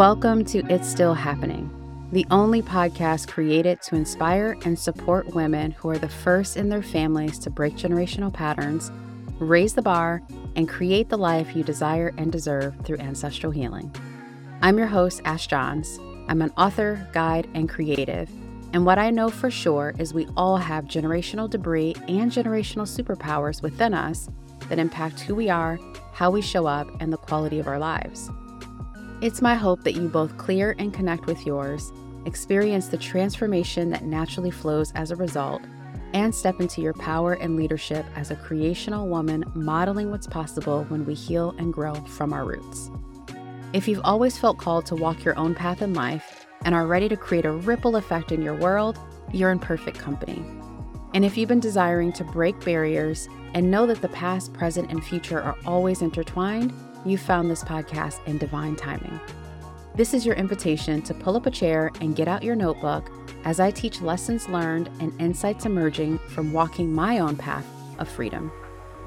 Welcome 0.00 0.46
to 0.46 0.64
It's 0.72 0.88
Still 0.88 1.12
Happening, 1.12 1.68
the 2.10 2.24
only 2.30 2.62
podcast 2.62 3.28
created 3.28 3.82
to 3.82 3.96
inspire 3.96 4.56
and 4.64 4.78
support 4.78 5.34
women 5.34 5.72
who 5.72 5.90
are 5.90 5.98
the 5.98 6.08
first 6.08 6.56
in 6.56 6.70
their 6.70 6.82
families 6.82 7.38
to 7.40 7.50
break 7.50 7.74
generational 7.74 8.32
patterns, 8.32 8.90
raise 9.40 9.74
the 9.74 9.82
bar, 9.82 10.22
and 10.56 10.66
create 10.66 11.10
the 11.10 11.18
life 11.18 11.54
you 11.54 11.62
desire 11.62 12.14
and 12.16 12.32
deserve 12.32 12.74
through 12.82 12.96
ancestral 12.96 13.52
healing. 13.52 13.94
I'm 14.62 14.78
your 14.78 14.86
host, 14.86 15.20
Ash 15.26 15.46
Johns. 15.46 15.98
I'm 16.28 16.40
an 16.40 16.52
author, 16.56 17.06
guide, 17.12 17.46
and 17.52 17.68
creative. 17.68 18.30
And 18.72 18.86
what 18.86 18.98
I 18.98 19.10
know 19.10 19.28
for 19.28 19.50
sure 19.50 19.94
is 19.98 20.14
we 20.14 20.26
all 20.34 20.56
have 20.56 20.86
generational 20.86 21.50
debris 21.50 21.94
and 22.08 22.32
generational 22.32 22.88
superpowers 22.88 23.60
within 23.60 23.92
us 23.92 24.30
that 24.70 24.78
impact 24.78 25.20
who 25.20 25.34
we 25.34 25.50
are, 25.50 25.78
how 26.14 26.30
we 26.30 26.40
show 26.40 26.64
up, 26.64 26.88
and 27.00 27.12
the 27.12 27.18
quality 27.18 27.58
of 27.58 27.68
our 27.68 27.78
lives. 27.78 28.30
It's 29.22 29.42
my 29.42 29.54
hope 29.54 29.84
that 29.84 29.96
you 29.96 30.08
both 30.08 30.38
clear 30.38 30.74
and 30.78 30.94
connect 30.94 31.26
with 31.26 31.44
yours, 31.44 31.92
experience 32.24 32.88
the 32.88 32.96
transformation 32.96 33.90
that 33.90 34.06
naturally 34.06 34.50
flows 34.50 34.92
as 34.94 35.10
a 35.10 35.16
result, 35.16 35.60
and 36.14 36.34
step 36.34 36.58
into 36.58 36.80
your 36.80 36.94
power 36.94 37.34
and 37.34 37.54
leadership 37.54 38.06
as 38.16 38.30
a 38.30 38.36
creational 38.36 39.08
woman 39.08 39.44
modeling 39.54 40.10
what's 40.10 40.26
possible 40.26 40.84
when 40.84 41.04
we 41.04 41.12
heal 41.12 41.54
and 41.58 41.70
grow 41.70 41.92
from 41.92 42.32
our 42.32 42.46
roots. 42.46 42.90
If 43.74 43.86
you've 43.86 44.00
always 44.04 44.38
felt 44.38 44.56
called 44.56 44.86
to 44.86 44.96
walk 44.96 45.22
your 45.22 45.38
own 45.38 45.54
path 45.54 45.82
in 45.82 45.92
life 45.92 46.46
and 46.64 46.74
are 46.74 46.86
ready 46.86 47.10
to 47.10 47.16
create 47.16 47.44
a 47.44 47.52
ripple 47.52 47.96
effect 47.96 48.32
in 48.32 48.40
your 48.40 48.54
world, 48.54 48.98
you're 49.34 49.52
in 49.52 49.58
perfect 49.58 49.98
company. 49.98 50.42
And 51.12 51.26
if 51.26 51.36
you've 51.36 51.48
been 51.48 51.60
desiring 51.60 52.14
to 52.14 52.24
break 52.24 52.58
barriers 52.64 53.28
and 53.52 53.70
know 53.70 53.84
that 53.84 54.00
the 54.00 54.08
past, 54.08 54.54
present, 54.54 54.90
and 54.90 55.04
future 55.04 55.42
are 55.42 55.58
always 55.66 56.00
intertwined, 56.00 56.72
you 57.04 57.18
found 57.18 57.50
this 57.50 57.64
podcast 57.64 58.24
in 58.26 58.38
divine 58.38 58.76
timing. 58.76 59.18
This 59.94 60.14
is 60.14 60.24
your 60.24 60.36
invitation 60.36 61.02
to 61.02 61.14
pull 61.14 61.36
up 61.36 61.46
a 61.46 61.50
chair 61.50 61.90
and 62.00 62.14
get 62.14 62.28
out 62.28 62.42
your 62.42 62.56
notebook 62.56 63.10
as 63.44 63.58
I 63.58 63.70
teach 63.70 64.00
lessons 64.00 64.48
learned 64.48 64.88
and 65.00 65.18
insights 65.20 65.66
emerging 65.66 66.18
from 66.18 66.52
walking 66.52 66.92
my 66.92 67.18
own 67.18 67.36
path 67.36 67.66
of 67.98 68.08
freedom. 68.08 68.52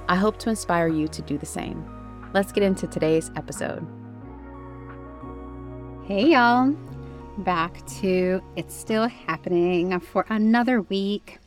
I 0.07 0.15
hope 0.15 0.37
to 0.39 0.49
inspire 0.49 0.89
you 0.89 1.07
to 1.07 1.21
do 1.21 1.37
the 1.37 1.45
same. 1.45 1.85
Let's 2.33 2.51
get 2.51 2.63
into 2.63 2.87
today's 2.87 3.31
episode. 3.35 3.85
Hey, 6.05 6.31
y'all. 6.31 6.75
Back 7.37 7.85
to 8.01 8.41
It's 8.55 8.75
Still 8.75 9.07
Happening 9.07 9.99
for 9.99 10.25
another 10.29 10.81
week. 10.81 11.39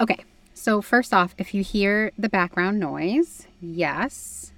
Okay, 0.00 0.24
so 0.52 0.82
first 0.82 1.14
off, 1.14 1.34
if 1.38 1.54
you 1.54 1.62
hear 1.62 2.12
the 2.18 2.28
background 2.28 2.80
noise, 2.80 3.46
yes, 3.60 4.52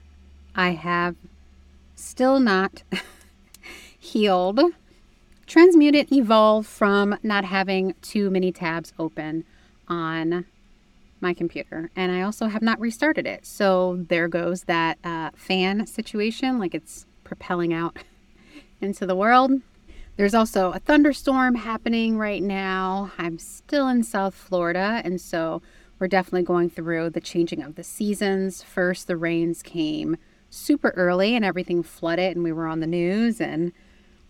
I 0.54 0.70
have 0.70 1.16
still 1.94 2.40
not 2.40 2.82
healed, 3.98 4.60
transmuted, 5.46 6.12
evolved 6.12 6.68
from 6.68 7.18
not 7.22 7.44
having 7.44 7.94
too 8.02 8.30
many 8.30 8.52
tabs 8.52 8.92
open 8.98 9.44
on 9.88 10.46
my 11.20 11.34
computer. 11.34 11.90
And 11.94 12.10
I 12.10 12.22
also 12.22 12.46
have 12.46 12.62
not 12.62 12.80
restarted 12.80 13.26
it. 13.26 13.44
So 13.44 14.04
there 14.08 14.28
goes 14.28 14.64
that 14.64 14.98
uh, 15.04 15.30
fan 15.34 15.86
situation, 15.86 16.58
like 16.58 16.74
it's 16.74 17.06
propelling 17.24 17.72
out 17.72 17.98
into 18.80 19.06
the 19.06 19.16
world. 19.16 19.52
There's 20.16 20.34
also 20.34 20.72
a 20.72 20.78
thunderstorm 20.78 21.54
happening 21.54 22.18
right 22.18 22.42
now. 22.42 23.12
I'm 23.16 23.38
still 23.38 23.88
in 23.88 24.02
South 24.02 24.34
Florida, 24.34 25.00
and 25.04 25.20
so 25.20 25.62
we're 25.98 26.08
definitely 26.08 26.42
going 26.42 26.68
through 26.68 27.10
the 27.10 27.20
changing 27.20 27.62
of 27.62 27.74
the 27.76 27.84
seasons. 27.84 28.62
First, 28.62 29.06
the 29.06 29.16
rains 29.16 29.62
came 29.62 30.16
super 30.50 30.90
early 30.90 31.34
and 31.34 31.44
everything 31.44 31.82
flooded 31.82 32.36
and 32.36 32.44
we 32.44 32.52
were 32.52 32.66
on 32.66 32.80
the 32.80 32.86
news 32.86 33.40
and 33.40 33.72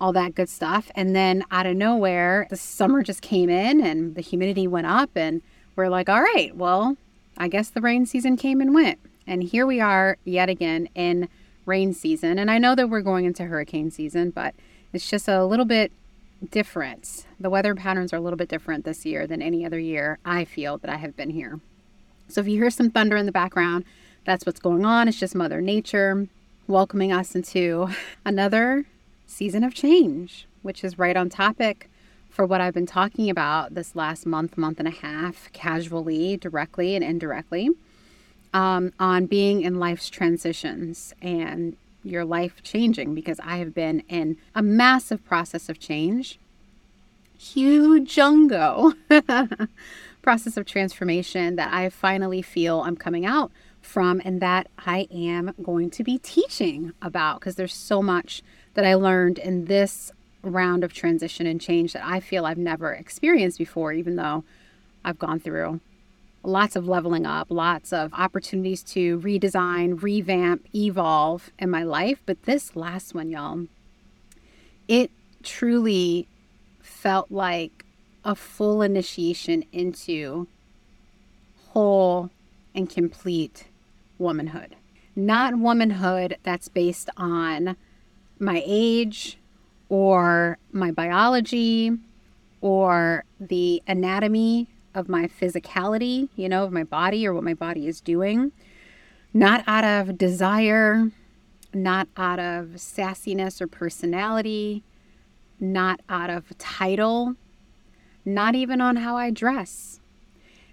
all 0.00 0.12
that 0.12 0.34
good 0.34 0.48
stuff. 0.48 0.90
And 0.94 1.14
then 1.14 1.44
out 1.50 1.66
of 1.66 1.76
nowhere, 1.76 2.46
the 2.50 2.56
summer 2.56 3.02
just 3.02 3.22
came 3.22 3.50
in 3.50 3.80
and 3.80 4.14
the 4.14 4.20
humidity 4.20 4.66
went 4.66 4.86
up 4.86 5.10
and 5.14 5.42
we're 5.76 5.88
like, 5.88 6.08
all 6.08 6.22
right, 6.22 6.54
well, 6.56 6.96
I 7.36 7.48
guess 7.48 7.70
the 7.70 7.80
rain 7.80 8.06
season 8.06 8.36
came 8.36 8.60
and 8.60 8.74
went. 8.74 8.98
And 9.26 9.42
here 9.42 9.66
we 9.66 9.80
are 9.80 10.16
yet 10.24 10.48
again 10.48 10.88
in 10.94 11.28
rain 11.66 11.92
season. 11.92 12.38
And 12.38 12.50
I 12.50 12.58
know 12.58 12.74
that 12.74 12.88
we're 12.88 13.00
going 13.00 13.24
into 13.24 13.44
hurricane 13.44 13.90
season, 13.90 14.30
but 14.30 14.54
it's 14.92 15.08
just 15.08 15.28
a 15.28 15.44
little 15.44 15.64
bit 15.64 15.92
different. 16.50 17.26
The 17.38 17.50
weather 17.50 17.74
patterns 17.74 18.12
are 18.12 18.16
a 18.16 18.20
little 18.20 18.36
bit 18.36 18.48
different 18.48 18.84
this 18.84 19.04
year 19.04 19.26
than 19.26 19.42
any 19.42 19.64
other 19.64 19.78
year 19.78 20.18
I 20.24 20.44
feel 20.44 20.78
that 20.78 20.90
I 20.90 20.96
have 20.96 21.16
been 21.16 21.30
here. 21.30 21.60
So 22.28 22.40
if 22.40 22.48
you 22.48 22.56
hear 22.56 22.70
some 22.70 22.90
thunder 22.90 23.16
in 23.16 23.26
the 23.26 23.32
background, 23.32 23.84
that's 24.24 24.46
what's 24.46 24.60
going 24.60 24.84
on. 24.84 25.08
It's 25.08 25.18
just 25.18 25.34
Mother 25.34 25.60
Nature 25.60 26.28
welcoming 26.66 27.12
us 27.12 27.34
into 27.34 27.88
another 28.24 28.84
season 29.26 29.64
of 29.64 29.74
change, 29.74 30.46
which 30.62 30.84
is 30.84 30.98
right 30.98 31.16
on 31.16 31.28
topic 31.28 31.90
for 32.30 32.46
what 32.46 32.60
I've 32.60 32.74
been 32.74 32.86
talking 32.86 33.28
about 33.28 33.74
this 33.74 33.96
last 33.96 34.24
month, 34.24 34.56
month 34.56 34.78
and 34.78 34.88
a 34.88 34.92
half, 34.92 35.50
casually, 35.52 36.36
directly, 36.36 36.94
and 36.94 37.04
indirectly, 37.04 37.70
um, 38.54 38.92
on 39.00 39.26
being 39.26 39.62
in 39.62 39.78
life's 39.78 40.08
transitions 40.08 41.12
and 41.20 41.76
your 42.04 42.24
life 42.24 42.62
changing 42.62 43.14
because 43.14 43.40
I 43.40 43.58
have 43.58 43.74
been 43.74 44.02
in 44.08 44.36
a 44.54 44.62
massive 44.62 45.24
process 45.24 45.68
of 45.68 45.78
change. 45.78 46.38
Huge 47.36 48.14
jungo 48.14 48.94
process 50.22 50.56
of 50.56 50.66
transformation 50.66 51.56
that 51.56 51.72
I 51.72 51.88
finally 51.88 52.42
feel 52.42 52.80
I'm 52.80 52.96
coming 52.96 53.26
out 53.26 53.50
from 53.80 54.20
and 54.24 54.40
that 54.40 54.68
I 54.78 55.08
am 55.10 55.54
going 55.62 55.90
to 55.90 56.04
be 56.04 56.18
teaching 56.18 56.92
about 57.00 57.40
because 57.40 57.56
there's 57.56 57.74
so 57.74 58.02
much 58.02 58.42
that 58.74 58.84
I 58.84 58.94
learned 58.94 59.38
in 59.38 59.64
this 59.66 60.12
round 60.42 60.84
of 60.84 60.92
transition 60.92 61.46
and 61.46 61.60
change 61.60 61.92
that 61.92 62.04
I 62.04 62.20
feel 62.20 62.46
I've 62.46 62.58
never 62.58 62.92
experienced 62.92 63.58
before, 63.58 63.92
even 63.92 64.16
though 64.16 64.44
I've 65.04 65.18
gone 65.18 65.40
through 65.40 65.80
lots 66.42 66.76
of 66.76 66.88
leveling 66.88 67.26
up, 67.26 67.48
lots 67.50 67.92
of 67.92 68.12
opportunities 68.14 68.82
to 68.82 69.18
redesign, 69.20 70.02
revamp, 70.02 70.66
evolve 70.74 71.50
in 71.58 71.70
my 71.70 71.82
life. 71.82 72.22
But 72.24 72.44
this 72.44 72.76
last 72.76 73.14
one, 73.14 73.30
y'all, 73.30 73.66
it 74.88 75.10
truly 75.42 76.28
felt 76.80 77.30
like 77.30 77.84
a 78.24 78.34
full 78.34 78.82
initiation 78.82 79.64
into 79.72 80.46
and 82.74 82.88
complete 82.88 83.68
womanhood. 84.18 84.76
Not 85.16 85.58
womanhood 85.58 86.36
that's 86.42 86.68
based 86.68 87.10
on 87.16 87.76
my 88.38 88.62
age 88.64 89.38
or 89.88 90.58
my 90.72 90.90
biology 90.90 91.92
or 92.60 93.24
the 93.40 93.82
anatomy 93.86 94.68
of 94.94 95.08
my 95.08 95.26
physicality, 95.26 96.28
you 96.36 96.48
know, 96.48 96.64
of 96.64 96.72
my 96.72 96.84
body 96.84 97.26
or 97.26 97.34
what 97.34 97.44
my 97.44 97.54
body 97.54 97.86
is 97.86 98.00
doing. 98.00 98.52
Not 99.32 99.62
out 99.66 99.84
of 99.84 100.18
desire, 100.18 101.10
not 101.72 102.08
out 102.16 102.38
of 102.38 102.66
sassiness 102.76 103.60
or 103.60 103.66
personality, 103.66 104.82
not 105.60 106.00
out 106.08 106.30
of 106.30 106.56
title, 106.58 107.36
not 108.24 108.54
even 108.54 108.80
on 108.80 108.96
how 108.96 109.16
I 109.16 109.30
dress, 109.30 109.99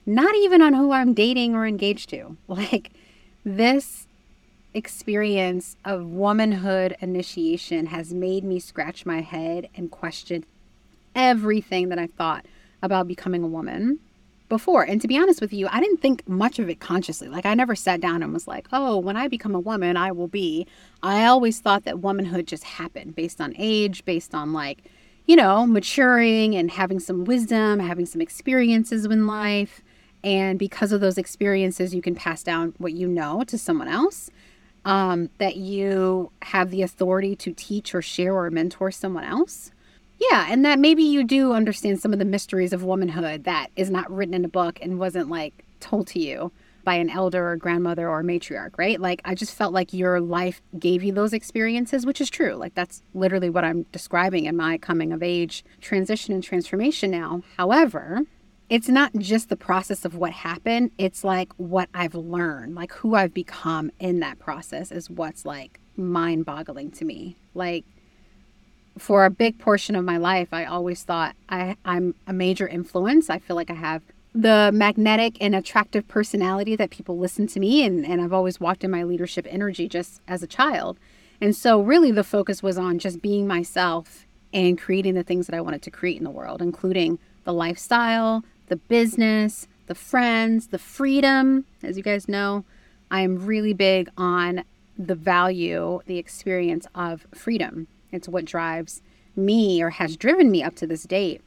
not 0.08 0.34
even 0.36 0.62
on 0.62 0.74
who 0.74 0.92
I'm 0.92 1.14
dating 1.14 1.54
or 1.54 1.68
engaged 1.68 2.10
to. 2.10 2.38
Like, 2.48 2.92
this 3.46 4.08
experience 4.74 5.76
of 5.86 6.06
womanhood 6.06 6.96
initiation 7.00 7.88
has 7.88 8.14
made 8.14 8.44
me 8.44 8.60
scratch 8.60 9.06
my 9.06 9.22
head 9.22 9.70
and 9.76 9.90
question 9.90 10.46
everything 11.16 11.90
that 11.90 12.00
I 12.00 12.08
thought 12.08 12.46
about 12.82 13.08
becoming 13.08 13.44
a 13.44 13.48
woman 13.48 14.00
before. 14.50 14.84
And 14.84 15.02
to 15.02 15.08
be 15.08 15.18
honest 15.18 15.42
with 15.42 15.52
you, 15.52 15.68
I 15.72 15.80
didn't 15.80 15.98
think 15.98 16.28
much 16.28 16.60
of 16.60 16.70
it 16.70 16.80
consciously. 16.80 17.28
Like, 17.28 17.46
I 17.46 17.54
never 17.54 17.76
sat 17.76 18.02
down 18.02 18.24
and 18.24 18.34
was 18.34 18.48
like, 18.48 18.68
oh, 18.72 18.98
when 18.98 19.18
I 19.18 19.28
become 19.28 19.56
a 19.56 19.60
woman, 19.60 19.98
I 19.98 20.12
will 20.12 20.28
be. 20.28 20.68
I 21.04 21.26
always 21.26 21.60
thought 21.60 21.84
that 21.86 22.00
womanhood 22.00 22.48
just 22.48 22.64
happened 22.64 23.16
based 23.16 23.42
on 23.42 23.54
age, 23.58 24.06
based 24.06 24.34
on 24.34 24.54
like, 24.54 24.84
you 25.26 25.36
know, 25.36 25.66
maturing 25.66 26.56
and 26.56 26.72
having 26.72 27.00
some 27.00 27.26
wisdom, 27.26 27.80
having 27.80 28.06
some 28.06 28.22
experiences 28.22 29.06
in 29.06 29.28
life. 29.28 29.82
And 30.24 30.60
because 30.60 30.92
of 30.92 31.02
those 31.02 31.18
experiences, 31.18 31.94
you 31.94 32.02
can 32.02 32.16
pass 32.16 32.44
down 32.44 32.74
what 32.78 32.94
you 32.94 33.08
know 33.08 33.44
to 33.46 33.58
someone 33.58 33.88
else. 33.88 34.30
Um, 34.86 35.30
that 35.38 35.58
you 35.58 36.32
have 36.44 36.72
the 36.72 36.82
authority 36.82 37.36
to 37.38 37.52
teach 37.52 37.94
or 37.94 38.02
share 38.02 38.34
or 38.34 38.50
mentor 38.50 38.90
someone 38.90 39.26
else. 39.26 39.72
Yeah, 40.18 40.48
and 40.50 40.64
that 40.66 40.80
maybe 40.80 41.04
you 41.04 41.24
do 41.24 41.52
understand 41.52 42.00
some 42.00 42.14
of 42.14 42.20
the 42.20 42.26
mysteries 42.26 42.72
of 42.74 42.84
womanhood 42.84 43.44
that 43.44 43.68
is 43.76 43.90
not 43.90 44.10
written 44.10 44.34
in 44.34 44.46
a 44.46 44.50
book 44.50 44.80
and 44.82 44.98
wasn't 44.98 45.30
like 45.30 45.66
told 45.80 46.08
to 46.08 46.20
you 46.20 46.52
by 46.88 46.96
an 46.96 47.10
elder 47.10 47.50
or 47.50 47.58
grandmother 47.58 48.08
or 48.08 48.24
matriarch, 48.24 48.78
right? 48.78 49.00
Like 49.00 49.22
I 49.26 49.36
just 49.36 49.54
felt 49.54 49.74
like 49.74 49.92
your 49.92 50.22
life 50.22 50.62
gave 50.80 51.04
you 51.04 51.12
those 51.12 51.34
experiences, 51.34 52.06
which 52.06 52.22
is 52.22 52.30
true. 52.30 52.54
Like 52.54 52.76
that's 52.76 53.04
literally 53.14 53.50
what 53.50 53.66
I'm 53.66 53.84
describing 53.92 54.46
in 54.46 54.56
my 54.56 54.78
coming 54.78 55.12
of 55.12 55.22
age 55.22 55.66
transition 55.82 56.34
and 56.34 56.42
transformation 56.42 57.12
now. 57.12 57.44
However, 57.58 58.22
it's 58.70 58.90
not 58.90 59.16
just 59.18 59.50
the 59.50 59.56
process 59.56 60.04
of 60.04 60.16
what 60.16 60.32
happened, 60.32 60.92
it's 60.98 61.24
like 61.24 61.54
what 61.56 61.90
I've 61.94 62.16
learned, 62.16 62.76
like 62.76 62.92
who 62.94 63.16
I've 63.16 63.34
become 63.34 63.92
in 64.00 64.20
that 64.20 64.40
process 64.40 64.92
is 64.92 65.10
what's 65.10 65.46
like 65.46 65.80
mind 65.96 66.46
boggling 66.46 66.92
to 66.92 67.06
me. 67.06 67.38
Like, 67.54 67.86
for 68.98 69.26
a 69.26 69.30
big 69.30 69.60
portion 69.60 69.96
of 69.96 70.04
my 70.04 70.18
life, 70.18 70.50
I 70.52 70.66
always 70.66 71.04
thought 71.04 71.36
I, 71.50 71.78
I'm 71.86 72.16
a 72.26 72.34
major 72.34 72.68
influence. 72.68 73.30
I 73.30 73.38
feel 73.40 73.56
like 73.56 73.70
I 73.70 73.76
have 73.76 74.02
the 74.34 74.72
magnetic 74.74 75.38
and 75.40 75.56
attractive 75.56 76.08
personality 76.08 76.76
that 76.76 76.90
people 76.90 77.18
listen 77.18 77.48
to 77.48 77.60
me, 77.60 77.84
and, 77.86 78.06
and 78.06 78.22
I've 78.22 78.34
always 78.34 78.60
walked 78.60 78.84
in 78.84 78.92
my 78.92 79.04
leadership 79.04 79.48
energy 79.50 79.88
just 79.88 80.22
as 80.28 80.44
a 80.44 80.48
child. 80.48 80.98
And 81.40 81.56
so, 81.56 81.80
really, 81.80 82.12
the 82.12 82.24
focus 82.24 82.64
was 82.64 82.78
on 82.78 83.00
just 83.00 83.22
being 83.22 83.48
myself 83.48 84.26
and 84.54 84.78
creating 84.78 85.14
the 85.14 85.24
things 85.24 85.46
that 85.48 85.56
I 85.56 85.62
wanted 85.62 85.84
to 85.84 85.92
create 85.92 86.18
in 86.18 86.24
the 86.24 86.32
world, 86.32 86.62
including 86.62 87.20
the 87.44 87.54
lifestyle, 87.54 88.44
the 88.68 88.76
business, 88.76 89.68
the 89.88 89.96
friends, 89.96 90.68
the 90.68 90.80
freedom. 90.80 91.66
As 91.84 91.98
you 91.98 92.04
guys 92.04 92.28
know, 92.28 92.66
I 93.10 93.22
am 93.22 93.46
really 93.46 93.74
big 93.74 94.10
on 94.18 94.64
the 94.98 95.16
value, 95.16 96.02
the 96.06 96.18
experience 96.18 96.88
of 96.96 97.28
freedom. 97.34 97.88
It's 98.12 98.28
what 98.28 98.46
drives 98.46 99.02
me 99.36 99.82
or 99.82 99.92
has 99.92 100.18
driven 100.18 100.50
me 100.50 100.64
up 100.64 100.76
to 100.76 100.88
this 100.88 101.04
date 101.04 101.42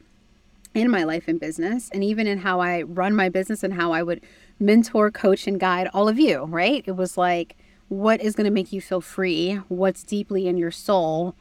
in 0.73 0.89
my 0.89 1.03
life 1.03 1.27
and 1.27 1.39
business, 1.39 1.89
and 1.93 2.01
even 2.03 2.27
in 2.27 2.37
how 2.39 2.61
I 2.61 2.83
run 2.83 3.13
my 3.13 3.27
business 3.27 3.61
and 3.61 3.73
how 3.73 3.91
I 3.91 4.03
would 4.03 4.21
mentor, 4.57 5.11
coach, 5.11 5.45
and 5.45 5.59
guide 5.59 5.89
all 5.93 6.07
of 6.07 6.17
you, 6.17 6.45
right? 6.45 6.83
It 6.87 6.95
was 6.95 7.17
like, 7.17 7.57
what 7.89 8.21
is 8.21 8.35
going 8.35 8.45
to 8.45 8.51
make 8.51 8.71
you 8.71 8.79
feel 8.79 9.01
free? 9.01 9.55
What's 9.67 10.03
deeply 10.03 10.47
in 10.47 10.55
your 10.57 10.71
soul? 10.71 11.35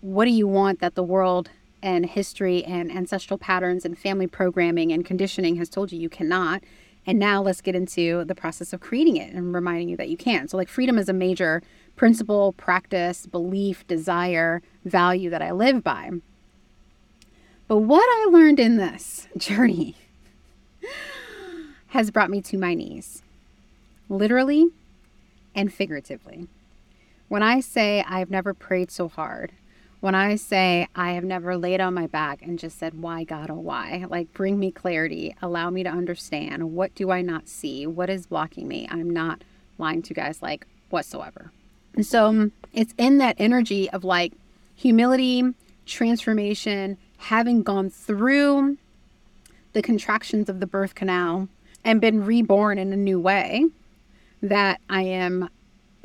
What 0.00 0.24
do 0.24 0.32
you 0.32 0.48
want 0.48 0.80
that 0.80 0.96
the 0.96 1.04
world 1.04 1.50
and 1.86 2.04
history 2.04 2.64
and 2.64 2.90
ancestral 2.90 3.38
patterns 3.38 3.84
and 3.84 3.96
family 3.96 4.26
programming 4.26 4.90
and 4.92 5.06
conditioning 5.06 5.56
has 5.56 5.68
told 5.68 5.92
you 5.92 6.00
you 6.00 6.08
cannot? 6.08 6.62
And 7.06 7.18
now 7.18 7.40
let's 7.40 7.60
get 7.60 7.76
into 7.76 8.24
the 8.24 8.34
process 8.34 8.72
of 8.72 8.80
creating 8.80 9.16
it 9.16 9.32
and 9.32 9.54
reminding 9.54 9.88
you 9.88 9.96
that 9.96 10.08
you 10.08 10.16
can. 10.16 10.48
So, 10.48 10.56
like, 10.56 10.68
freedom 10.68 10.98
is 10.98 11.08
a 11.08 11.12
major 11.12 11.62
principle, 11.94 12.52
practice, 12.54 13.26
belief, 13.26 13.86
desire, 13.86 14.60
value 14.84 15.30
that 15.30 15.40
I 15.40 15.52
live 15.52 15.84
by. 15.84 16.10
But 17.68 17.78
what 17.78 18.04
I 18.04 18.28
learned 18.30 18.58
in 18.58 18.76
this 18.76 19.28
journey 19.36 19.94
has 21.88 22.10
brought 22.10 22.30
me 22.30 22.42
to 22.42 22.58
my 22.58 22.74
knees, 22.74 23.22
literally 24.08 24.70
and 25.54 25.72
figuratively. 25.72 26.48
When 27.28 27.42
I 27.42 27.60
say 27.60 28.04
I've 28.06 28.30
never 28.30 28.52
prayed 28.52 28.90
so 28.90 29.08
hard, 29.08 29.52
when 30.00 30.14
I 30.14 30.36
say 30.36 30.88
I 30.94 31.12
have 31.12 31.24
never 31.24 31.56
laid 31.56 31.80
on 31.80 31.94
my 31.94 32.06
back 32.06 32.42
and 32.42 32.58
just 32.58 32.78
said, 32.78 33.00
Why, 33.00 33.24
God, 33.24 33.50
oh, 33.50 33.54
why? 33.54 34.04
Like, 34.08 34.32
bring 34.32 34.58
me 34.58 34.70
clarity, 34.70 35.34
allow 35.42 35.70
me 35.70 35.82
to 35.82 35.90
understand. 35.90 36.72
What 36.72 36.94
do 36.94 37.10
I 37.10 37.22
not 37.22 37.48
see? 37.48 37.86
What 37.86 38.10
is 38.10 38.26
blocking 38.26 38.68
me? 38.68 38.86
I'm 38.90 39.10
not 39.10 39.42
lying 39.78 40.02
to 40.02 40.10
you 40.10 40.14
guys, 40.14 40.42
like, 40.42 40.66
whatsoever. 40.90 41.50
And 41.94 42.04
so 42.04 42.26
um, 42.26 42.52
it's 42.72 42.94
in 42.98 43.18
that 43.18 43.36
energy 43.38 43.90
of 43.90 44.04
like 44.04 44.32
humility, 44.76 45.42
transformation, 45.86 46.98
having 47.16 47.62
gone 47.62 47.90
through 47.90 48.76
the 49.72 49.82
contractions 49.82 50.48
of 50.48 50.60
the 50.60 50.66
birth 50.66 50.94
canal 50.94 51.48
and 51.84 52.00
been 52.00 52.24
reborn 52.24 52.78
in 52.78 52.92
a 52.92 52.96
new 52.96 53.18
way 53.18 53.66
that 54.42 54.80
I 54.88 55.02
am 55.02 55.48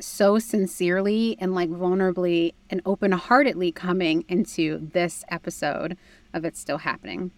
so 0.02 0.38
sincerely 0.38 1.36
and 1.38 1.54
like 1.54 1.70
vulnerably 1.70 2.54
and 2.70 2.82
open 2.84 3.12
heartedly 3.12 3.72
coming 3.72 4.24
into 4.28 4.88
this 4.92 5.24
episode 5.28 5.96
of 6.32 6.44
It's 6.44 6.60
Still 6.60 6.78
Happening. 6.78 7.30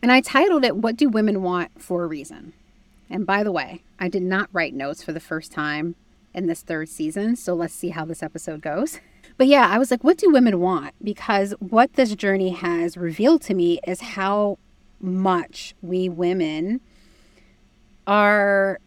And 0.00 0.12
I 0.12 0.20
titled 0.20 0.64
it, 0.64 0.76
What 0.76 0.96
Do 0.96 1.08
Women 1.08 1.42
Want 1.42 1.82
for 1.82 2.04
a 2.04 2.06
Reason? 2.06 2.52
And 3.10 3.26
by 3.26 3.42
the 3.42 3.52
way, 3.52 3.82
I 3.98 4.08
did 4.08 4.22
not 4.22 4.48
write 4.52 4.74
notes 4.74 5.02
for 5.02 5.12
the 5.12 5.20
first 5.20 5.50
time 5.50 5.96
in 6.34 6.46
this 6.46 6.62
third 6.62 6.88
season. 6.88 7.36
So 7.36 7.54
let's 7.54 7.74
see 7.74 7.88
how 7.88 8.04
this 8.04 8.22
episode 8.22 8.60
goes. 8.60 9.00
But 9.36 9.46
yeah, 9.46 9.68
I 9.68 9.78
was 9.78 9.90
like, 9.90 10.04
what 10.04 10.18
do 10.18 10.30
women 10.30 10.60
want? 10.60 10.94
Because 11.02 11.52
what 11.58 11.94
this 11.94 12.14
journey 12.14 12.50
has 12.50 12.96
revealed 12.96 13.42
to 13.42 13.54
me 13.54 13.80
is 13.86 14.00
how 14.00 14.58
much 15.00 15.74
we 15.80 16.08
women 16.08 16.80
are 18.06 18.80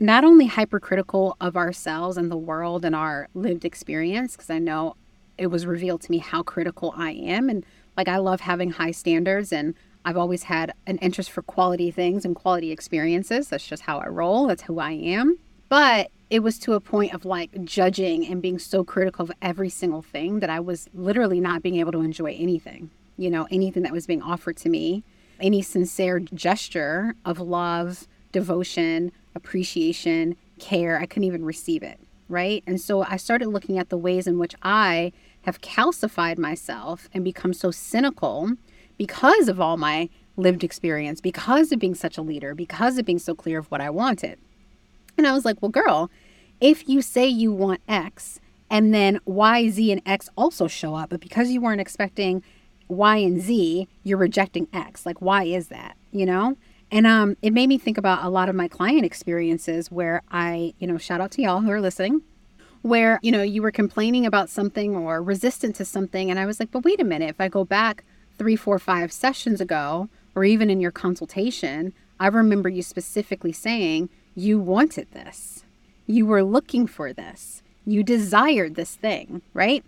not 0.00 0.24
only 0.24 0.46
hypercritical 0.46 1.36
of 1.40 1.56
ourselves 1.56 2.16
and 2.16 2.30
the 2.30 2.36
world 2.36 2.84
and 2.84 2.96
our 2.96 3.28
lived 3.34 3.66
experience, 3.66 4.32
because 4.34 4.50
I 4.50 4.58
know 4.58 4.96
it 5.36 5.48
was 5.48 5.66
revealed 5.66 6.00
to 6.02 6.10
me 6.10 6.18
how 6.18 6.42
critical 6.42 6.94
I 6.96 7.12
am. 7.12 7.50
And 7.50 7.64
like, 7.96 8.08
I 8.08 8.16
love 8.16 8.40
having 8.40 8.70
high 8.70 8.92
standards 8.92 9.52
and 9.52 9.74
I've 10.04 10.16
always 10.16 10.44
had 10.44 10.72
an 10.86 10.96
interest 10.98 11.30
for 11.30 11.42
quality 11.42 11.90
things 11.90 12.24
and 12.24 12.34
quality 12.34 12.72
experiences. 12.72 13.48
That's 13.48 13.66
just 13.66 13.82
how 13.82 13.98
I 13.98 14.08
roll, 14.08 14.46
that's 14.46 14.62
who 14.62 14.78
I 14.78 14.92
am. 14.92 15.38
But 15.68 16.10
it 16.30 16.40
was 16.40 16.58
to 16.60 16.72
a 16.72 16.80
point 16.80 17.12
of 17.12 17.24
like 17.24 17.64
judging 17.64 18.26
and 18.26 18.40
being 18.40 18.58
so 18.58 18.84
critical 18.84 19.24
of 19.24 19.32
every 19.42 19.68
single 19.68 20.00
thing 20.00 20.40
that 20.40 20.48
I 20.48 20.60
was 20.60 20.88
literally 20.94 21.40
not 21.40 21.62
being 21.62 21.76
able 21.76 21.92
to 21.92 22.00
enjoy 22.00 22.36
anything, 22.38 22.90
you 23.18 23.28
know, 23.28 23.46
anything 23.50 23.82
that 23.82 23.92
was 23.92 24.06
being 24.06 24.22
offered 24.22 24.56
to 24.58 24.70
me, 24.70 25.04
any 25.40 25.60
sincere 25.60 26.20
gesture 26.20 27.14
of 27.24 27.40
love, 27.40 28.06
devotion, 28.32 29.12
appreciation, 29.34 30.36
care. 30.58 30.98
I 30.98 31.06
couldn't 31.06 31.24
even 31.24 31.44
receive 31.44 31.82
it. 31.82 32.00
Right. 32.28 32.62
And 32.66 32.80
so 32.80 33.02
I 33.02 33.16
started 33.16 33.48
looking 33.48 33.78
at 33.78 33.88
the 33.88 33.96
ways 33.96 34.26
in 34.26 34.38
which 34.38 34.54
I 34.62 35.12
have 35.42 35.60
calcified 35.60 36.38
myself 36.38 37.08
and 37.12 37.24
become 37.24 37.52
so 37.52 37.70
cynical 37.70 38.52
because 38.96 39.48
of 39.48 39.60
all 39.60 39.76
my 39.76 40.08
lived 40.36 40.62
experience, 40.62 41.20
because 41.20 41.72
of 41.72 41.78
being 41.78 41.94
such 41.94 42.18
a 42.18 42.22
leader, 42.22 42.54
because 42.54 42.98
of 42.98 43.04
being 43.04 43.18
so 43.18 43.34
clear 43.34 43.58
of 43.58 43.70
what 43.70 43.80
I 43.80 43.90
wanted. 43.90 44.38
And 45.16 45.26
I 45.26 45.32
was 45.32 45.44
like, 45.44 45.60
well, 45.60 45.70
girl, 45.70 46.10
if 46.60 46.88
you 46.88 47.02
say 47.02 47.26
you 47.26 47.52
want 47.52 47.80
X 47.88 48.40
and 48.70 48.94
then 48.94 49.18
Y, 49.24 49.68
Z, 49.68 49.90
and 49.90 50.02
X 50.06 50.28
also 50.36 50.68
show 50.68 50.94
up, 50.94 51.10
but 51.10 51.20
because 51.20 51.50
you 51.50 51.60
weren't 51.60 51.80
expecting 51.80 52.42
Y 52.88 53.16
and 53.16 53.40
Z, 53.40 53.88
you're 54.04 54.18
rejecting 54.18 54.68
X. 54.72 55.04
Like, 55.04 55.20
why 55.20 55.44
is 55.44 55.68
that? 55.68 55.96
You 56.12 56.26
know? 56.26 56.56
And 56.90 57.06
um, 57.06 57.36
it 57.40 57.52
made 57.52 57.68
me 57.68 57.78
think 57.78 57.98
about 57.98 58.24
a 58.24 58.28
lot 58.28 58.48
of 58.48 58.54
my 58.54 58.68
client 58.68 59.04
experiences 59.04 59.90
where 59.90 60.22
I, 60.30 60.74
you 60.78 60.86
know, 60.86 60.98
shout 60.98 61.20
out 61.20 61.30
to 61.32 61.42
y'all 61.42 61.60
who 61.60 61.70
are 61.70 61.80
listening, 61.80 62.22
where, 62.82 63.20
you 63.22 63.30
know, 63.30 63.42
you 63.42 63.62
were 63.62 63.70
complaining 63.70 64.26
about 64.26 64.48
something 64.48 64.96
or 64.96 65.22
resistant 65.22 65.76
to 65.76 65.84
something. 65.84 66.30
And 66.30 66.38
I 66.38 66.46
was 66.46 66.58
like, 66.58 66.72
but 66.72 66.84
wait 66.84 67.00
a 67.00 67.04
minute, 67.04 67.30
if 67.30 67.40
I 67.40 67.48
go 67.48 67.64
back 67.64 68.04
three, 68.38 68.56
four, 68.56 68.78
five 68.78 69.12
sessions 69.12 69.60
ago, 69.60 70.08
or 70.34 70.44
even 70.44 70.70
in 70.70 70.80
your 70.80 70.90
consultation, 70.90 71.92
I 72.18 72.26
remember 72.26 72.68
you 72.68 72.82
specifically 72.82 73.52
saying 73.52 74.08
you 74.34 74.58
wanted 74.58 75.12
this. 75.12 75.64
You 76.06 76.26
were 76.26 76.42
looking 76.42 76.86
for 76.86 77.12
this. 77.12 77.62
You 77.86 78.02
desired 78.02 78.74
this 78.74 78.96
thing, 78.96 79.42
right? 79.54 79.84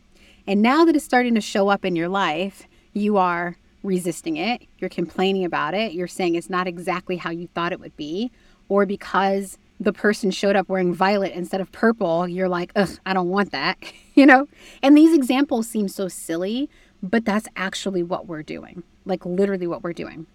And 0.47 0.62
now 0.62 0.85
that 0.85 0.97
it's 0.97 1.05
starting 1.05 1.35
to 1.35 1.41
show 1.41 1.69
up 1.69 1.85
in 1.85 1.97
your 1.97 2.09
life, 2.09 2.67
you 2.93 3.17
are 3.17 3.57
resisting 3.83 4.37
it, 4.37 4.62
you're 4.79 4.91
complaining 4.91 5.45
about 5.45 5.75
it, 5.75 5.93
you're 5.93 6.09
saying 6.09 6.35
it's 6.35 6.51
not 6.51 6.67
exactly 6.67 7.17
how 7.17 7.31
you 7.31 7.49
thought 7.49 7.73
it 7.73 7.81
would 7.81 7.97
be, 7.97 8.31
or 8.69 8.87
because 8.87 9.59
the 9.81 9.93
person 9.93 10.31
showed 10.31 10.57
up 10.57 10.69
wearing 10.69 10.95
violet 10.95 11.33
instead 11.33 11.61
of 11.61 11.71
purple, 11.73 12.29
you're 12.29 12.49
like, 12.49 12.73
ugh, 12.77 12.99
I 13.05 13.15
don't 13.15 13.29
want 13.29 13.53
that, 13.53 13.79
you 14.15 14.27
know? 14.27 14.49
And 14.83 14.97
these 14.97 15.15
examples 15.15 15.69
seem 15.69 15.89
so 15.89 16.09
silly, 16.09 16.71
but 17.03 17.25
that's 17.25 17.49
actually 17.57 18.03
what 18.03 18.27
we're 18.27 18.43
doing, 18.43 18.83
like 19.05 19.27
literally 19.27 19.67
what 19.67 19.83
we're 19.83 19.93
doing. 19.93 20.27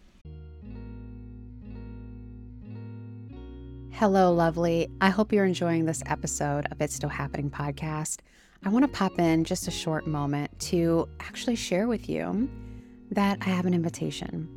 Hello, 3.91 4.31
lovely. 4.31 4.87
I 5.01 5.09
hope 5.09 5.33
you're 5.33 5.45
enjoying 5.45 5.85
this 5.85 6.03
episode 6.05 6.67
of 6.69 6.79
It's 6.81 6.93
Still 6.93 7.09
Happening 7.09 7.49
podcast. 7.49 8.19
I 8.63 8.69
want 8.69 8.83
to 8.83 8.87
pop 8.87 9.17
in 9.17 9.43
just 9.43 9.67
a 9.67 9.71
short 9.71 10.05
moment 10.05 10.51
to 10.59 11.07
actually 11.19 11.55
share 11.55 11.87
with 11.87 12.07
you 12.07 12.47
that 13.11 13.37
I 13.41 13.45
have 13.45 13.65
an 13.65 13.73
invitation. 13.73 14.49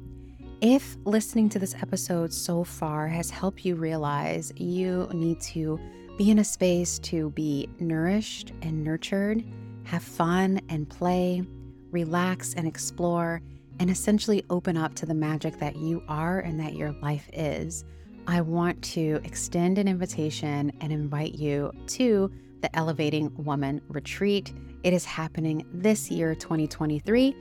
If 0.61 0.97
listening 1.05 1.49
to 1.51 1.59
this 1.59 1.75
episode 1.75 2.33
so 2.33 2.65
far 2.65 3.09
has 3.09 3.31
helped 3.31 3.65
you 3.65 3.77
realize 3.77 4.53
you 4.57 5.09
need 5.13 5.41
to 5.43 5.81
be 6.19 6.31
in 6.31 6.39
a 6.39 6.45
space 6.45 6.99
to 7.01 7.31
be 7.31 7.69
nourished 7.79 8.53
and 8.63 8.85
nurtured, 8.85 9.43
have 9.85 10.03
fun 10.03 10.61
and 10.69 10.89
play, 10.89 11.43
relax 11.91 12.55
and 12.55 12.67
explore, 12.67 13.41
and 13.79 13.89
essentially 13.89 14.45
open 14.51 14.77
up 14.77 14.95
to 14.97 15.07
the 15.07 15.15
magic 15.15 15.59
that 15.59 15.77
you 15.77 16.03
are 16.09 16.41
and 16.41 16.61
that 16.61 16.75
your 16.75 16.93
life 17.01 17.29
is 17.33 17.85
I 18.27 18.41
want 18.43 18.81
to 18.83 19.21
extend 19.25 19.79
an 19.79 19.89
invitation 19.89 20.73
and 20.81 20.93
invite 20.93 21.35
you 21.35 21.73
to 21.89 22.31
the 22.61 22.77
Elevating 22.77 23.33
Woman 23.37 23.81
Retreat. 23.89 24.53
It 24.83 24.95
is 24.95 25.05
happening 25.05 25.67
this 25.75 26.11
year, 26.11 26.35
2023, 26.35 27.37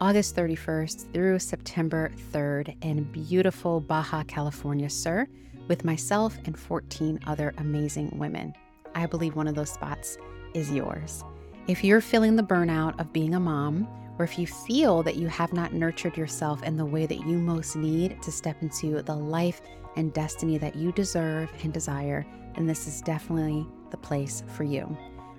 August 0.00 0.36
31st 0.36 1.12
through 1.12 1.40
September 1.40 2.12
3rd 2.30 2.76
in 2.84 3.02
beautiful 3.02 3.80
Baja 3.80 4.22
California, 4.22 4.88
Sur, 4.88 5.26
with 5.66 5.84
myself 5.84 6.38
and 6.44 6.56
14 6.56 7.18
other 7.26 7.52
amazing 7.58 8.16
women. 8.16 8.54
I 8.94 9.06
believe 9.06 9.34
one 9.34 9.48
of 9.48 9.56
those 9.56 9.72
spots 9.72 10.18
is 10.54 10.70
yours. 10.70 11.24
If 11.66 11.82
you're 11.82 12.00
feeling 12.00 12.36
the 12.36 12.44
burnout 12.44 13.00
of 13.00 13.12
being 13.12 13.34
a 13.34 13.40
mom, 13.40 13.88
or 14.16 14.24
if 14.24 14.38
you 14.38 14.46
feel 14.46 15.02
that 15.02 15.16
you 15.16 15.26
have 15.26 15.52
not 15.52 15.72
nurtured 15.72 16.16
yourself 16.16 16.62
in 16.62 16.76
the 16.76 16.86
way 16.86 17.06
that 17.06 17.26
you 17.26 17.38
most 17.38 17.74
need 17.74 18.22
to 18.22 18.30
step 18.30 18.62
into 18.62 19.02
the 19.02 19.16
life 19.16 19.60
and 19.96 20.12
destiny 20.12 20.58
that 20.58 20.76
you 20.76 20.92
deserve 20.92 21.50
and 21.64 21.72
desire, 21.72 22.24
then 22.54 22.68
this 22.68 22.86
is 22.86 23.00
definitely 23.00 23.66
the 23.90 23.96
place 23.96 24.44
for 24.46 24.62
you. 24.62 24.96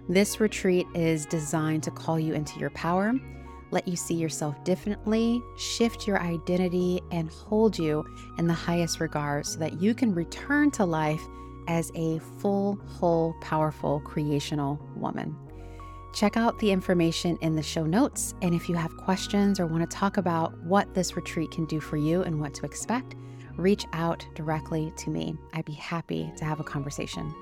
This 0.07 0.39
retreat 0.39 0.85
is 0.93 1.25
designed 1.25 1.83
to 1.83 1.91
call 1.91 2.19
you 2.19 2.33
into 2.33 2.59
your 2.59 2.69
power, 2.71 3.13
let 3.71 3.87
you 3.87 3.95
see 3.95 4.13
yourself 4.13 4.63
differently, 4.63 5.41
shift 5.57 6.05
your 6.05 6.21
identity, 6.21 7.01
and 7.11 7.29
hold 7.29 7.77
you 7.77 8.05
in 8.37 8.45
the 8.45 8.53
highest 8.53 8.99
regard 8.99 9.45
so 9.47 9.57
that 9.59 9.81
you 9.81 9.95
can 9.95 10.13
return 10.13 10.69
to 10.71 10.85
life 10.85 11.21
as 11.67 11.91
a 11.95 12.19
full, 12.39 12.79
whole, 12.85 13.35
powerful, 13.41 13.99
creational 14.01 14.79
woman. 14.95 15.35
Check 16.13 16.37
out 16.37 16.57
the 16.59 16.71
information 16.71 17.37
in 17.41 17.55
the 17.55 17.63
show 17.63 17.85
notes. 17.85 18.35
And 18.41 18.53
if 18.53 18.69
you 18.69 18.75
have 18.75 18.95
questions 18.95 19.59
or 19.59 19.65
want 19.65 19.89
to 19.89 19.97
talk 19.97 20.17
about 20.17 20.57
what 20.63 20.93
this 20.93 21.17
retreat 21.17 21.51
can 21.51 21.65
do 21.65 21.79
for 21.79 21.97
you 21.97 22.21
and 22.21 22.39
what 22.39 22.53
to 22.53 22.65
expect, 22.65 23.15
reach 23.57 23.85
out 23.91 24.25
directly 24.35 24.93
to 24.97 25.09
me. 25.09 25.35
I'd 25.53 25.65
be 25.65 25.73
happy 25.73 26.31
to 26.37 26.45
have 26.45 26.59
a 26.59 26.63
conversation. 26.63 27.33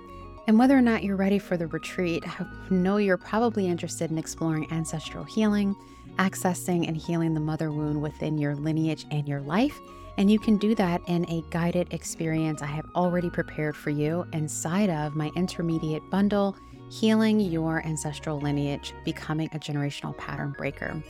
And 0.46 0.60
whether 0.60 0.78
or 0.78 0.82
not 0.82 1.04
you're 1.04 1.16
ready 1.16 1.40
for 1.40 1.56
the 1.56 1.68
retreat, 1.68 2.24
I 2.28 2.46
know 2.70 2.98
you're 2.98 3.18
probably 3.18 3.68
interested 3.68 4.12
in 4.12 4.18
exploring 4.18 4.72
ancestral 4.72 5.24
healing, 5.24 5.76
accessing 6.18 6.88
and 6.88 6.98
healing 6.98 7.34
the 7.34 7.40
mother 7.40 7.72
wound 7.72 8.02
within 8.02 8.38
your 8.38 8.56
lineage 8.56 9.06
and 9.12 9.28
your 9.28 9.42
life. 9.42 9.80
And 10.18 10.30
you 10.30 10.40
can 10.40 10.58
do 10.58 10.76
that 10.76 11.02
in 11.08 11.28
a 11.30 11.44
guided 11.50 11.94
experience 11.94 12.62
I 12.62 12.68
have 12.68 12.86
already 12.94 13.30
prepared 13.30 13.76
for 13.76 13.90
you 13.90 14.28
inside 14.34 14.90
of 14.90 15.16
my 15.16 15.32
intermediate 15.36 16.08
bundle, 16.10 16.56
Healing 16.92 17.40
Your 17.40 17.84
Ancestral 17.86 18.40
Lineage 18.40 18.94
Becoming 19.06 19.50
a 19.54 19.60
Generational 19.60 20.16
Pattern 20.18 20.54
Breaker. 20.56 21.02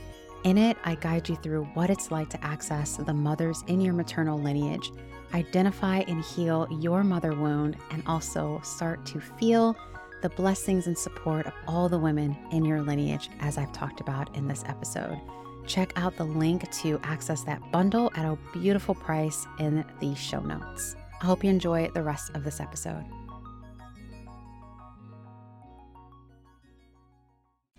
In 0.44 0.56
it, 0.56 0.78
I 0.84 0.94
guide 0.94 1.28
you 1.28 1.36
through 1.36 1.64
what 1.74 1.90
it's 1.90 2.10
like 2.10 2.30
to 2.30 2.44
access 2.44 2.96
the 2.96 3.12
mothers 3.12 3.64
in 3.66 3.80
your 3.80 3.94
maternal 3.94 4.38
lineage, 4.38 4.92
identify 5.32 5.98
and 6.00 6.22
heal 6.22 6.68
your 6.70 7.02
mother 7.02 7.32
wound, 7.32 7.76
and 7.90 8.02
also 8.06 8.60
start 8.62 9.04
to 9.06 9.20
feel 9.20 9.76
the 10.22 10.28
blessings 10.30 10.86
and 10.86 10.96
support 10.96 11.46
of 11.46 11.52
all 11.66 11.88
the 11.88 11.98
women 11.98 12.36
in 12.50 12.64
your 12.64 12.82
lineage, 12.82 13.30
as 13.40 13.58
I've 13.58 13.72
talked 13.72 14.00
about 14.00 14.34
in 14.36 14.48
this 14.48 14.64
episode. 14.66 15.20
Check 15.66 15.92
out 15.96 16.16
the 16.16 16.24
link 16.24 16.70
to 16.82 17.00
access 17.02 17.42
that 17.44 17.60
bundle 17.72 18.10
at 18.14 18.24
a 18.24 18.38
beautiful 18.52 18.94
price 18.94 19.46
in 19.58 19.84
the 20.00 20.14
show 20.14 20.40
notes. 20.40 20.96
I 21.22 21.26
hope 21.26 21.42
you 21.42 21.50
enjoy 21.50 21.88
the 21.94 22.02
rest 22.02 22.30
of 22.34 22.44
this 22.44 22.60
episode. 22.60 23.04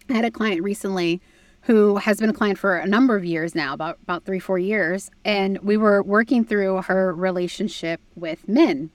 I 0.10 0.14
had 0.14 0.26
a 0.26 0.32
client 0.32 0.62
recently 0.62 1.22
who 1.66 1.98
has 1.98 2.20
been 2.20 2.30
a 2.30 2.34
client 2.34 2.60
for 2.60 2.78
a 2.78 2.88
number 2.88 3.16
of 3.16 3.26
years 3.26 3.56
now, 3.56 3.74
about 3.74 3.98
about 4.04 4.24
3 4.24 4.40
4 4.40 4.60
years, 4.60 5.10
and 5.24 5.58
we 5.60 5.78
were 5.78 6.04
working 6.04 6.46
through 6.46 6.84
her 6.84 7.14
relationship 7.14 8.00
with 8.16 8.48
men 8.48 8.92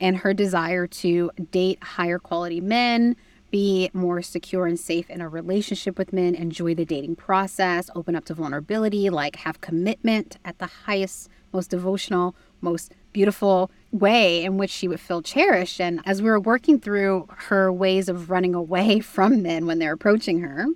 and 0.00 0.18
her 0.18 0.32
desire 0.32 0.86
to 0.86 1.30
date 1.50 1.82
higher 1.82 2.18
quality 2.18 2.60
men, 2.60 3.16
be 3.50 3.90
more 3.92 4.22
secure 4.22 4.66
and 4.66 4.78
safe 4.78 5.10
in 5.10 5.20
a 5.20 5.28
relationship 5.28 5.98
with 5.98 6.12
men, 6.12 6.34
enjoy 6.34 6.74
the 6.74 6.84
dating 6.84 7.16
process, 7.16 7.90
open 7.94 8.16
up 8.16 8.24
to 8.24 8.34
vulnerability, 8.34 9.10
like 9.10 9.36
have 9.36 9.60
commitment 9.60 10.38
at 10.44 10.58
the 10.58 10.66
highest, 10.86 11.28
most 11.52 11.70
devotional, 11.70 12.34
most 12.62 12.94
beautiful 13.12 13.70
way 13.92 14.42
in 14.44 14.56
which 14.56 14.70
she 14.70 14.88
would 14.88 15.00
feel 15.00 15.20
cherished. 15.20 15.80
And 15.80 16.00
as 16.06 16.22
we 16.22 16.30
were 16.30 16.40
working 16.40 16.78
through 16.78 17.26
her 17.28 17.72
ways 17.72 18.08
of 18.08 18.30
running 18.30 18.54
away 18.54 19.00
from 19.14 19.42
men 19.42 19.66
when 19.66 19.78
they're 19.78 19.92
approaching 19.92 20.40
her, 20.40 20.66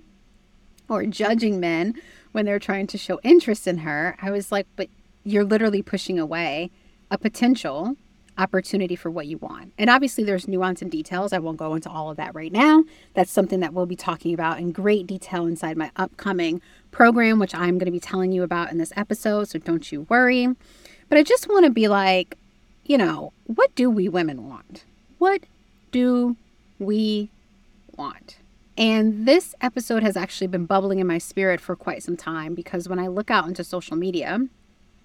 or 0.89 1.05
judging 1.05 1.59
men 1.59 1.95
when 2.31 2.45
they're 2.45 2.59
trying 2.59 2.87
to 2.87 2.97
show 2.97 3.19
interest 3.23 3.67
in 3.67 3.79
her, 3.79 4.17
I 4.21 4.31
was 4.31 4.51
like, 4.51 4.67
but 4.75 4.89
you're 5.23 5.43
literally 5.43 5.81
pushing 5.81 6.19
away 6.19 6.69
a 7.09 7.17
potential 7.17 7.95
opportunity 8.37 8.95
for 8.95 9.09
what 9.09 9.27
you 9.27 9.37
want. 9.37 9.73
And 9.77 9.89
obviously, 9.89 10.23
there's 10.23 10.47
nuance 10.47 10.81
and 10.81 10.91
details. 10.91 11.33
I 11.33 11.39
won't 11.39 11.57
go 11.57 11.73
into 11.73 11.89
all 11.89 12.11
of 12.11 12.17
that 12.17 12.35
right 12.35 12.51
now. 12.51 12.83
That's 13.13 13.31
something 13.31 13.61
that 13.61 13.73
we'll 13.73 13.85
be 13.85 13.95
talking 13.95 14.33
about 14.33 14.59
in 14.59 14.71
great 14.71 15.07
detail 15.07 15.45
inside 15.47 15.77
my 15.77 15.91
upcoming 15.95 16.61
program, 16.91 17.39
which 17.39 17.55
I'm 17.55 17.77
going 17.77 17.85
to 17.85 17.91
be 17.91 17.99
telling 17.99 18.31
you 18.31 18.43
about 18.43 18.71
in 18.71 18.77
this 18.77 18.93
episode. 18.95 19.47
So 19.47 19.59
don't 19.59 19.91
you 19.91 20.01
worry. 20.09 20.47
But 21.07 21.17
I 21.17 21.23
just 21.23 21.47
want 21.47 21.65
to 21.65 21.71
be 21.71 21.87
like, 21.87 22.37
you 22.85 22.97
know, 22.97 23.31
what 23.45 23.73
do 23.75 23.89
we 23.89 24.09
women 24.09 24.47
want? 24.47 24.83
What 25.17 25.43
do 25.91 26.35
we 26.79 27.29
want? 27.95 28.37
And 28.77 29.25
this 29.25 29.55
episode 29.61 30.03
has 30.03 30.17
actually 30.17 30.47
been 30.47 30.65
bubbling 30.65 30.99
in 30.99 31.07
my 31.07 31.17
spirit 31.17 31.61
for 31.61 31.75
quite 31.75 32.03
some 32.03 32.17
time 32.17 32.53
because 32.55 32.89
when 32.89 32.99
I 32.99 33.07
look 33.07 33.31
out 33.31 33.47
into 33.47 33.63
social 33.63 33.95
media, 33.95 34.47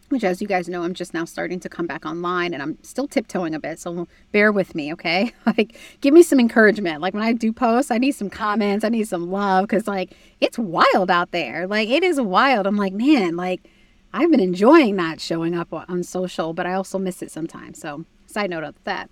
which 0.08 0.24
as 0.24 0.42
you 0.42 0.48
guys 0.48 0.68
know, 0.68 0.82
I'm 0.82 0.92
just 0.92 1.14
now 1.14 1.24
starting 1.24 1.60
to 1.60 1.68
come 1.68 1.86
back 1.86 2.04
online 2.04 2.52
and 2.52 2.62
I'm 2.62 2.78
still 2.82 3.06
tiptoeing 3.06 3.54
a 3.54 3.60
bit. 3.60 3.78
So 3.78 4.08
bear 4.32 4.50
with 4.50 4.74
me, 4.74 4.92
okay? 4.92 5.32
Like, 5.46 5.76
give 6.00 6.14
me 6.14 6.22
some 6.22 6.38
encouragement. 6.38 7.00
Like, 7.00 7.14
when 7.14 7.22
I 7.22 7.32
do 7.32 7.52
post, 7.52 7.90
I 7.90 7.98
need 7.98 8.12
some 8.12 8.30
comments, 8.30 8.84
I 8.84 8.88
need 8.88 9.08
some 9.08 9.30
love 9.30 9.64
because, 9.64 9.88
like, 9.88 10.12
it's 10.40 10.58
wild 10.58 11.10
out 11.10 11.32
there. 11.32 11.66
Like, 11.66 11.88
it 11.88 12.04
is 12.04 12.20
wild. 12.20 12.66
I'm 12.66 12.76
like, 12.76 12.92
man, 12.92 13.36
like, 13.36 13.68
I've 14.12 14.30
been 14.30 14.40
enjoying 14.40 14.96
not 14.96 15.20
showing 15.20 15.56
up 15.56 15.68
on 15.72 16.02
social, 16.02 16.52
but 16.52 16.66
I 16.66 16.74
also 16.74 16.98
miss 16.98 17.20
it 17.22 17.30
sometimes. 17.30 17.80
So, 17.80 18.04
side 18.26 18.50
note 18.50 18.64
of 18.64 18.74
that. 18.84 19.10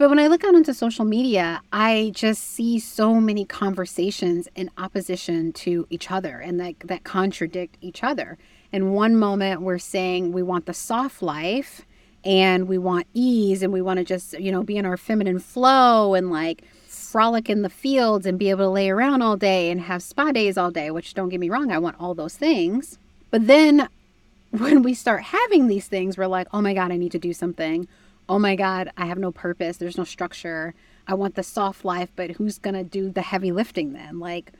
But 0.00 0.08
when 0.08 0.18
I 0.18 0.28
look 0.28 0.44
out 0.44 0.54
into 0.54 0.72
social 0.72 1.04
media, 1.04 1.60
I 1.74 2.12
just 2.14 2.42
see 2.42 2.78
so 2.78 3.16
many 3.16 3.44
conversations 3.44 4.48
in 4.54 4.70
opposition 4.78 5.52
to 5.52 5.86
each 5.90 6.10
other 6.10 6.38
and 6.38 6.58
that, 6.58 6.76
that 6.84 7.04
contradict 7.04 7.76
each 7.82 8.02
other. 8.02 8.38
In 8.72 8.92
one 8.92 9.14
moment, 9.14 9.60
we're 9.60 9.76
saying 9.76 10.32
we 10.32 10.42
want 10.42 10.64
the 10.64 10.72
soft 10.72 11.20
life 11.20 11.82
and 12.24 12.66
we 12.66 12.78
want 12.78 13.08
ease 13.12 13.62
and 13.62 13.74
we 13.74 13.82
want 13.82 13.98
to 13.98 14.04
just, 14.04 14.40
you 14.40 14.50
know, 14.50 14.62
be 14.62 14.78
in 14.78 14.86
our 14.86 14.96
feminine 14.96 15.38
flow 15.38 16.14
and 16.14 16.30
like 16.30 16.64
frolic 16.86 17.50
in 17.50 17.60
the 17.60 17.68
fields 17.68 18.24
and 18.24 18.38
be 18.38 18.48
able 18.48 18.64
to 18.64 18.70
lay 18.70 18.88
around 18.88 19.20
all 19.20 19.36
day 19.36 19.70
and 19.70 19.82
have 19.82 20.02
spa 20.02 20.32
days 20.32 20.56
all 20.56 20.70
day, 20.70 20.90
which 20.90 21.12
don't 21.12 21.28
get 21.28 21.40
me 21.40 21.50
wrong, 21.50 21.70
I 21.70 21.78
want 21.78 22.00
all 22.00 22.14
those 22.14 22.38
things. 22.38 22.98
But 23.30 23.46
then 23.48 23.86
when 24.50 24.82
we 24.82 24.94
start 24.94 25.24
having 25.24 25.66
these 25.66 25.88
things, 25.88 26.16
we're 26.16 26.26
like, 26.26 26.48
oh 26.54 26.62
my 26.62 26.72
God, 26.72 26.90
I 26.90 26.96
need 26.96 27.12
to 27.12 27.18
do 27.18 27.34
something 27.34 27.86
oh 28.30 28.38
my 28.38 28.54
God, 28.54 28.92
I 28.96 29.06
have 29.06 29.18
no 29.18 29.32
purpose. 29.32 29.76
There's 29.76 29.98
no 29.98 30.04
structure. 30.04 30.72
I 31.08 31.14
want 31.14 31.34
the 31.34 31.42
soft 31.42 31.84
life, 31.84 32.10
but 32.14 32.30
who's 32.30 32.58
going 32.58 32.76
to 32.76 32.84
do 32.84 33.10
the 33.10 33.22
heavy 33.22 33.50
lifting 33.50 33.92
then? 33.92 34.20
Like, 34.20 34.52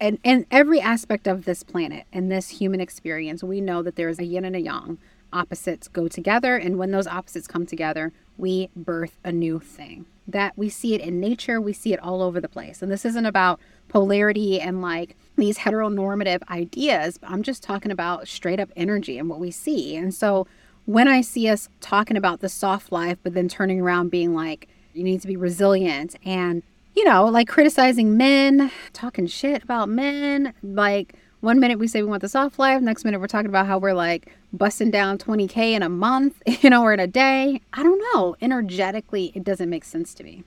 and, 0.00 0.18
and 0.24 0.46
every 0.50 0.80
aspect 0.80 1.28
of 1.28 1.44
this 1.44 1.62
planet 1.62 2.06
and 2.12 2.30
this 2.30 2.48
human 2.48 2.80
experience, 2.80 3.44
we 3.44 3.60
know 3.60 3.82
that 3.82 3.94
there's 3.94 4.18
a 4.18 4.24
yin 4.24 4.44
and 4.44 4.56
a 4.56 4.60
yang. 4.60 4.98
Opposites 5.32 5.86
go 5.86 6.08
together. 6.08 6.56
And 6.56 6.76
when 6.76 6.90
those 6.90 7.06
opposites 7.06 7.46
come 7.46 7.66
together, 7.66 8.12
we 8.36 8.70
birth 8.74 9.16
a 9.24 9.30
new 9.30 9.60
thing. 9.60 10.06
That 10.26 10.58
we 10.58 10.68
see 10.68 10.94
it 10.94 11.00
in 11.00 11.20
nature, 11.20 11.60
we 11.60 11.72
see 11.72 11.92
it 11.92 12.00
all 12.00 12.20
over 12.20 12.40
the 12.40 12.48
place. 12.48 12.82
And 12.82 12.90
this 12.90 13.04
isn't 13.04 13.26
about 13.26 13.60
polarity 13.86 14.60
and 14.60 14.82
like 14.82 15.16
these 15.36 15.58
heteronormative 15.58 16.42
ideas. 16.50 17.20
I'm 17.22 17.44
just 17.44 17.62
talking 17.62 17.92
about 17.92 18.26
straight 18.26 18.58
up 18.58 18.70
energy 18.74 19.18
and 19.18 19.28
what 19.28 19.38
we 19.38 19.52
see. 19.52 19.94
And 19.94 20.12
so 20.12 20.48
when 20.86 21.08
I 21.08 21.20
see 21.20 21.48
us 21.48 21.68
talking 21.80 22.16
about 22.16 22.40
the 22.40 22.48
soft 22.48 22.92
life, 22.92 23.18
but 23.22 23.34
then 23.34 23.48
turning 23.48 23.80
around 23.80 24.10
being 24.10 24.34
like, 24.34 24.68
you 24.92 25.02
need 25.02 25.20
to 25.22 25.26
be 25.26 25.36
resilient 25.36 26.16
and, 26.24 26.62
you 26.94 27.04
know, 27.04 27.24
like 27.26 27.48
criticizing 27.48 28.16
men, 28.16 28.70
talking 28.92 29.26
shit 29.26 29.64
about 29.64 29.88
men. 29.88 30.52
Like, 30.62 31.14
one 31.40 31.60
minute 31.60 31.78
we 31.78 31.88
say 31.88 32.02
we 32.02 32.08
want 32.08 32.22
the 32.22 32.28
soft 32.28 32.58
life, 32.58 32.80
next 32.80 33.04
minute 33.04 33.20
we're 33.20 33.26
talking 33.26 33.48
about 33.48 33.66
how 33.66 33.78
we're 33.78 33.92
like 33.92 34.34
busting 34.52 34.90
down 34.90 35.18
20K 35.18 35.72
in 35.72 35.82
a 35.82 35.88
month, 35.88 36.42
you 36.62 36.70
know, 36.70 36.82
or 36.82 36.92
in 36.92 37.00
a 37.00 37.06
day. 37.06 37.60
I 37.72 37.82
don't 37.82 38.02
know. 38.14 38.36
Energetically, 38.40 39.32
it 39.34 39.44
doesn't 39.44 39.68
make 39.68 39.84
sense 39.84 40.14
to 40.14 40.24
me. 40.24 40.44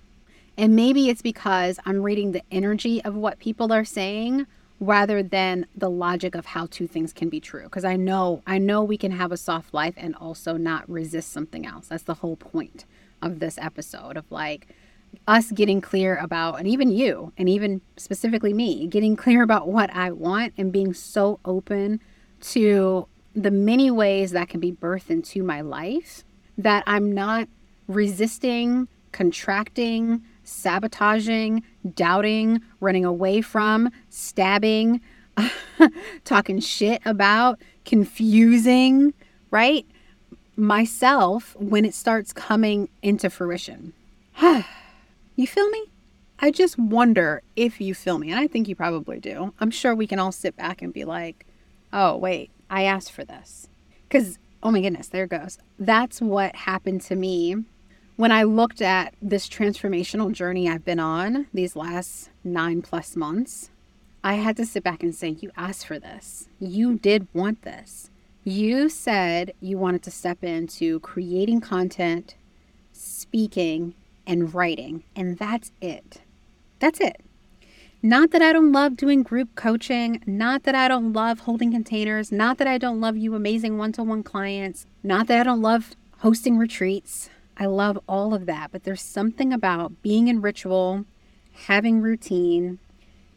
And 0.57 0.75
maybe 0.75 1.09
it's 1.09 1.21
because 1.21 1.79
I'm 1.85 2.01
reading 2.01 2.31
the 2.31 2.41
energy 2.51 3.03
of 3.03 3.15
what 3.15 3.37
people 3.37 3.71
are 3.71 3.85
saying 3.85 4.47
rather 4.79 5.23
than 5.23 5.65
the 5.75 5.89
logic 5.89 6.35
of 6.35 6.45
how 6.47 6.67
two 6.67 6.87
things 6.87 7.11
can 7.11 7.29
be 7.29 7.39
true. 7.39 7.63
Because 7.63 7.85
i 7.85 7.95
know 7.95 8.41
i 8.45 8.57
know 8.57 8.83
we 8.83 8.97
can 8.97 9.11
have 9.11 9.31
a 9.31 9.37
soft 9.37 9.73
life 9.73 9.95
and 9.97 10.15
also 10.15 10.57
not 10.57 10.89
resist 10.89 11.31
something 11.31 11.65
else. 11.65 11.87
That's 11.87 12.03
the 12.03 12.15
whole 12.15 12.35
point 12.35 12.85
of 13.21 13.39
this 13.39 13.57
episode 13.57 14.17
of 14.17 14.31
like 14.31 14.67
us 15.27 15.51
getting 15.51 15.81
clear 15.81 16.15
about 16.17 16.59
and 16.59 16.67
even 16.67 16.91
you 16.91 17.33
and 17.37 17.49
even 17.49 17.81
specifically 17.95 18.53
me 18.53 18.87
getting 18.87 19.15
clear 19.15 19.41
about 19.41 19.67
what 19.67 19.89
i 19.93 20.11
want 20.11 20.53
and 20.57 20.71
being 20.71 20.93
so 20.93 21.39
open 21.45 21.99
to 22.41 23.07
the 23.33 23.51
many 23.51 23.89
ways 23.89 24.31
that 24.31 24.49
can 24.49 24.59
be 24.59 24.71
birthed 24.71 25.09
into 25.09 25.43
my 25.43 25.61
life 25.61 26.23
that 26.57 26.83
i'm 26.87 27.11
not 27.11 27.47
resisting 27.87 28.87
contracting 29.11 30.21
sabotaging, 30.47 31.63
doubting, 31.93 32.61
running 32.79 33.05
away 33.05 33.41
from, 33.41 33.91
stabbing, 34.09 35.01
talking 36.23 36.59
shit 36.59 37.01
about, 37.05 37.59
confusing, 37.85 39.13
right? 39.51 39.85
Myself 40.55 41.55
when 41.59 41.85
it 41.85 41.93
starts 41.93 42.33
coming 42.33 42.89
into 43.01 43.29
fruition. 43.29 43.93
you 44.41 45.47
feel 45.47 45.69
me? 45.69 45.85
I 46.39 46.51
just 46.51 46.77
wonder 46.77 47.41
if 47.55 47.81
you 47.81 47.95
feel 47.95 48.19
me. 48.19 48.31
And 48.31 48.39
I 48.39 48.47
think 48.47 48.67
you 48.67 48.75
probably 48.75 49.19
do. 49.19 49.53
I'm 49.59 49.71
sure 49.71 49.95
we 49.95 50.07
can 50.07 50.19
all 50.19 50.31
sit 50.31 50.55
back 50.55 50.81
and 50.81 50.93
be 50.93 51.03
like, 51.03 51.45
oh, 51.91 52.15
wait, 52.15 52.51
I 52.69 52.83
asked 52.83 53.11
for 53.11 53.23
this. 53.23 53.67
Because, 54.07 54.37
oh 54.61 54.71
my 54.71 54.81
goodness, 54.81 55.07
there 55.07 55.27
goes. 55.27 55.57
That's 55.79 56.21
what 56.21 56.55
happened 56.55 57.01
to 57.01 57.15
me 57.15 57.63
when 58.17 58.31
I 58.31 58.43
looked 58.43 58.81
at 58.81 59.13
this 59.21 59.47
transformational 59.47 60.31
journey 60.31 60.67
I've 60.67 60.83
been 60.83 60.99
on 60.99 61.47
these 61.53 61.75
last 61.75 62.31
nine 62.43 62.81
plus 62.81 63.15
months, 63.15 63.69
I 64.23 64.33
had 64.33 64.57
to 64.57 64.65
sit 64.65 64.83
back 64.83 65.03
and 65.03 65.15
say, 65.15 65.29
You 65.29 65.51
asked 65.55 65.85
for 65.85 65.99
this. 65.99 66.49
You 66.59 66.97
did 66.97 67.27
want 67.31 67.61
this. 67.61 68.09
You 68.43 68.89
said 68.89 69.53
you 69.61 69.77
wanted 69.77 70.01
to 70.03 70.11
step 70.11 70.43
into 70.43 70.99
creating 71.01 71.61
content, 71.61 72.35
speaking, 72.91 73.93
and 74.25 74.53
writing, 74.53 75.03
and 75.15 75.37
that's 75.37 75.71
it. 75.79 76.21
That's 76.79 76.99
it. 76.99 77.21
Not 78.01 78.31
that 78.31 78.41
I 78.41 78.51
don't 78.51 78.71
love 78.71 78.97
doing 78.97 79.21
group 79.21 79.53
coaching, 79.55 80.23
not 80.25 80.63
that 80.63 80.75
I 80.75 80.87
don't 80.87 81.13
love 81.13 81.41
holding 81.41 81.71
containers, 81.71 82.31
not 82.31 82.57
that 82.57 82.67
I 82.67 82.77
don't 82.77 82.99
love 82.99 83.15
you 83.15 83.35
amazing 83.35 83.77
one 83.77 83.91
to 83.93 84.03
one 84.03 84.23
clients, 84.23 84.85
not 85.03 85.27
that 85.27 85.39
I 85.39 85.43
don't 85.43 85.61
love 85.61 85.95
hosting 86.19 86.57
retreats. 86.57 87.29
I 87.57 87.65
love 87.65 87.99
all 88.07 88.33
of 88.33 88.45
that, 88.45 88.71
but 88.71 88.83
there's 88.83 89.01
something 89.01 89.51
about 89.51 90.01
being 90.03 90.27
in 90.27 90.41
ritual, 90.41 91.05
having 91.65 92.01
routine, 92.01 92.77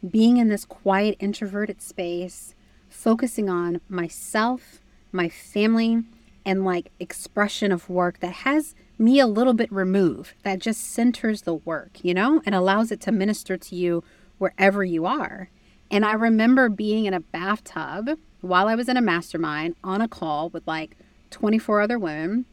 being 0.07 0.37
in 0.37 0.47
this 0.47 0.63
quiet, 0.63 1.17
introverted 1.19 1.81
space, 1.81 2.53
focusing 2.87 3.49
on 3.49 3.81
myself, 3.89 4.79
my 5.11 5.27
family, 5.27 6.03
and 6.45 6.63
like 6.63 6.91
expression 6.99 7.71
of 7.71 7.89
work 7.89 8.19
that 8.19 8.33
has 8.33 8.75
me 8.97 9.19
a 9.19 9.27
little 9.27 9.53
bit 9.53 9.71
removed, 9.71 10.33
that 10.43 10.59
just 10.59 10.81
centers 10.81 11.41
the 11.41 11.55
work, 11.55 12.03
you 12.03 12.13
know, 12.13 12.41
and 12.45 12.53
allows 12.53 12.91
it 12.91 13.01
to 13.01 13.11
minister 13.11 13.57
to 13.57 13.75
you 13.75 14.03
wherever 14.37 14.83
you 14.83 15.05
are. 15.05 15.49
And 15.89 16.05
I 16.05 16.13
remember 16.13 16.69
being 16.69 17.05
in 17.05 17.13
a 17.13 17.19
bathtub 17.19 18.17
while 18.41 18.67
I 18.67 18.75
was 18.75 18.87
in 18.87 18.97
a 18.97 19.01
mastermind 19.01 19.75
on 19.83 20.01
a 20.01 20.07
call 20.07 20.49
with 20.49 20.65
like 20.67 20.95
24 21.31 21.81
other 21.81 21.99
women, 21.99 22.45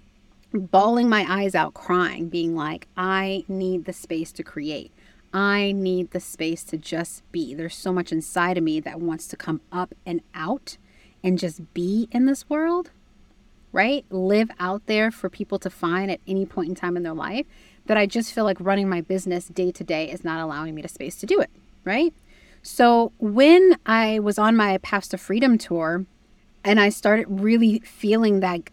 bawling 0.53 1.09
my 1.09 1.27
eyes 1.29 1.55
out, 1.55 1.75
crying, 1.75 2.29
being 2.29 2.55
like, 2.55 2.89
I 2.97 3.45
need 3.49 3.85
the 3.85 3.93
space 3.93 4.33
to 4.33 4.43
create. 4.43 4.93
I 5.33 5.73
need 5.73 6.13
the 6.13 6.21
space 6.21 6.65
to 6.65 6.79
just 6.79 7.31
be. 7.33 7.55
There's 7.55 7.75
so 7.75 7.93
much 7.93 8.13
inside 8.13 8.57
of 8.57 8.65
me 8.65 8.81
that 8.81 9.01
wants 9.01 9.27
to 9.29 9.37
come 9.37 9.61
up 9.71 9.95
and 10.07 10.23
out 10.35 10.79
and 11.23 11.39
just 11.39 11.75
be 11.75 12.09
in 12.11 12.25
this 12.27 12.49
world, 12.49 12.91
right? 13.73 14.07
Live 14.11 14.51
out 14.59 14.87
there 14.87 15.11
for 15.11 15.29
people 15.29 15.59
to 15.59 15.71
find 15.71 16.11
at 16.11 16.21
any 16.27 16.47
point 16.47 16.71
in 16.71 16.75
time 16.75 16.97
in 16.97 17.03
their 17.03 17.13
life 17.13 17.47
that 17.87 17.99
I 17.99 18.07
just 18.07 18.33
feel 18.33 18.45
like 18.45 18.59
running 18.61 18.89
my 18.89 19.01
business 19.01 19.49
day 19.49 19.71
to 19.73 19.85
day 19.85 20.11
is 20.11 20.25
not 20.25 20.41
allowing 20.41 20.75
me 20.75 20.83
the 20.83 20.89
space 20.89 21.17
to 21.17 21.27
do 21.27 21.41
it, 21.41 21.51
right? 21.85 22.15
So 22.63 23.13
when 23.19 23.77
I 23.87 24.19
was 24.19 24.39
on 24.39 24.57
my 24.57 24.79
Paths 24.79 25.09
to 25.09 25.19
Freedom 25.19 25.59
tour 25.59 26.05
and 26.65 26.81
I 26.81 26.89
started 26.89 27.27
really 27.29 27.81
feeling 27.81 28.41
that, 28.41 28.71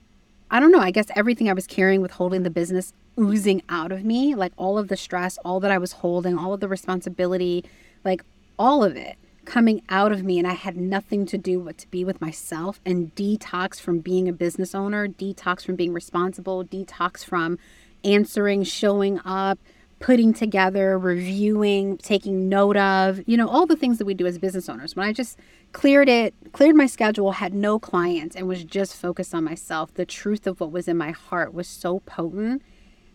I 0.55 0.61
don't 0.61 0.71
know, 0.71 0.79
I 0.79 0.91
guess 0.91 1.07
everything 1.17 1.49
I 1.49 1.53
was 1.53 1.67
carrying 1.67 2.01
with 2.01 2.11
holding 2.11 2.43
the 2.43 2.49
business 2.49 2.93
oozing 3.19 3.61
out 3.67 3.91
of 3.91 4.05
me, 4.05 4.35
like 4.35 4.53
all 4.55 4.77
of 4.77 4.87
the 4.87 4.95
stress, 4.95 5.37
all 5.43 5.59
that 5.59 5.69
I 5.69 5.77
was 5.77 5.91
holding, 5.91 6.37
all 6.37 6.53
of 6.53 6.61
the 6.61 6.69
responsibility, 6.69 7.65
like 8.05 8.23
all 8.57 8.81
of 8.81 8.95
it 8.95 9.17
coming 9.43 9.81
out 9.89 10.13
of 10.13 10.23
me 10.23 10.39
and 10.39 10.47
I 10.47 10.53
had 10.53 10.77
nothing 10.77 11.25
to 11.25 11.37
do 11.37 11.59
but 11.59 11.77
to 11.79 11.91
be 11.91 12.05
with 12.05 12.21
myself 12.21 12.79
and 12.85 13.13
detox 13.15 13.81
from 13.81 13.99
being 13.99 14.29
a 14.29 14.31
business 14.31 14.73
owner, 14.73 15.09
detox 15.09 15.65
from 15.65 15.75
being 15.75 15.91
responsible, 15.91 16.63
detox 16.63 17.25
from 17.25 17.59
answering, 18.05 18.63
showing 18.63 19.19
up, 19.25 19.59
putting 19.99 20.33
together, 20.33 20.99
reviewing, 20.99 21.97
taking 21.97 22.49
note 22.49 22.77
of, 22.77 23.21
you 23.25 23.37
know, 23.37 23.47
all 23.47 23.65
the 23.65 23.75
things 23.75 23.97
that 23.97 24.05
we 24.05 24.13
do 24.13 24.25
as 24.25 24.37
business 24.37 24.67
owners. 24.67 24.95
When 24.95 25.07
I 25.07 25.13
just 25.13 25.39
cleared 25.71 26.09
it, 26.09 26.33
cleared 26.51 26.75
my 26.75 26.85
schedule, 26.85 27.33
had 27.33 27.53
no 27.53 27.79
clients 27.79 28.35
and 28.35 28.47
was 28.47 28.63
just 28.63 28.95
focused 28.95 29.33
on 29.33 29.43
myself, 29.43 29.93
the 29.93 30.05
truth 30.05 30.47
of 30.47 30.59
what 30.59 30.71
was 30.71 30.87
in 30.87 30.97
my 30.97 31.11
heart 31.11 31.53
was 31.53 31.67
so 31.67 31.99
potent 32.01 32.61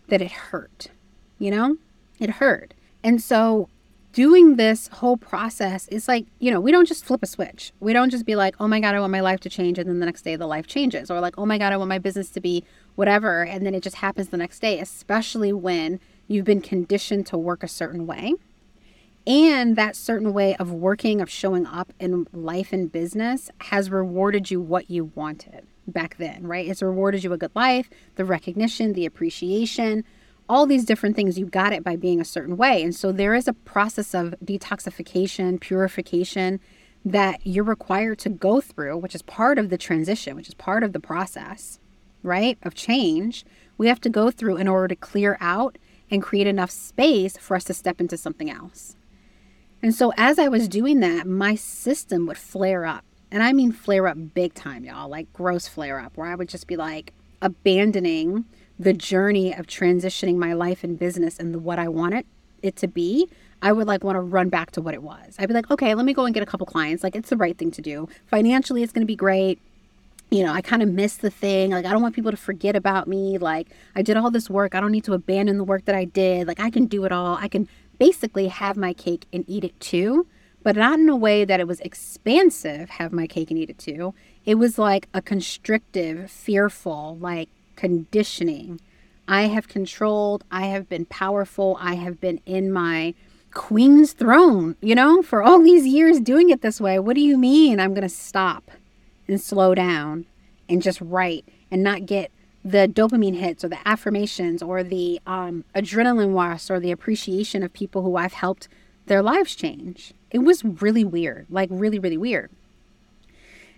that 0.08 0.22
it 0.22 0.32
hurt. 0.32 0.88
You 1.38 1.50
know, 1.50 1.76
it 2.18 2.30
hurt. 2.30 2.74
And 3.02 3.22
so 3.22 3.68
doing 4.12 4.56
this 4.56 4.88
whole 4.88 5.16
process 5.16 5.86
is 5.88 6.08
like, 6.08 6.26
you 6.38 6.50
know, 6.50 6.60
we 6.60 6.72
don't 6.72 6.86
just 6.86 7.04
flip 7.04 7.22
a 7.22 7.26
switch. 7.26 7.72
We 7.80 7.92
don't 7.92 8.10
just 8.10 8.26
be 8.26 8.34
like, 8.36 8.54
oh 8.58 8.66
my 8.66 8.80
God, 8.80 8.94
I 8.94 9.00
want 9.00 9.12
my 9.12 9.20
life 9.20 9.40
to 9.40 9.48
change. 9.48 9.78
And 9.78 9.88
then 9.88 10.00
the 10.00 10.06
next 10.06 10.22
day 10.22 10.36
the 10.36 10.46
life 10.46 10.66
changes. 10.66 11.10
Or 11.10 11.20
like, 11.20 11.38
oh 11.38 11.46
my 11.46 11.58
God, 11.58 11.72
I 11.72 11.76
want 11.76 11.88
my 11.88 11.98
business 11.98 12.30
to 12.30 12.40
be 12.40 12.64
whatever. 12.96 13.44
And 13.44 13.64
then 13.64 13.74
it 13.74 13.82
just 13.82 13.96
happens 13.96 14.28
the 14.28 14.36
next 14.36 14.60
day, 14.60 14.80
especially 14.80 15.52
when 15.52 16.00
you've 16.30 16.44
been 16.44 16.60
conditioned 16.60 17.26
to 17.26 17.36
work 17.36 17.62
a 17.62 17.68
certain 17.68 18.06
way. 18.06 18.34
And 19.26 19.76
that 19.76 19.96
certain 19.96 20.32
way 20.32 20.56
of 20.56 20.72
working, 20.72 21.20
of 21.20 21.28
showing 21.28 21.66
up 21.66 21.92
in 21.98 22.26
life 22.32 22.72
and 22.72 22.90
business 22.90 23.50
has 23.62 23.90
rewarded 23.90 24.50
you 24.50 24.60
what 24.60 24.88
you 24.88 25.10
wanted 25.14 25.66
back 25.86 26.16
then, 26.18 26.46
right? 26.46 26.66
It's 26.66 26.82
rewarded 26.82 27.24
you 27.24 27.32
a 27.32 27.36
good 27.36 27.50
life, 27.54 27.90
the 28.14 28.24
recognition, 28.24 28.92
the 28.92 29.06
appreciation, 29.06 30.04
all 30.48 30.66
these 30.66 30.84
different 30.84 31.16
things. 31.16 31.38
You 31.38 31.46
got 31.46 31.72
it 31.72 31.84
by 31.84 31.96
being 31.96 32.20
a 32.20 32.24
certain 32.24 32.56
way. 32.56 32.82
And 32.82 32.94
so 32.94 33.12
there 33.12 33.34
is 33.34 33.48
a 33.48 33.52
process 33.52 34.14
of 34.14 34.34
detoxification, 34.44 35.60
purification 35.60 36.60
that 37.04 37.40
you're 37.44 37.64
required 37.64 38.18
to 38.20 38.28
go 38.28 38.60
through, 38.60 38.96
which 38.98 39.14
is 39.14 39.22
part 39.22 39.58
of 39.58 39.68
the 39.68 39.78
transition, 39.78 40.36
which 40.36 40.48
is 40.48 40.54
part 40.54 40.84
of 40.84 40.92
the 40.92 41.00
process, 41.00 41.80
right? 42.22 42.56
Of 42.62 42.74
change. 42.74 43.44
We 43.78 43.88
have 43.88 44.00
to 44.02 44.08
go 44.08 44.30
through 44.30 44.56
in 44.58 44.68
order 44.68 44.88
to 44.88 44.96
clear 44.96 45.36
out 45.40 45.76
and 46.10 46.22
create 46.22 46.46
enough 46.46 46.70
space 46.70 47.36
for 47.36 47.56
us 47.56 47.64
to 47.64 47.74
step 47.74 48.00
into 48.00 48.16
something 48.16 48.50
else. 48.50 48.96
And 49.82 49.94
so 49.94 50.12
as 50.16 50.38
I 50.38 50.48
was 50.48 50.68
doing 50.68 51.00
that, 51.00 51.26
my 51.26 51.54
system 51.54 52.26
would 52.26 52.38
flare 52.38 52.84
up 52.84 53.04
and 53.30 53.42
I 53.42 53.52
mean 53.52 53.72
flare 53.72 54.08
up 54.08 54.16
big 54.34 54.54
time, 54.54 54.84
y'all, 54.84 55.08
like 55.08 55.32
gross 55.32 55.68
flare 55.68 56.00
up, 56.00 56.16
where 56.16 56.26
I 56.26 56.34
would 56.34 56.48
just 56.48 56.66
be 56.66 56.76
like 56.76 57.12
abandoning 57.40 58.44
the 58.78 58.92
journey 58.92 59.54
of 59.54 59.66
transitioning 59.66 60.36
my 60.36 60.52
life 60.52 60.82
and 60.82 60.98
business 60.98 61.38
and 61.38 61.64
what 61.64 61.78
I 61.78 61.88
wanted 61.88 62.26
it 62.62 62.76
to 62.76 62.88
be. 62.88 63.28
I 63.62 63.72
would 63.72 63.86
like 63.86 64.02
want 64.02 64.16
to 64.16 64.20
run 64.20 64.48
back 64.48 64.70
to 64.72 64.82
what 64.82 64.94
it 64.94 65.02
was. 65.02 65.36
I'd 65.38 65.48
be 65.48 65.54
like, 65.54 65.70
okay, 65.70 65.94
let 65.94 66.06
me 66.06 66.14
go 66.14 66.24
and 66.24 66.32
get 66.32 66.42
a 66.42 66.46
couple 66.46 66.66
clients. 66.66 67.02
Like, 67.02 67.14
it's 67.14 67.28
the 67.28 67.36
right 67.36 67.56
thing 67.56 67.70
to 67.72 67.82
do. 67.82 68.08
Financially, 68.26 68.82
it's 68.82 68.92
going 68.92 69.02
to 69.02 69.06
be 69.06 69.16
great. 69.16 69.60
You 70.30 70.44
know, 70.44 70.52
I 70.52 70.60
kind 70.60 70.82
of 70.82 70.88
miss 70.88 71.16
the 71.16 71.30
thing. 71.30 71.70
Like, 71.72 71.84
I 71.86 71.90
don't 71.90 72.02
want 72.02 72.14
people 72.14 72.30
to 72.30 72.36
forget 72.36 72.76
about 72.76 73.08
me. 73.08 73.36
Like, 73.38 73.68
I 73.96 74.02
did 74.02 74.16
all 74.16 74.30
this 74.30 74.48
work. 74.48 74.74
I 74.74 74.80
don't 74.80 74.92
need 74.92 75.04
to 75.04 75.12
abandon 75.12 75.58
the 75.58 75.64
work 75.64 75.86
that 75.86 75.94
I 75.94 76.04
did. 76.04 76.46
Like, 76.46 76.60
I 76.60 76.70
can 76.70 76.86
do 76.86 77.04
it 77.04 77.12
all. 77.12 77.36
I 77.36 77.48
can 77.48 77.68
basically 77.98 78.48
have 78.48 78.76
my 78.76 78.92
cake 78.92 79.26
and 79.32 79.44
eat 79.48 79.64
it 79.64 79.78
too 79.80 80.26
but 80.62 80.76
not 80.76 80.98
in 80.98 81.08
a 81.08 81.16
way 81.16 81.44
that 81.44 81.60
it 81.60 81.66
was 81.66 81.80
expansive, 81.80 82.90
have 82.90 83.12
my 83.12 83.26
cake 83.26 83.50
and 83.50 83.58
eat 83.58 83.70
it 83.70 83.78
too. 83.78 84.14
It 84.44 84.56
was 84.56 84.78
like 84.78 85.08
a 85.14 85.22
constrictive, 85.22 86.30
fearful, 86.30 87.16
like 87.20 87.48
conditioning. 87.76 88.80
I 89.26 89.42
have 89.42 89.68
controlled, 89.68 90.44
I 90.50 90.66
have 90.66 90.88
been 90.88 91.06
powerful, 91.06 91.78
I 91.80 91.94
have 91.94 92.20
been 92.20 92.40
in 92.46 92.72
my 92.72 93.14
queen's 93.52 94.12
throne, 94.12 94.76
you 94.80 94.94
know, 94.94 95.22
for 95.22 95.42
all 95.42 95.60
these 95.62 95.86
years 95.86 96.20
doing 96.20 96.50
it 96.50 96.62
this 96.62 96.80
way. 96.80 96.98
What 96.98 97.14
do 97.14 97.22
you 97.22 97.38
mean 97.38 97.80
I'm 97.80 97.94
going 97.94 98.02
to 98.02 98.08
stop 98.08 98.70
and 99.30 99.40
slow 99.40 99.74
down 99.74 100.26
and 100.68 100.82
just 100.82 101.00
write 101.00 101.48
and 101.70 101.82
not 101.82 102.04
get 102.04 102.30
the 102.62 102.86
dopamine 102.86 103.36
hits 103.36 103.64
or 103.64 103.68
the 103.68 103.88
affirmations 103.88 104.62
or 104.62 104.82
the 104.82 105.18
um, 105.26 105.64
adrenaline 105.74 106.34
rush 106.34 106.68
or 106.70 106.78
the 106.78 106.90
appreciation 106.90 107.62
of 107.62 107.72
people 107.72 108.02
who 108.02 108.16
I've 108.16 108.34
helped 108.34 108.68
their 109.06 109.22
lives 109.22 109.54
change? 109.54 110.12
it 110.30 110.38
was 110.38 110.64
really 110.64 111.04
weird, 111.04 111.46
like 111.50 111.68
really, 111.72 111.98
really 111.98 112.16
weird. 112.16 112.50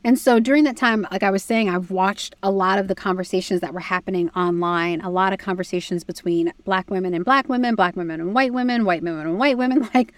And 0.04 0.18
so 0.18 0.40
during 0.40 0.64
that 0.64 0.76
time, 0.76 1.06
like 1.12 1.22
I 1.22 1.30
was 1.30 1.44
saying, 1.44 1.68
I've 1.68 1.92
watched 1.92 2.34
a 2.42 2.50
lot 2.50 2.78
of 2.78 2.88
the 2.88 2.94
conversations 2.94 3.60
that 3.60 3.72
were 3.72 3.80
happening 3.80 4.30
online, 4.30 5.00
a 5.00 5.10
lot 5.10 5.32
of 5.32 5.38
conversations 5.38 6.02
between 6.02 6.52
black 6.64 6.90
women 6.90 7.14
and 7.14 7.24
black 7.24 7.48
women, 7.48 7.76
black 7.76 7.94
women 7.94 8.20
and 8.20 8.34
white 8.34 8.52
women, 8.52 8.84
white 8.84 9.02
women 9.02 9.26
and 9.26 9.38
white 9.38 9.56
women. 9.56 9.88
Like, 9.94 10.12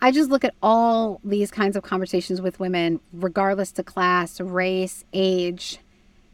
I 0.00 0.12
just 0.12 0.30
look 0.30 0.44
at 0.44 0.54
all 0.62 1.20
these 1.24 1.50
kinds 1.50 1.76
of 1.76 1.82
conversations 1.82 2.40
with 2.40 2.60
women, 2.60 3.00
regardless 3.12 3.72
to 3.72 3.82
class, 3.82 4.40
race, 4.40 5.04
age. 5.12 5.78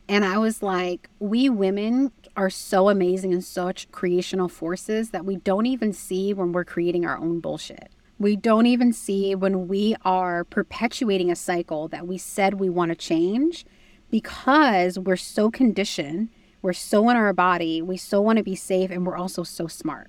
And 0.09 0.25
I 0.25 0.39
was 0.39 0.63
like, 0.63 1.09
we 1.21 1.49
women 1.49 2.13
are 2.37 2.51
so 2.51 2.89
amazing 2.89 3.33
and 3.33 3.45
such 3.45 3.91
creational 3.93 4.49
forces 4.49 5.11
that 5.11 5.25
we 5.25 5.37
don't 5.37 5.67
even 5.67 5.93
see 5.93 6.35
when 6.35 6.53
we're 6.53 6.65
creating 6.65 7.05
our 7.07 7.19
own 7.19 7.41
bullshit 7.41 7.91
we 8.23 8.37
don't 8.37 8.67
even 8.67 8.93
see 8.93 9.35
when 9.35 9.67
we 9.67 9.97
are 10.05 10.45
perpetuating 10.45 11.31
a 11.31 11.37
cycle 11.37 11.89
that 11.89 12.07
we 12.07 12.17
said 12.17 12.55
we 12.55 12.71
want 12.71 12.91
to 12.91 12.95
change 12.95 13.67
because 14.13 14.97
we're 14.99 15.17
so 15.17 15.51
conditioned, 15.51 16.29
we're 16.61 16.73
so 16.73 17.09
in 17.09 17.17
our 17.17 17.33
body, 17.33 17.83
we 17.83 17.97
so 17.97 18.21
want 18.21 18.37
to 18.37 18.45
be 18.45 18.55
safe, 18.55 18.91
and 18.91 19.05
we're 19.05 19.17
also 19.17 19.43
so 19.43 19.67
smart. 19.67 20.09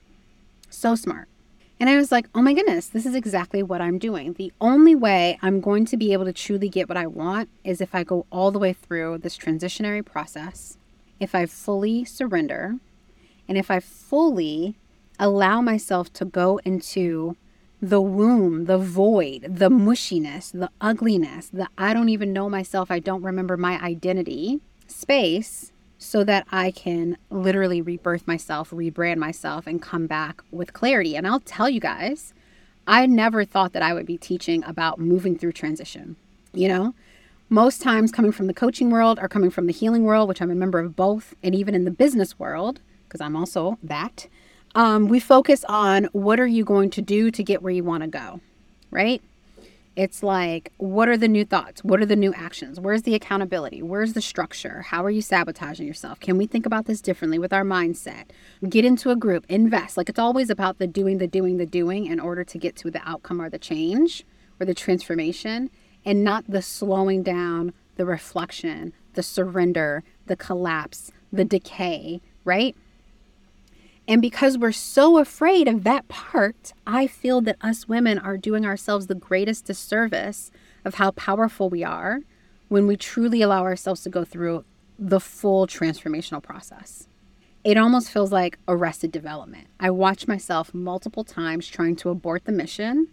So 0.69 0.93
smart. 0.93 1.27
And 1.83 1.89
I 1.89 1.97
was 1.97 2.13
like, 2.13 2.29
oh 2.33 2.41
my 2.41 2.53
goodness, 2.53 2.87
this 2.87 3.05
is 3.05 3.13
exactly 3.13 3.61
what 3.61 3.81
I'm 3.81 3.97
doing. 3.97 4.31
The 4.31 4.53
only 4.61 4.95
way 4.95 5.37
I'm 5.41 5.59
going 5.59 5.83
to 5.87 5.97
be 5.97 6.13
able 6.13 6.23
to 6.23 6.31
truly 6.31 6.69
get 6.69 6.87
what 6.87 6.97
I 6.97 7.07
want 7.07 7.49
is 7.65 7.81
if 7.81 7.93
I 7.93 8.05
go 8.05 8.25
all 8.31 8.51
the 8.51 8.57
way 8.57 8.71
through 8.71 9.17
this 9.17 9.37
transitionary 9.37 10.05
process, 10.05 10.77
if 11.19 11.35
I 11.35 11.45
fully 11.45 12.05
surrender, 12.05 12.77
and 13.49 13.57
if 13.57 13.69
I 13.69 13.81
fully 13.81 14.77
allow 15.19 15.59
myself 15.59 16.13
to 16.13 16.23
go 16.23 16.57
into 16.63 17.35
the 17.81 17.99
womb, 17.99 18.63
the 18.63 18.77
void, 18.77 19.45
the 19.49 19.69
mushiness, 19.69 20.53
the 20.53 20.69
ugliness, 20.79 21.49
the 21.49 21.67
I 21.77 21.93
don't 21.93 22.07
even 22.07 22.31
know 22.31 22.49
myself, 22.49 22.91
I 22.91 22.99
don't 22.99 23.23
remember 23.23 23.57
my 23.57 23.77
identity 23.83 24.61
space 24.87 25.72
so 26.03 26.23
that 26.23 26.45
I 26.51 26.71
can 26.71 27.17
literally 27.29 27.81
rebirth 27.81 28.27
myself, 28.27 28.71
rebrand 28.71 29.17
myself, 29.17 29.65
and 29.65 29.81
come 29.81 30.07
back 30.07 30.41
with 30.51 30.73
clarity. 30.73 31.15
And 31.15 31.25
I'll 31.25 31.39
tell 31.39 31.69
you 31.69 31.79
guys, 31.79 32.33
I 32.85 33.05
never 33.05 33.45
thought 33.45 33.73
that 33.73 33.81
I 33.81 33.93
would 33.93 34.05
be 34.05 34.17
teaching 34.17 34.63
about 34.65 34.99
moving 34.99 35.37
through 35.37 35.53
transition. 35.53 36.15
You 36.53 36.67
know, 36.67 36.93
most 37.49 37.81
times 37.81 38.11
coming 38.11 38.31
from 38.31 38.47
the 38.47 38.53
coaching 38.53 38.89
world 38.89 39.19
or 39.21 39.27
coming 39.27 39.49
from 39.49 39.67
the 39.67 39.73
healing 39.73 40.03
world, 40.03 40.27
which 40.27 40.41
I'm 40.41 40.51
a 40.51 40.55
member 40.55 40.79
of 40.79 40.95
both, 40.95 41.35
and 41.41 41.55
even 41.55 41.73
in 41.75 41.85
the 41.85 41.91
business 41.91 42.37
world, 42.37 42.81
because 43.07 43.21
I'm 43.21 43.35
also 43.35 43.77
that, 43.83 44.27
um, 44.75 45.07
we 45.07 45.19
focus 45.19 45.63
on 45.69 46.05
what 46.13 46.39
are 46.39 46.47
you 46.47 46.65
going 46.65 46.89
to 46.91 47.01
do 47.01 47.31
to 47.31 47.43
get 47.43 47.61
where 47.61 47.73
you 47.73 47.83
want 47.83 48.01
to 48.03 48.07
go, 48.09 48.41
right? 48.91 49.21
It's 49.95 50.23
like, 50.23 50.71
what 50.77 51.07
are 51.07 51.17
the 51.17 51.27
new 51.27 51.45
thoughts? 51.45 51.83
What 51.83 52.01
are 52.01 52.05
the 52.05 52.15
new 52.15 52.33
actions? 52.33 52.79
Where's 52.79 53.03
the 53.03 53.13
accountability? 53.13 53.83
Where's 53.83 54.13
the 54.13 54.21
structure? 54.21 54.81
How 54.81 55.05
are 55.05 55.11
you 55.11 55.21
sabotaging 55.21 55.85
yourself? 55.85 56.19
Can 56.19 56.35
we 56.35 56.47
think 56.47 56.65
about 56.65 56.85
this 56.85 56.99
differently 56.99 57.37
with 57.37 57.53
our 57.53 57.63
mindset? 57.63 58.25
Get 58.67 58.85
into 58.85 59.11
a 59.11 59.15
group, 59.15 59.45
invest. 59.49 59.95
Like 59.95 60.09
it's 60.09 60.17
always 60.17 60.49
about 60.49 60.79
the 60.79 60.87
doing, 60.87 61.19
the 61.19 61.27
doing, 61.27 61.57
the 61.57 61.67
doing 61.67 62.07
in 62.07 62.19
order 62.19 62.43
to 62.43 62.57
get 62.57 62.75
to 62.77 62.89
the 62.89 63.07
outcome 63.07 63.39
or 63.39 63.51
the 63.51 63.59
change 63.59 64.25
or 64.59 64.65
the 64.65 64.73
transformation 64.73 65.69
and 66.03 66.23
not 66.23 66.45
the 66.47 66.63
slowing 66.63 67.21
down, 67.21 67.71
the 67.95 68.05
reflection, 68.05 68.93
the 69.13 69.21
surrender, 69.21 70.03
the 70.25 70.35
collapse, 70.35 71.11
the 71.31 71.45
decay, 71.45 72.19
right? 72.45 72.75
And 74.07 74.21
because 74.21 74.57
we're 74.57 74.73
so 74.73 75.17
afraid 75.17 75.67
of 75.67 75.83
that 75.83 76.07
part, 76.09 76.73
I 76.85 77.07
feel 77.07 77.39
that 77.41 77.57
us 77.61 77.87
women 77.87 78.19
are 78.19 78.37
doing 78.37 78.65
ourselves 78.65 79.07
the 79.07 79.15
greatest 79.15 79.65
disservice 79.65 80.51
of 80.83 80.95
how 80.95 81.11
powerful 81.11 81.69
we 81.69 81.83
are 81.83 82.19
when 82.67 82.85
we 82.85 82.97
truly 82.97 83.41
allow 83.41 83.63
ourselves 83.63 84.03
to 84.03 84.09
go 84.09 84.25
through 84.25 84.65
the 84.99 85.19
full 85.19 85.67
transformational 85.67 86.43
process. 86.43 87.07
It 87.63 87.77
almost 87.77 88.11
feels 88.11 88.31
like 88.31 88.59
arrested 88.67 89.11
development. 89.11 89.67
I 89.79 89.89
watch 89.89 90.27
myself 90.27 90.73
multiple 90.73 91.23
times 91.23 91.67
trying 91.67 91.95
to 91.97 92.09
abort 92.09 92.43
the 92.43 92.51
mission 92.51 93.07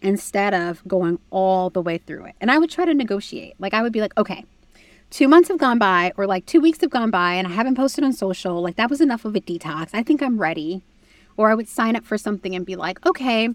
instead 0.00 0.54
of 0.54 0.86
going 0.86 1.18
all 1.30 1.70
the 1.70 1.82
way 1.82 1.98
through 1.98 2.26
it. 2.26 2.36
And 2.40 2.50
I 2.50 2.58
would 2.58 2.70
try 2.70 2.84
to 2.84 2.94
negotiate. 2.94 3.54
Like, 3.58 3.74
I 3.74 3.82
would 3.82 3.92
be 3.92 4.00
like, 4.00 4.16
okay, 4.16 4.44
two 5.10 5.28
months 5.28 5.48
have 5.48 5.58
gone 5.58 5.78
by 5.78 6.12
or 6.16 6.26
like 6.26 6.46
two 6.46 6.60
weeks 6.60 6.80
have 6.80 6.90
gone 6.90 7.10
by 7.10 7.34
and 7.34 7.46
I 7.46 7.50
haven't 7.50 7.76
posted 7.76 8.04
on 8.04 8.12
social, 8.12 8.60
like 8.62 8.76
that 8.76 8.90
was 8.90 9.00
enough 9.00 9.24
of 9.24 9.34
a 9.34 9.40
detox. 9.40 9.90
I 9.92 10.02
think 10.02 10.22
I'm 10.22 10.38
ready. 10.38 10.82
Or 11.36 11.50
I 11.50 11.54
would 11.54 11.68
sign 11.68 11.96
up 11.96 12.04
for 12.04 12.16
something 12.16 12.54
and 12.54 12.64
be 12.64 12.76
like, 12.76 13.04
okay, 13.04 13.50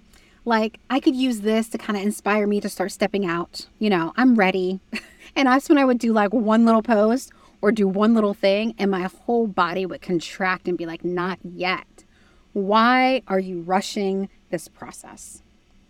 like 0.45 0.79
I 0.89 0.99
could 0.99 1.15
use 1.15 1.41
this 1.41 1.67
to 1.69 1.77
kind 1.77 1.97
of 1.97 2.03
inspire 2.03 2.47
me 2.47 2.61
to 2.61 2.69
start 2.69 2.91
stepping 2.91 3.25
out. 3.25 3.67
You 3.79 3.89
know, 3.89 4.13
I'm 4.15 4.35
ready. 4.35 4.79
and 5.35 5.47
that's 5.47 5.67
when 5.67 5.77
I 5.77 5.85
would 5.85 5.97
do 5.97 6.13
like 6.13 6.31
one 6.31 6.65
little 6.65 6.83
post 6.83 7.31
or 7.61 7.71
do 7.71 7.87
one 7.87 8.13
little 8.13 8.33
thing 8.33 8.75
and 8.77 8.89
my 8.91 9.01
whole 9.01 9.47
body 9.47 9.85
would 9.85 10.01
contract 10.01 10.67
and 10.67 10.77
be 10.77 10.85
like, 10.85 11.03
not 11.03 11.39
yet. 11.43 12.05
Why 12.53 13.23
are 13.27 13.39
you 13.39 13.61
rushing 13.61 14.29
this 14.49 14.67
process? 14.67 15.41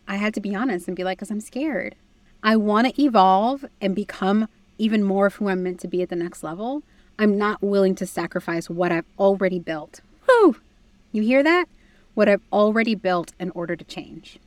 I 0.07 0.17
had 0.17 0.33
to 0.35 0.41
be 0.41 0.55
honest 0.55 0.87
and 0.87 0.95
be 0.95 1.03
like, 1.03 1.17
because 1.17 1.31
I'm 1.31 1.41
scared. 1.41 1.95
I 2.43 2.55
want 2.55 2.87
to 2.87 3.01
evolve 3.01 3.65
and 3.79 3.95
become 3.95 4.47
even 4.77 5.03
more 5.03 5.27
of 5.27 5.35
who 5.35 5.49
I'm 5.49 5.63
meant 5.63 5.79
to 5.81 5.87
be 5.87 6.01
at 6.01 6.09
the 6.09 6.15
next 6.15 6.43
level, 6.43 6.83
I'm 7.19 7.37
not 7.37 7.61
willing 7.61 7.95
to 7.95 8.05
sacrifice 8.05 8.69
what 8.69 8.91
I've 8.91 9.05
already 9.19 9.59
built. 9.59 10.01
Whew! 10.25 10.57
You 11.11 11.21
hear 11.21 11.43
that? 11.43 11.65
What 12.13 12.27
I've 12.27 12.41
already 12.51 12.95
built 12.95 13.33
in 13.39 13.51
order 13.51 13.75
to 13.75 13.83
change. 13.83 14.39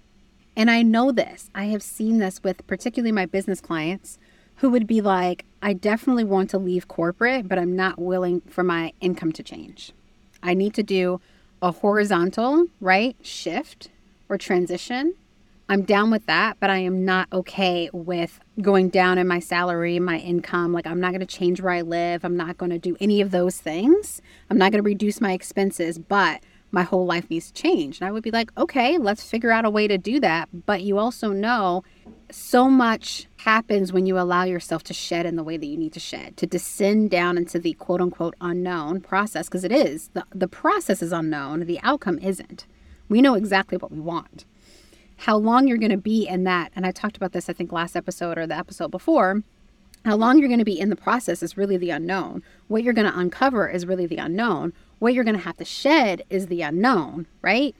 And 0.56 0.70
I 0.70 0.82
know 0.82 1.12
this. 1.12 1.50
I 1.54 1.64
have 1.66 1.82
seen 1.82 2.18
this 2.18 2.42
with 2.42 2.66
particularly 2.66 3.12
my 3.12 3.26
business 3.26 3.60
clients 3.60 4.18
who 4.56 4.70
would 4.70 4.86
be 4.86 5.00
like, 5.00 5.44
I 5.62 5.72
definitely 5.72 6.24
want 6.24 6.50
to 6.50 6.58
leave 6.58 6.88
corporate, 6.88 7.48
but 7.48 7.58
I'm 7.58 7.74
not 7.74 7.98
willing 7.98 8.40
for 8.42 8.62
my 8.62 8.92
income 9.00 9.32
to 9.32 9.42
change. 9.42 9.92
I 10.42 10.54
need 10.54 10.74
to 10.74 10.82
do 10.82 11.20
a 11.60 11.72
horizontal, 11.72 12.66
right, 12.80 13.16
shift 13.22 13.88
or 14.28 14.36
transition 14.36 15.14
I'm 15.68 15.82
down 15.82 16.10
with 16.10 16.26
that, 16.26 16.58
but 16.60 16.68
I 16.68 16.78
am 16.78 17.04
not 17.06 17.28
okay 17.32 17.88
with 17.92 18.38
going 18.60 18.90
down 18.90 19.16
in 19.16 19.26
my 19.26 19.38
salary, 19.38 19.98
my 19.98 20.18
income. 20.18 20.74
Like, 20.74 20.86
I'm 20.86 21.00
not 21.00 21.12
going 21.12 21.20
to 21.20 21.26
change 21.26 21.62
where 21.62 21.72
I 21.72 21.80
live. 21.80 22.22
I'm 22.22 22.36
not 22.36 22.58
going 22.58 22.70
to 22.70 22.78
do 22.78 22.96
any 23.00 23.22
of 23.22 23.30
those 23.30 23.56
things. 23.56 24.20
I'm 24.50 24.58
not 24.58 24.72
going 24.72 24.82
to 24.82 24.86
reduce 24.86 25.22
my 25.22 25.32
expenses, 25.32 25.98
but 25.98 26.42
my 26.70 26.82
whole 26.82 27.06
life 27.06 27.30
needs 27.30 27.50
to 27.50 27.62
change. 27.62 28.00
And 28.00 28.08
I 28.08 28.12
would 28.12 28.22
be 28.22 28.30
like, 28.30 28.50
okay, 28.58 28.98
let's 28.98 29.24
figure 29.24 29.50
out 29.50 29.64
a 29.64 29.70
way 29.70 29.88
to 29.88 29.96
do 29.96 30.20
that. 30.20 30.48
But 30.66 30.82
you 30.82 30.98
also 30.98 31.28
know 31.28 31.82
so 32.30 32.68
much 32.68 33.26
happens 33.36 33.90
when 33.92 34.04
you 34.04 34.18
allow 34.18 34.42
yourself 34.42 34.82
to 34.84 34.92
shed 34.92 35.24
in 35.24 35.36
the 35.36 35.44
way 35.44 35.56
that 35.56 35.66
you 35.66 35.78
need 35.78 35.94
to 35.94 36.00
shed, 36.00 36.36
to 36.36 36.46
descend 36.46 37.10
down 37.10 37.38
into 37.38 37.58
the 37.58 37.72
quote 37.74 38.02
unquote 38.02 38.34
unknown 38.40 39.00
process, 39.00 39.46
because 39.46 39.64
it 39.64 39.72
is. 39.72 40.08
The, 40.08 40.24
the 40.34 40.48
process 40.48 41.00
is 41.00 41.12
unknown, 41.12 41.60
the 41.60 41.80
outcome 41.82 42.18
isn't. 42.18 42.66
We 43.08 43.22
know 43.22 43.34
exactly 43.34 43.78
what 43.78 43.92
we 43.92 44.00
want 44.00 44.44
how 45.16 45.36
long 45.36 45.66
you're 45.66 45.78
going 45.78 45.90
to 45.90 45.96
be 45.96 46.26
in 46.26 46.44
that. 46.44 46.72
And 46.74 46.84
I 46.84 46.90
talked 46.90 47.16
about 47.16 47.32
this, 47.32 47.48
I 47.48 47.52
think, 47.52 47.72
last 47.72 47.96
episode 47.96 48.38
or 48.38 48.46
the 48.46 48.56
episode 48.56 48.90
before. 48.90 49.42
How 50.04 50.16
long 50.16 50.38
you're 50.38 50.48
going 50.48 50.58
to 50.58 50.64
be 50.64 50.78
in 50.78 50.90
the 50.90 50.96
process 50.96 51.42
is 51.42 51.56
really 51.56 51.78
the 51.78 51.90
unknown. 51.90 52.42
What 52.68 52.82
you're 52.82 52.92
going 52.92 53.10
to 53.10 53.18
uncover 53.18 53.68
is 53.68 53.86
really 53.86 54.06
the 54.06 54.18
unknown. 54.18 54.74
What 54.98 55.14
you're 55.14 55.24
going 55.24 55.36
to 55.36 55.42
have 55.42 55.56
to 55.56 55.64
shed 55.64 56.24
is 56.28 56.48
the 56.48 56.60
unknown, 56.60 57.26
right? 57.40 57.74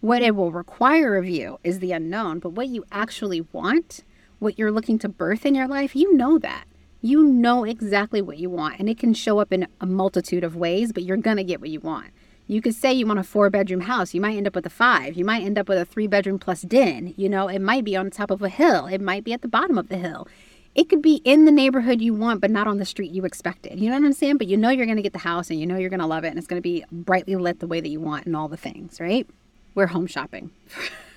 What 0.00 0.22
it 0.22 0.34
will 0.34 0.52
require 0.52 1.16
of 1.16 1.26
you 1.26 1.58
is 1.64 1.78
the 1.78 1.92
unknown. 1.92 2.38
But 2.38 2.50
what 2.50 2.68
you 2.68 2.84
actually 2.92 3.42
want, 3.52 4.04
what 4.40 4.58
you're 4.58 4.70
looking 4.70 4.98
to 4.98 5.08
birth 5.08 5.46
in 5.46 5.54
your 5.54 5.68
life, 5.68 5.96
you 5.96 6.14
know 6.14 6.38
that. 6.38 6.64
You 7.02 7.22
know 7.22 7.64
exactly 7.64 8.20
what 8.20 8.36
you 8.36 8.50
want. 8.50 8.78
And 8.78 8.88
it 8.88 8.98
can 8.98 9.14
show 9.14 9.38
up 9.38 9.52
in 9.52 9.66
a 9.80 9.86
multitude 9.86 10.44
of 10.44 10.56
ways, 10.56 10.92
but 10.92 11.02
you're 11.02 11.16
going 11.16 11.38
to 11.38 11.44
get 11.44 11.60
what 11.60 11.70
you 11.70 11.80
want. 11.80 12.08
You 12.50 12.60
could 12.60 12.74
say 12.74 12.92
you 12.92 13.06
want 13.06 13.20
a 13.20 13.22
four 13.22 13.48
bedroom 13.48 13.82
house. 13.82 14.12
You 14.12 14.20
might 14.20 14.36
end 14.36 14.48
up 14.48 14.56
with 14.56 14.66
a 14.66 14.70
five. 14.70 15.14
You 15.14 15.24
might 15.24 15.44
end 15.44 15.56
up 15.56 15.68
with 15.68 15.78
a 15.78 15.84
three 15.84 16.08
bedroom 16.08 16.36
plus 16.36 16.62
den. 16.62 17.14
You 17.16 17.28
know, 17.28 17.46
it 17.46 17.60
might 17.60 17.84
be 17.84 17.94
on 17.94 18.10
top 18.10 18.32
of 18.32 18.42
a 18.42 18.48
hill. 18.48 18.86
It 18.86 19.00
might 19.00 19.22
be 19.22 19.32
at 19.32 19.42
the 19.42 19.46
bottom 19.46 19.78
of 19.78 19.88
the 19.88 19.96
hill. 19.96 20.26
It 20.74 20.88
could 20.88 21.00
be 21.00 21.22
in 21.24 21.44
the 21.44 21.52
neighborhood 21.52 22.00
you 22.00 22.12
want, 22.12 22.40
but 22.40 22.50
not 22.50 22.66
on 22.66 22.78
the 22.78 22.84
street 22.84 23.12
you 23.12 23.24
expected. 23.24 23.78
You 23.78 23.88
know 23.88 23.96
what 24.00 24.04
I'm 24.04 24.12
saying? 24.12 24.38
But 24.38 24.48
you 24.48 24.56
know 24.56 24.68
you're 24.68 24.86
going 24.86 24.96
to 24.96 25.02
get 25.02 25.12
the 25.12 25.20
house 25.20 25.48
and 25.48 25.60
you 25.60 25.66
know 25.66 25.76
you're 25.76 25.90
going 25.90 26.00
to 26.00 26.06
love 26.06 26.24
it 26.24 26.30
and 26.30 26.38
it's 26.38 26.48
going 26.48 26.60
to 26.60 26.68
be 26.68 26.84
brightly 26.90 27.36
lit 27.36 27.60
the 27.60 27.68
way 27.68 27.80
that 27.80 27.88
you 27.88 28.00
want 28.00 28.26
and 28.26 28.34
all 28.34 28.48
the 28.48 28.56
things, 28.56 28.98
right? 28.98 29.28
We're 29.76 29.86
home 29.86 30.08
shopping. 30.08 30.50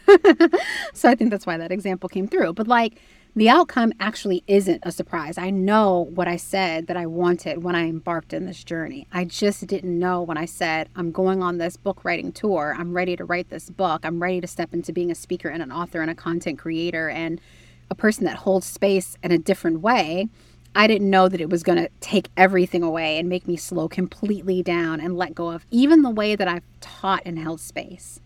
so 0.93 1.09
I 1.09 1.15
think 1.15 1.31
that's 1.31 1.47
why 1.47 1.57
that 1.57 1.71
example 1.71 2.09
came 2.09 2.27
through. 2.27 2.53
But 2.53 2.67
like, 2.67 3.01
the 3.35 3.49
outcome 3.49 3.93
actually 3.99 4.43
isn't 4.45 4.83
a 4.83 4.91
surprise. 4.91 5.39
I 5.39 5.49
know 5.49 6.07
what 6.13 6.27
I 6.27 6.35
said 6.35 6.85
that 6.85 6.97
I 6.97 7.07
wanted 7.07 7.63
when 7.63 7.75
I 7.75 7.87
embarked 7.87 8.31
in 8.31 8.45
this 8.45 8.63
journey. 8.63 9.07
I 9.11 9.25
just 9.25 9.65
didn't 9.65 9.97
know 9.97 10.21
when 10.21 10.37
I 10.37 10.45
said, 10.45 10.87
I'm 10.95 11.11
going 11.11 11.41
on 11.41 11.57
this 11.57 11.75
book 11.75 12.05
writing 12.05 12.31
tour. 12.31 12.75
I'm 12.77 12.93
ready 12.93 13.15
to 13.15 13.25
write 13.25 13.49
this 13.49 13.71
book. 13.71 14.01
I'm 14.03 14.21
ready 14.21 14.39
to 14.39 14.45
step 14.45 14.71
into 14.71 14.93
being 14.93 15.09
a 15.09 15.15
speaker 15.15 15.49
and 15.49 15.63
an 15.63 15.71
author 15.71 16.01
and 16.01 16.11
a 16.11 16.15
content 16.15 16.59
creator 16.59 17.09
and 17.09 17.41
a 17.89 17.95
person 17.95 18.25
that 18.25 18.37
holds 18.37 18.67
space 18.67 19.17
in 19.23 19.31
a 19.31 19.39
different 19.39 19.81
way. 19.81 20.29
I 20.75 20.85
didn't 20.85 21.09
know 21.09 21.27
that 21.27 21.41
it 21.41 21.49
was 21.49 21.63
going 21.63 21.79
to 21.79 21.89
take 22.01 22.29
everything 22.37 22.83
away 22.83 23.17
and 23.17 23.29
make 23.29 23.47
me 23.47 23.57
slow 23.57 23.87
completely 23.87 24.61
down 24.61 24.99
and 24.99 25.17
let 25.17 25.33
go 25.33 25.49
of 25.49 25.65
even 25.71 26.03
the 26.03 26.09
way 26.11 26.35
that 26.35 26.47
I've 26.47 26.63
taught 26.81 27.23
and 27.25 27.39
held 27.39 27.59
space, 27.59 28.19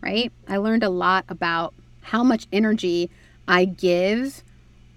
right? 0.00 0.32
I 0.48 0.56
learned 0.56 0.84
a 0.84 0.90
lot 0.90 1.26
about 1.28 1.74
how 2.00 2.24
much 2.24 2.46
energy 2.50 3.10
I 3.46 3.66
give 3.66 4.42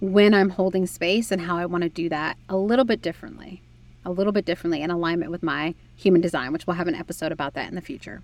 when 0.00 0.34
I'm 0.34 0.50
holding 0.50 0.86
space 0.86 1.30
and 1.30 1.40
how 1.40 1.56
I 1.56 1.66
want 1.66 1.82
to 1.82 1.88
do 1.88 2.08
that 2.08 2.36
a 2.48 2.56
little 2.56 2.84
bit 2.84 3.02
differently, 3.02 3.62
a 4.04 4.10
little 4.10 4.32
bit 4.32 4.44
differently 4.44 4.82
in 4.82 4.90
alignment 4.90 5.30
with 5.30 5.42
my 5.42 5.74
human 5.96 6.20
design, 6.20 6.52
which 6.52 6.66
we'll 6.66 6.76
have 6.76 6.88
an 6.88 6.94
episode 6.94 7.32
about 7.32 7.54
that 7.54 7.68
in 7.68 7.74
the 7.74 7.80
future. 7.80 8.22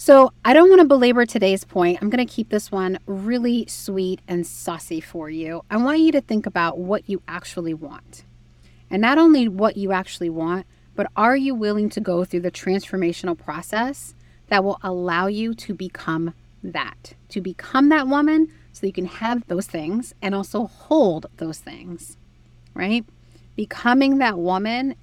So, 0.00 0.32
I 0.44 0.52
don't 0.52 0.68
want 0.68 0.80
to 0.80 0.86
belabor 0.86 1.26
today's 1.26 1.64
point. 1.64 1.98
I'm 2.00 2.08
going 2.08 2.24
to 2.24 2.32
keep 2.32 2.50
this 2.50 2.70
one 2.70 3.00
really 3.06 3.66
sweet 3.66 4.20
and 4.28 4.46
saucy 4.46 5.00
for 5.00 5.28
you. 5.28 5.64
I 5.70 5.76
want 5.76 5.98
you 5.98 6.12
to 6.12 6.20
think 6.20 6.46
about 6.46 6.78
what 6.78 7.08
you 7.10 7.20
actually 7.26 7.74
want. 7.74 8.22
And 8.90 9.02
not 9.02 9.18
only 9.18 9.48
what 9.48 9.76
you 9.76 9.90
actually 9.90 10.30
want, 10.30 10.66
but 10.94 11.10
are 11.16 11.36
you 11.36 11.54
willing 11.54 11.88
to 11.90 12.00
go 12.00 12.24
through 12.24 12.40
the 12.40 12.50
transformational 12.50 13.36
process 13.36 14.14
that 14.48 14.62
will 14.62 14.78
allow 14.82 15.26
you 15.26 15.52
to 15.54 15.74
become 15.74 16.32
that, 16.62 17.14
to 17.30 17.40
become 17.40 17.88
that 17.88 18.06
woman 18.06 18.52
so 18.72 18.86
you 18.86 18.92
can 18.92 19.06
have 19.06 19.46
those 19.48 19.66
things 19.66 20.14
and 20.22 20.34
also 20.34 20.66
hold 20.66 21.26
those 21.36 21.58
things, 21.58 22.16
right? 22.74 23.04
Becoming 23.56 24.18
that 24.18 24.38
woman 24.38 24.94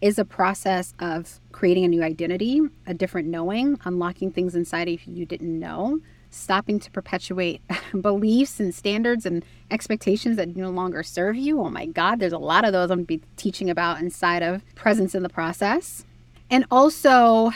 is 0.00 0.18
a 0.18 0.24
process 0.24 0.92
of 0.98 1.40
creating 1.52 1.84
a 1.84 1.88
new 1.88 2.02
identity, 2.02 2.60
a 2.86 2.92
different 2.92 3.28
knowing, 3.28 3.78
unlocking 3.84 4.30
things 4.32 4.54
inside 4.54 4.88
you 4.88 4.98
you 5.06 5.24
didn't 5.24 5.58
know, 5.58 6.00
stopping 6.28 6.80
to 6.80 6.90
perpetuate 6.90 7.62
beliefs 8.00 8.58
and 8.58 8.74
standards 8.74 9.24
and 9.24 9.44
expectations 9.70 10.36
that 10.36 10.56
no 10.56 10.70
longer 10.70 11.02
serve 11.02 11.36
you. 11.36 11.60
Oh 11.60 11.70
my 11.70 11.86
God, 11.86 12.18
there's 12.18 12.32
a 12.32 12.38
lot 12.38 12.64
of 12.64 12.72
those 12.72 12.90
I'm 12.90 13.04
going 13.04 13.06
to 13.06 13.18
be 13.18 13.22
teaching 13.36 13.70
about 13.70 14.00
inside 14.00 14.42
of 14.42 14.62
Presence 14.74 15.14
in 15.14 15.22
the 15.22 15.28
Process. 15.28 16.04
And 16.50 16.66
also, 16.70 17.50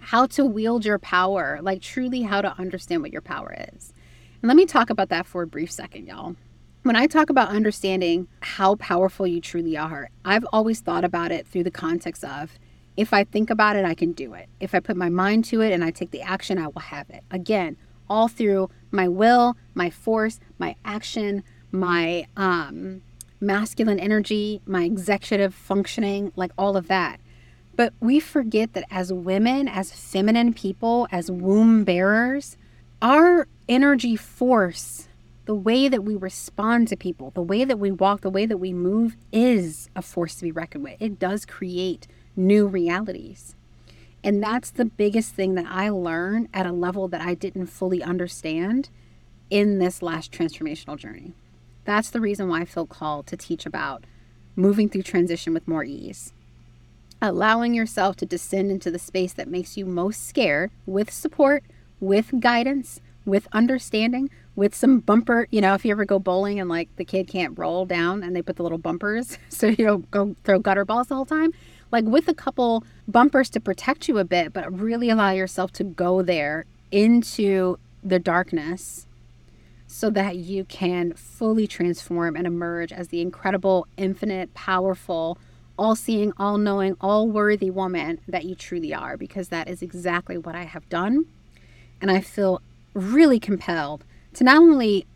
how 0.00 0.26
to 0.26 0.44
wield 0.44 0.84
your 0.84 0.98
power, 0.98 1.60
like 1.62 1.80
truly 1.80 2.22
how 2.22 2.42
to 2.42 2.54
understand 2.58 3.00
what 3.00 3.10
your 3.10 3.22
power 3.22 3.56
is. 3.72 3.93
Let 4.44 4.56
me 4.56 4.66
talk 4.66 4.90
about 4.90 5.08
that 5.08 5.24
for 5.24 5.40
a 5.40 5.46
brief 5.46 5.72
second, 5.72 6.06
y'all. 6.06 6.36
When 6.82 6.96
I 6.96 7.06
talk 7.06 7.30
about 7.30 7.48
understanding 7.48 8.28
how 8.40 8.74
powerful 8.74 9.26
you 9.26 9.40
truly 9.40 9.74
are, 9.74 10.10
I've 10.22 10.44
always 10.52 10.82
thought 10.82 11.02
about 11.02 11.32
it 11.32 11.46
through 11.46 11.64
the 11.64 11.70
context 11.70 12.22
of 12.22 12.58
if 12.94 13.14
I 13.14 13.24
think 13.24 13.48
about 13.48 13.74
it, 13.74 13.86
I 13.86 13.94
can 13.94 14.12
do 14.12 14.34
it. 14.34 14.50
If 14.60 14.74
I 14.74 14.80
put 14.80 14.98
my 14.98 15.08
mind 15.08 15.46
to 15.46 15.62
it 15.62 15.72
and 15.72 15.82
I 15.82 15.90
take 15.90 16.10
the 16.10 16.20
action, 16.20 16.58
I 16.58 16.66
will 16.66 16.82
have 16.82 17.08
it. 17.08 17.24
Again, 17.30 17.78
all 18.10 18.28
through 18.28 18.68
my 18.90 19.08
will, 19.08 19.56
my 19.72 19.88
force, 19.88 20.38
my 20.58 20.76
action, 20.84 21.42
my 21.72 22.26
um, 22.36 23.00
masculine 23.40 23.98
energy, 23.98 24.60
my 24.66 24.84
executive 24.84 25.54
functioning, 25.54 26.32
like 26.36 26.52
all 26.58 26.76
of 26.76 26.88
that. 26.88 27.18
But 27.76 27.94
we 27.98 28.20
forget 28.20 28.74
that 28.74 28.84
as 28.90 29.10
women, 29.10 29.68
as 29.68 29.90
feminine 29.90 30.52
people, 30.52 31.08
as 31.10 31.30
womb 31.30 31.84
bearers, 31.84 32.58
our 33.00 33.48
energy 33.68 34.16
force, 34.16 35.08
the 35.46 35.54
way 35.54 35.88
that 35.88 36.04
we 36.04 36.16
respond 36.16 36.88
to 36.88 36.96
people, 36.96 37.30
the 37.30 37.42
way 37.42 37.64
that 37.64 37.78
we 37.78 37.90
walk, 37.90 38.22
the 38.22 38.30
way 38.30 38.46
that 38.46 38.56
we 38.58 38.72
move 38.72 39.16
is 39.32 39.90
a 39.94 40.02
force 40.02 40.34
to 40.36 40.42
be 40.42 40.52
reckoned 40.52 40.84
with. 40.84 40.96
It 41.00 41.18
does 41.18 41.44
create 41.44 42.06
new 42.36 42.66
realities. 42.66 43.54
And 44.22 44.42
that's 44.42 44.70
the 44.70 44.86
biggest 44.86 45.34
thing 45.34 45.54
that 45.54 45.66
I 45.68 45.90
learned 45.90 46.48
at 46.54 46.66
a 46.66 46.72
level 46.72 47.08
that 47.08 47.20
I 47.20 47.34
didn't 47.34 47.66
fully 47.66 48.02
understand 48.02 48.88
in 49.50 49.78
this 49.78 50.00
last 50.00 50.32
transformational 50.32 50.96
journey. 50.96 51.34
That's 51.84 52.08
the 52.08 52.20
reason 52.20 52.48
why 52.48 52.62
I 52.62 52.64
feel 52.64 52.86
called 52.86 53.26
to 53.26 53.36
teach 53.36 53.66
about 53.66 54.04
moving 54.56 54.88
through 54.88 55.02
transition 55.02 55.52
with 55.52 55.68
more 55.68 55.84
ease. 55.84 56.32
Allowing 57.20 57.74
yourself 57.74 58.16
to 58.16 58.26
descend 58.26 58.70
into 58.70 58.90
the 58.90 58.98
space 58.98 59.34
that 59.34 59.48
makes 59.48 59.76
you 59.76 59.84
most 59.84 60.26
scared 60.26 60.70
with 60.86 61.10
support, 61.10 61.62
with 62.00 62.40
guidance, 62.40 63.00
with 63.24 63.48
understanding, 63.52 64.30
with 64.56 64.74
some 64.74 65.00
bumper. 65.00 65.48
You 65.50 65.60
know, 65.60 65.74
if 65.74 65.84
you 65.84 65.90
ever 65.90 66.04
go 66.04 66.18
bowling 66.18 66.60
and 66.60 66.68
like 66.68 66.94
the 66.96 67.04
kid 67.04 67.28
can't 67.28 67.58
roll 67.58 67.86
down 67.86 68.22
and 68.22 68.34
they 68.34 68.42
put 68.42 68.56
the 68.56 68.62
little 68.62 68.78
bumpers 68.78 69.38
so 69.48 69.66
you 69.66 69.84
don't 69.84 70.10
go 70.10 70.36
throw 70.44 70.58
gutter 70.58 70.84
balls 70.84 71.10
all 71.10 71.24
the 71.24 71.34
time, 71.34 71.52
like 71.90 72.04
with 72.04 72.28
a 72.28 72.34
couple 72.34 72.84
bumpers 73.08 73.50
to 73.50 73.60
protect 73.60 74.08
you 74.08 74.18
a 74.18 74.24
bit, 74.24 74.52
but 74.52 74.72
really 74.72 75.10
allow 75.10 75.30
yourself 75.30 75.72
to 75.72 75.84
go 75.84 76.22
there 76.22 76.64
into 76.90 77.78
the 78.02 78.18
darkness 78.18 79.06
so 79.86 80.10
that 80.10 80.36
you 80.36 80.64
can 80.64 81.12
fully 81.12 81.66
transform 81.66 82.34
and 82.34 82.46
emerge 82.46 82.92
as 82.92 83.08
the 83.08 83.20
incredible, 83.20 83.86
infinite, 83.96 84.52
powerful, 84.52 85.38
all 85.78 85.94
seeing, 85.94 86.32
all 86.36 86.58
knowing, 86.58 86.96
all 87.00 87.28
worthy 87.28 87.70
woman 87.70 88.18
that 88.26 88.44
you 88.44 88.54
truly 88.56 88.92
are, 88.92 89.16
because 89.16 89.48
that 89.48 89.68
is 89.68 89.82
exactly 89.82 90.36
what 90.36 90.54
I 90.56 90.64
have 90.64 90.88
done. 90.88 91.26
And 92.00 92.10
I 92.10 92.20
feel 92.20 92.60
really 92.94 93.38
compelled 93.38 94.04
to 94.34 94.44
not 94.44 94.56
only 94.56 95.06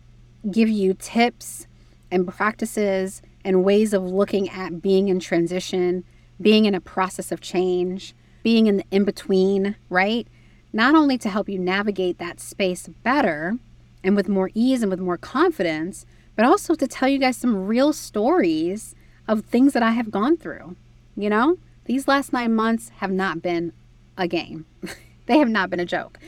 give 0.51 0.69
you 0.69 0.95
tips 0.95 1.67
and 2.11 2.29
practices 2.29 3.23
and 3.45 3.65
ways 3.65 3.93
of 3.93 4.03
looking 4.03 4.49
at 4.51 4.83
being 4.83 5.09
in 5.09 5.21
transition, 5.21 6.05
being 6.41 6.65
in 6.65 6.75
a 6.75 6.81
process 6.81 7.33
of 7.33 7.41
change, 7.41 8.15
being 8.43 8.67
in 8.67 8.79
the 8.79 8.85
in 8.91 9.05
between, 9.05 9.77
right? 9.89 10.27
Not 10.73 10.95
only 10.95 11.19
to 11.19 11.29
help 11.29 11.49
you 11.49 11.59
navigate 11.59 12.19
that 12.19 12.41
space 12.41 12.89
better 13.03 13.57
and 14.05 14.15
with 14.15 14.29
more 14.29 14.51
ease 14.55 14.83
and 14.83 14.91
with 14.91 15.01
more 15.01 15.17
confidence, 15.17 16.07
but 16.37 16.45
also 16.45 16.75
to 16.75 16.87
tell 16.87 17.09
you 17.09 17.19
guys 17.19 17.37
some 17.37 17.67
real 17.67 17.93
stories 17.93 18.95
of 19.27 19.45
things 19.45 19.73
that 19.73 19.83
I 19.83 19.91
have 19.91 20.11
gone 20.11 20.37
through. 20.37 20.77
You 21.17 21.31
know, 21.31 21.59
these 21.87 22.07
last 22.07 22.33
nine 22.33 22.55
months 22.55 22.91
have 22.97 23.11
not 23.11 23.43
been 23.43 23.73
a 24.17 24.29
game, 24.29 24.67
they 25.27 25.39
have 25.39 25.49
not 25.49 25.71
been 25.71 25.81
a 25.81 25.87
joke. 25.87 26.19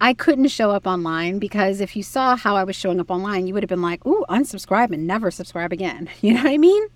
I 0.00 0.12
couldn't 0.12 0.48
show 0.48 0.70
up 0.70 0.86
online 0.86 1.38
because 1.38 1.80
if 1.80 1.96
you 1.96 2.02
saw 2.02 2.36
how 2.36 2.54
I 2.56 2.64
was 2.64 2.76
showing 2.76 3.00
up 3.00 3.10
online, 3.10 3.46
you 3.46 3.54
would 3.54 3.62
have 3.62 3.68
been 3.68 3.82
like, 3.82 4.04
ooh, 4.06 4.24
unsubscribe 4.28 4.92
and 4.92 5.06
never 5.06 5.30
subscribe 5.30 5.72
again. 5.72 6.08
You 6.20 6.34
know 6.34 6.42
what 6.42 6.52
I 6.52 6.58
mean? 6.58 6.86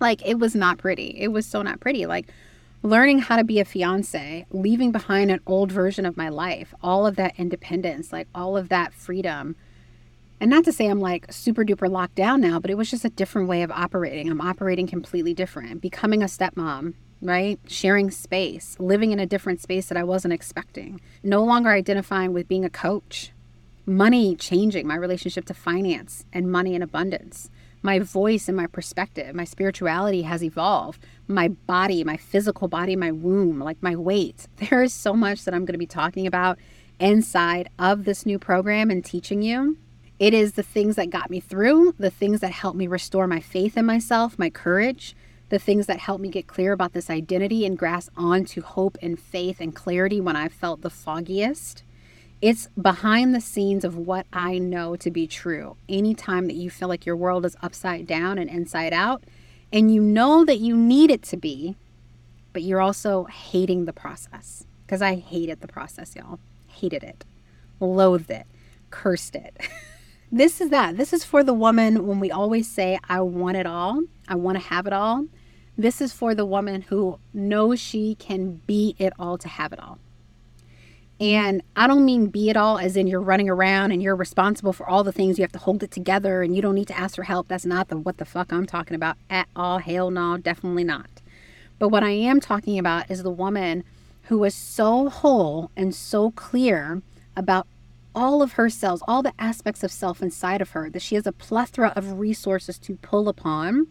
Like, 0.00 0.26
it 0.26 0.38
was 0.38 0.54
not 0.54 0.78
pretty. 0.78 1.16
It 1.18 1.28
was 1.28 1.46
so 1.46 1.62
not 1.62 1.80
pretty. 1.80 2.06
Like, 2.06 2.26
learning 2.82 3.20
how 3.20 3.36
to 3.36 3.44
be 3.44 3.60
a 3.60 3.64
fiance, 3.64 4.46
leaving 4.50 4.92
behind 4.92 5.30
an 5.30 5.40
old 5.46 5.70
version 5.70 6.04
of 6.04 6.16
my 6.16 6.28
life, 6.28 6.74
all 6.82 7.06
of 7.06 7.16
that 7.16 7.34
independence, 7.38 8.12
like 8.12 8.28
all 8.34 8.56
of 8.56 8.68
that 8.68 8.92
freedom. 8.92 9.56
And 10.40 10.50
not 10.50 10.64
to 10.64 10.72
say 10.72 10.86
I'm 10.86 11.00
like 11.00 11.32
super 11.32 11.64
duper 11.64 11.90
locked 11.90 12.14
down 12.14 12.40
now, 12.40 12.58
but 12.58 12.70
it 12.70 12.76
was 12.76 12.90
just 12.90 13.04
a 13.04 13.10
different 13.10 13.48
way 13.48 13.62
of 13.62 13.70
operating. 13.70 14.30
I'm 14.30 14.40
operating 14.40 14.86
completely 14.86 15.32
different. 15.32 15.80
Becoming 15.80 16.22
a 16.22 16.26
stepmom, 16.26 16.94
right? 17.22 17.58
Sharing 17.66 18.10
space, 18.10 18.76
living 18.78 19.12
in 19.12 19.18
a 19.18 19.26
different 19.26 19.60
space 19.60 19.86
that 19.86 19.98
I 19.98 20.04
wasn't 20.04 20.34
expecting. 20.34 21.00
No 21.22 21.42
longer 21.44 21.70
identifying 21.70 22.32
with 22.32 22.48
being 22.48 22.64
a 22.64 22.70
coach. 22.70 23.32
Money 23.86 24.34
changing, 24.34 24.86
my 24.86 24.96
relationship 24.96 25.44
to 25.46 25.54
finance 25.54 26.24
and 26.32 26.50
money 26.50 26.74
and 26.74 26.82
abundance 26.82 27.50
my 27.86 28.00
voice 28.00 28.48
and 28.48 28.56
my 28.56 28.66
perspective, 28.66 29.34
my 29.34 29.44
spirituality 29.44 30.22
has 30.22 30.42
evolved. 30.42 31.06
My 31.28 31.48
body, 31.48 32.02
my 32.02 32.16
physical 32.16 32.66
body, 32.66 32.96
my 32.96 33.12
womb, 33.12 33.60
like 33.60 33.82
my 33.82 33.96
weight. 33.96 34.48
There 34.56 34.82
is 34.82 34.92
so 34.92 35.14
much 35.14 35.44
that 35.44 35.54
I'm 35.54 35.64
going 35.64 35.74
to 35.74 35.78
be 35.78 35.86
talking 35.86 36.26
about 36.26 36.58
inside 36.98 37.70
of 37.78 38.04
this 38.04 38.26
new 38.26 38.38
program 38.38 38.90
and 38.90 39.04
teaching 39.04 39.40
you. 39.40 39.78
It 40.18 40.34
is 40.34 40.52
the 40.54 40.62
things 40.64 40.96
that 40.96 41.10
got 41.10 41.30
me 41.30 41.40
through, 41.40 41.94
the 41.98 42.10
things 42.10 42.40
that 42.40 42.50
helped 42.50 42.78
me 42.78 42.88
restore 42.88 43.26
my 43.28 43.40
faith 43.40 43.76
in 43.76 43.86
myself, 43.86 44.38
my 44.38 44.50
courage, 44.50 45.14
the 45.48 45.58
things 45.58 45.86
that 45.86 46.00
helped 46.00 46.22
me 46.22 46.28
get 46.28 46.46
clear 46.46 46.72
about 46.72 46.92
this 46.92 47.08
identity 47.08 47.64
and 47.64 47.78
grasp 47.78 48.10
onto 48.16 48.62
hope 48.62 48.98
and 49.00 49.18
faith 49.18 49.60
and 49.60 49.74
clarity 49.74 50.20
when 50.20 50.36
I 50.36 50.48
felt 50.48 50.82
the 50.82 50.90
foggiest. 50.90 51.82
It's 52.42 52.68
behind 52.80 53.34
the 53.34 53.40
scenes 53.40 53.84
of 53.84 53.96
what 53.96 54.26
I 54.32 54.58
know 54.58 54.96
to 54.96 55.10
be 55.10 55.26
true. 55.26 55.76
Anytime 55.88 56.48
that 56.48 56.56
you 56.56 56.68
feel 56.68 56.88
like 56.88 57.06
your 57.06 57.16
world 57.16 57.46
is 57.46 57.56
upside 57.62 58.06
down 58.06 58.38
and 58.38 58.50
inside 58.50 58.92
out, 58.92 59.22
and 59.72 59.92
you 59.92 60.02
know 60.02 60.44
that 60.44 60.58
you 60.58 60.76
need 60.76 61.10
it 61.10 61.22
to 61.24 61.36
be, 61.36 61.76
but 62.52 62.62
you're 62.62 62.80
also 62.80 63.24
hating 63.24 63.84
the 63.84 63.92
process. 63.92 64.64
Because 64.84 65.02
I 65.02 65.16
hated 65.16 65.60
the 65.60 65.68
process, 65.68 66.14
y'all. 66.14 66.38
Hated 66.68 67.02
it, 67.02 67.24
loathed 67.80 68.30
it, 68.30 68.46
cursed 68.90 69.34
it. 69.34 69.56
this 70.32 70.60
is 70.60 70.70
that. 70.70 70.96
This 70.96 71.12
is 71.12 71.24
for 71.24 71.42
the 71.42 71.54
woman 71.54 72.06
when 72.06 72.20
we 72.20 72.30
always 72.30 72.70
say, 72.70 72.98
I 73.08 73.20
want 73.20 73.56
it 73.56 73.66
all, 73.66 74.02
I 74.28 74.34
want 74.34 74.58
to 74.58 74.64
have 74.64 74.86
it 74.86 74.92
all. 74.92 75.26
This 75.78 76.00
is 76.00 76.12
for 76.12 76.34
the 76.34 76.46
woman 76.46 76.82
who 76.82 77.18
knows 77.34 77.80
she 77.80 78.14
can 78.14 78.62
be 78.66 78.96
it 78.98 79.12
all 79.18 79.36
to 79.38 79.48
have 79.48 79.72
it 79.72 79.80
all. 79.80 79.98
And 81.18 81.62
I 81.74 81.86
don't 81.86 82.04
mean 82.04 82.26
be 82.26 82.50
it 82.50 82.56
all 82.56 82.78
as 82.78 82.96
in 82.96 83.06
you're 83.06 83.20
running 83.20 83.48
around 83.48 83.90
and 83.90 84.02
you're 84.02 84.16
responsible 84.16 84.72
for 84.72 84.88
all 84.88 85.02
the 85.02 85.12
things. 85.12 85.38
You 85.38 85.42
have 85.42 85.52
to 85.52 85.58
hold 85.58 85.82
it 85.82 85.90
together 85.90 86.42
and 86.42 86.54
you 86.54 86.60
don't 86.60 86.74
need 86.74 86.88
to 86.88 86.98
ask 86.98 87.16
for 87.16 87.22
help. 87.22 87.48
That's 87.48 87.64
not 87.64 87.88
the 87.88 87.96
what 87.96 88.18
the 88.18 88.24
fuck 88.26 88.52
I'm 88.52 88.66
talking 88.66 88.94
about 88.94 89.16
at 89.30 89.48
all. 89.56 89.78
Hell 89.78 90.10
no, 90.10 90.36
definitely 90.36 90.84
not. 90.84 91.22
But 91.78 91.88
what 91.88 92.02
I 92.02 92.10
am 92.10 92.40
talking 92.40 92.78
about 92.78 93.10
is 93.10 93.22
the 93.22 93.30
woman 93.30 93.84
who 94.24 94.38
was 94.38 94.54
so 94.54 95.08
whole 95.08 95.70
and 95.76 95.94
so 95.94 96.30
clear 96.32 97.02
about 97.36 97.66
all 98.14 98.42
of 98.42 98.52
her 98.52 98.70
cells, 98.70 99.02
all 99.06 99.22
the 99.22 99.34
aspects 99.38 99.84
of 99.84 99.92
self 99.92 100.22
inside 100.22 100.60
of 100.62 100.70
her, 100.70 100.88
that 100.90 101.02
she 101.02 101.14
has 101.14 101.26
a 101.26 101.32
plethora 101.32 101.92
of 101.94 102.18
resources 102.18 102.78
to 102.78 102.96
pull 102.96 103.28
upon 103.28 103.86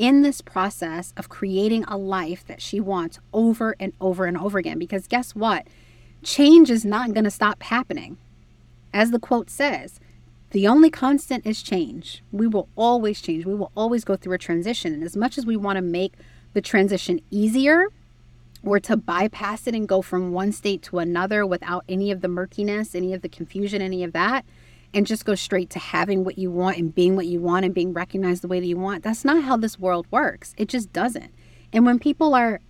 in 0.00 0.22
this 0.22 0.40
process 0.40 1.12
of 1.16 1.28
creating 1.28 1.84
a 1.84 1.96
life 1.96 2.44
that 2.46 2.62
she 2.62 2.80
wants 2.80 3.18
over 3.32 3.76
and 3.78 3.92
over 4.00 4.24
and 4.24 4.36
over 4.36 4.58
again. 4.58 4.78
Because 4.78 5.06
guess 5.06 5.34
what? 5.34 5.66
change 6.22 6.70
is 6.70 6.84
not 6.84 7.12
going 7.12 7.24
to 7.24 7.30
stop 7.30 7.62
happening. 7.62 8.18
As 8.92 9.10
the 9.10 9.18
quote 9.18 9.50
says, 9.50 10.00
the 10.50 10.66
only 10.66 10.90
constant 10.90 11.46
is 11.46 11.62
change. 11.62 12.22
We 12.32 12.46
will 12.46 12.68
always 12.76 13.20
change. 13.20 13.46
We 13.46 13.54
will 13.54 13.70
always 13.76 14.04
go 14.04 14.16
through 14.16 14.34
a 14.34 14.38
transition. 14.38 14.92
And 14.92 15.04
as 15.04 15.16
much 15.16 15.38
as 15.38 15.46
we 15.46 15.56
want 15.56 15.76
to 15.76 15.82
make 15.82 16.14
the 16.54 16.60
transition 16.60 17.20
easier 17.30 17.88
or 18.64 18.80
to 18.80 18.96
bypass 18.96 19.66
it 19.66 19.74
and 19.74 19.88
go 19.88 20.02
from 20.02 20.32
one 20.32 20.52
state 20.52 20.82
to 20.82 20.98
another 20.98 21.46
without 21.46 21.84
any 21.88 22.10
of 22.10 22.20
the 22.20 22.28
murkiness, 22.28 22.94
any 22.94 23.14
of 23.14 23.22
the 23.22 23.28
confusion, 23.28 23.80
any 23.80 24.02
of 24.02 24.12
that, 24.12 24.44
and 24.92 25.06
just 25.06 25.24
go 25.24 25.34
straight 25.34 25.70
to 25.70 25.78
having 25.78 26.24
what 26.24 26.38
you 26.38 26.50
want 26.50 26.76
and 26.76 26.94
being 26.94 27.16
what 27.16 27.26
you 27.26 27.40
want 27.40 27.64
and 27.64 27.74
being 27.74 27.92
recognized 27.92 28.42
the 28.42 28.48
way 28.48 28.60
that 28.60 28.66
you 28.66 28.76
want, 28.76 29.04
that's 29.04 29.24
not 29.24 29.44
how 29.44 29.56
this 29.56 29.78
world 29.78 30.06
works. 30.10 30.54
It 30.56 30.68
just 30.68 30.92
doesn't. 30.92 31.32
And 31.72 31.86
when 31.86 31.98
people 31.98 32.34
are 32.34 32.60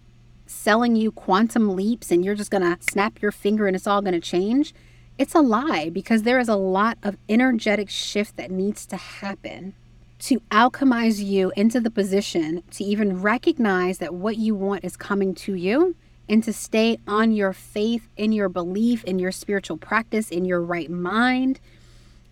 selling 0.46 0.96
you 0.96 1.12
quantum 1.12 1.74
leaps 1.76 2.10
and 2.10 2.24
you're 2.24 2.34
just 2.34 2.50
going 2.50 2.62
to 2.62 2.82
snap 2.82 3.22
your 3.22 3.32
finger 3.32 3.66
and 3.66 3.76
it's 3.76 3.86
all 3.86 4.02
going 4.02 4.14
to 4.14 4.20
change, 4.20 4.74
it's 5.16 5.34
a 5.34 5.40
lie 5.40 5.90
because 5.90 6.22
there 6.22 6.38
is 6.38 6.48
a 6.48 6.56
lot 6.56 6.98
of 7.02 7.16
energetic 7.28 7.88
shift 7.88 8.36
that 8.36 8.50
needs 8.50 8.86
to 8.86 8.96
happen 8.96 9.74
to 10.18 10.40
alchemize 10.50 11.24
you 11.24 11.52
into 11.56 11.80
the 11.80 11.90
position 11.90 12.62
to 12.70 12.84
even 12.84 13.22
recognize 13.22 13.98
that 13.98 14.14
what 14.14 14.36
you 14.36 14.54
want 14.54 14.84
is 14.84 14.96
coming 14.96 15.34
to 15.34 15.54
you 15.54 15.96
and 16.28 16.44
to 16.44 16.52
stay 16.52 16.98
on 17.08 17.32
your 17.32 17.52
faith, 17.52 18.08
in 18.16 18.32
your 18.32 18.48
belief, 18.48 19.02
in 19.04 19.18
your 19.18 19.32
spiritual 19.32 19.76
practice, 19.76 20.30
in 20.30 20.44
your 20.44 20.60
right 20.60 20.90
mind, 20.90 21.58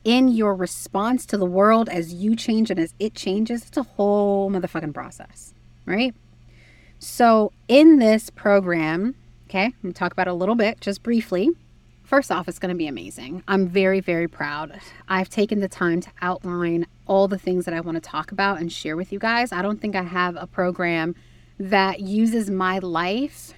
in 0.08 0.28
your 0.28 0.54
response 0.54 1.26
to 1.26 1.36
the 1.36 1.44
world 1.44 1.86
as 1.90 2.14
you 2.14 2.34
change 2.34 2.70
and 2.70 2.80
as 2.80 2.94
it 2.98 3.14
changes. 3.14 3.66
It's 3.66 3.76
a 3.76 3.82
whole 3.82 4.50
motherfucking 4.50 4.94
process, 4.94 5.52
right? 5.84 6.14
So, 6.98 7.52
in 7.68 7.98
this 7.98 8.30
program, 8.30 9.16
okay, 9.50 9.66
I'm 9.66 9.92
to 9.92 9.92
talk 9.92 10.12
about 10.12 10.26
a 10.26 10.32
little 10.32 10.54
bit, 10.54 10.80
just 10.80 11.02
briefly, 11.02 11.50
First 12.04 12.32
off, 12.32 12.48
it's 12.48 12.58
going 12.58 12.70
to 12.70 12.74
be 12.74 12.86
amazing. 12.86 13.42
I'm 13.46 13.68
very, 13.68 14.00
very 14.00 14.28
proud. 14.28 14.80
I've 15.10 15.28
taken 15.28 15.60
the 15.60 15.68
time 15.68 16.00
to 16.00 16.10
outline 16.22 16.86
all 17.06 17.28
the 17.28 17.36
things 17.36 17.66
that 17.66 17.74
I 17.74 17.80
want 17.80 17.96
to 17.96 18.00
talk 18.00 18.32
about 18.32 18.58
and 18.58 18.72
share 18.72 18.96
with 18.96 19.12
you 19.12 19.18
guys. 19.18 19.52
I 19.52 19.60
don't 19.60 19.78
think 19.78 19.94
I 19.94 20.04
have 20.04 20.34
a 20.36 20.46
program 20.46 21.14
that 21.58 22.00
uses 22.00 22.48
my 22.48 22.78
life 22.78 23.52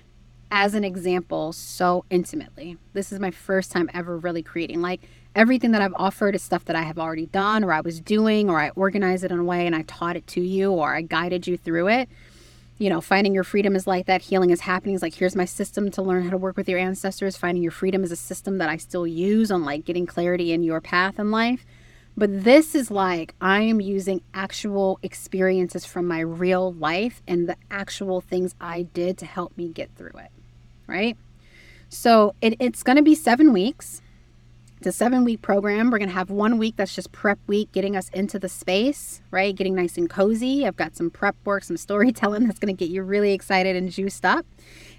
as 0.51 0.75
an 0.75 0.85
example 0.85 1.53
so 1.53 2.05
intimately. 2.11 2.77
This 2.93 3.13
is 3.13 3.21
my 3.21 3.31
first 3.31 3.71
time 3.73 3.91
ever 3.95 4.19
really 4.19 4.43
creating. 4.43 4.81
Like 4.81 5.01
everything 5.35 5.73
that 5.73 5.83
I've 5.83 5.95
offered 5.95 6.35
is 6.35 6.43
stuff 6.43 6.65
that 6.67 6.77
I 6.77 6.83
have 6.83 6.99
already 6.99 7.27
done 7.27 7.65
or 7.65 7.73
I 7.73 7.81
was 7.81 8.01
doing 8.01 8.51
or 8.51 8.61
I 8.61 8.71
organized 8.71 9.25
it 9.25 9.31
in 9.31 9.39
a 9.39 9.45
way 9.45 9.67
and 9.67 9.77
I 9.77 9.83
taught 9.83 10.17
it 10.17 10.27
to 10.29 10.41
you 10.41 10.73
or 10.73 10.95
I 10.95 11.03
guided 11.03 11.47
you 11.47 11.57
through 11.57 11.89
it 11.89 12.09
you 12.81 12.89
know, 12.89 13.03
finding 13.03 13.35
your 13.35 13.45
freedom 13.45 13.77
is 13.77 13.87
like 13.87 14.07
that. 14.07 14.23
Healing 14.23 14.49
is 14.49 14.63
happening. 14.63 14.95
Is 14.95 15.03
like, 15.03 15.13
here's 15.13 15.37
my 15.37 15.45
system 15.45 15.91
to 15.91 16.03
learn 16.03 16.25
how 16.25 16.31
to 16.31 16.39
work 16.39 16.57
with 16.57 16.67
your 16.67 16.79
ancestors. 16.79 17.37
Finding 17.37 17.63
your 17.63 17.71
freedom 17.71 18.03
is 18.03 18.11
a 18.11 18.17
system 18.17 18.57
that 18.57 18.71
I 18.71 18.79
still 18.79 19.07
use 19.07 19.51
on 19.51 19.67
like 19.67 19.85
getting 19.85 20.07
clarity 20.07 20.51
in 20.51 20.63
your 20.63 20.81
path 20.81 21.19
in 21.19 21.31
life. 21.31 21.67
But 22.17 22.43
this 22.43 22.75
is 22.75 22.91
like, 22.91 23.35
I 23.39 23.61
am 23.61 23.83
using 23.83 24.23
actual 24.33 24.99
experiences 25.03 25.85
from 25.85 26.09
my 26.09 26.21
real 26.21 26.73
life 26.73 27.21
and 27.29 27.47
the 27.47 27.57
actual 27.71 28.23
things 28.23 28.55
I 28.59 28.83
did 28.83 29.19
to 29.19 29.27
help 29.27 29.59
me 29.59 29.69
get 29.69 29.95
through 29.95 30.19
it. 30.19 30.31
Right. 30.91 31.17
So 31.89 32.35
it, 32.41 32.55
it's 32.59 32.83
going 32.83 32.97
to 32.97 33.03
be 33.03 33.15
seven 33.15 33.53
weeks. 33.53 34.03
It's 34.79 34.87
a 34.87 34.93
seven 34.93 35.25
week 35.25 35.43
program. 35.43 35.91
We're 35.91 35.99
going 35.99 36.09
to 36.09 36.15
have 36.15 36.31
one 36.31 36.57
week 36.57 36.77
that's 36.77 36.95
just 36.95 37.13
prep 37.13 37.39
week, 37.47 37.71
getting 37.71 37.97
us 37.97 38.09
into 38.11 38.39
the 38.39 38.49
space, 38.49 39.21
right? 39.31 39.55
Getting 39.55 39.75
nice 39.75 39.99
and 39.99 40.09
cozy. 40.09 40.67
I've 40.67 40.77
got 40.77 40.97
some 40.97 41.11
prep 41.11 41.37
work, 41.45 41.65
some 41.65 41.77
storytelling 41.77 42.45
that's 42.47 42.59
going 42.59 42.75
to 42.75 42.79
get 42.79 42.91
you 42.91 43.03
really 43.03 43.33
excited 43.33 43.77
and 43.77 43.91
juiced 43.91 44.25
up. 44.25 44.47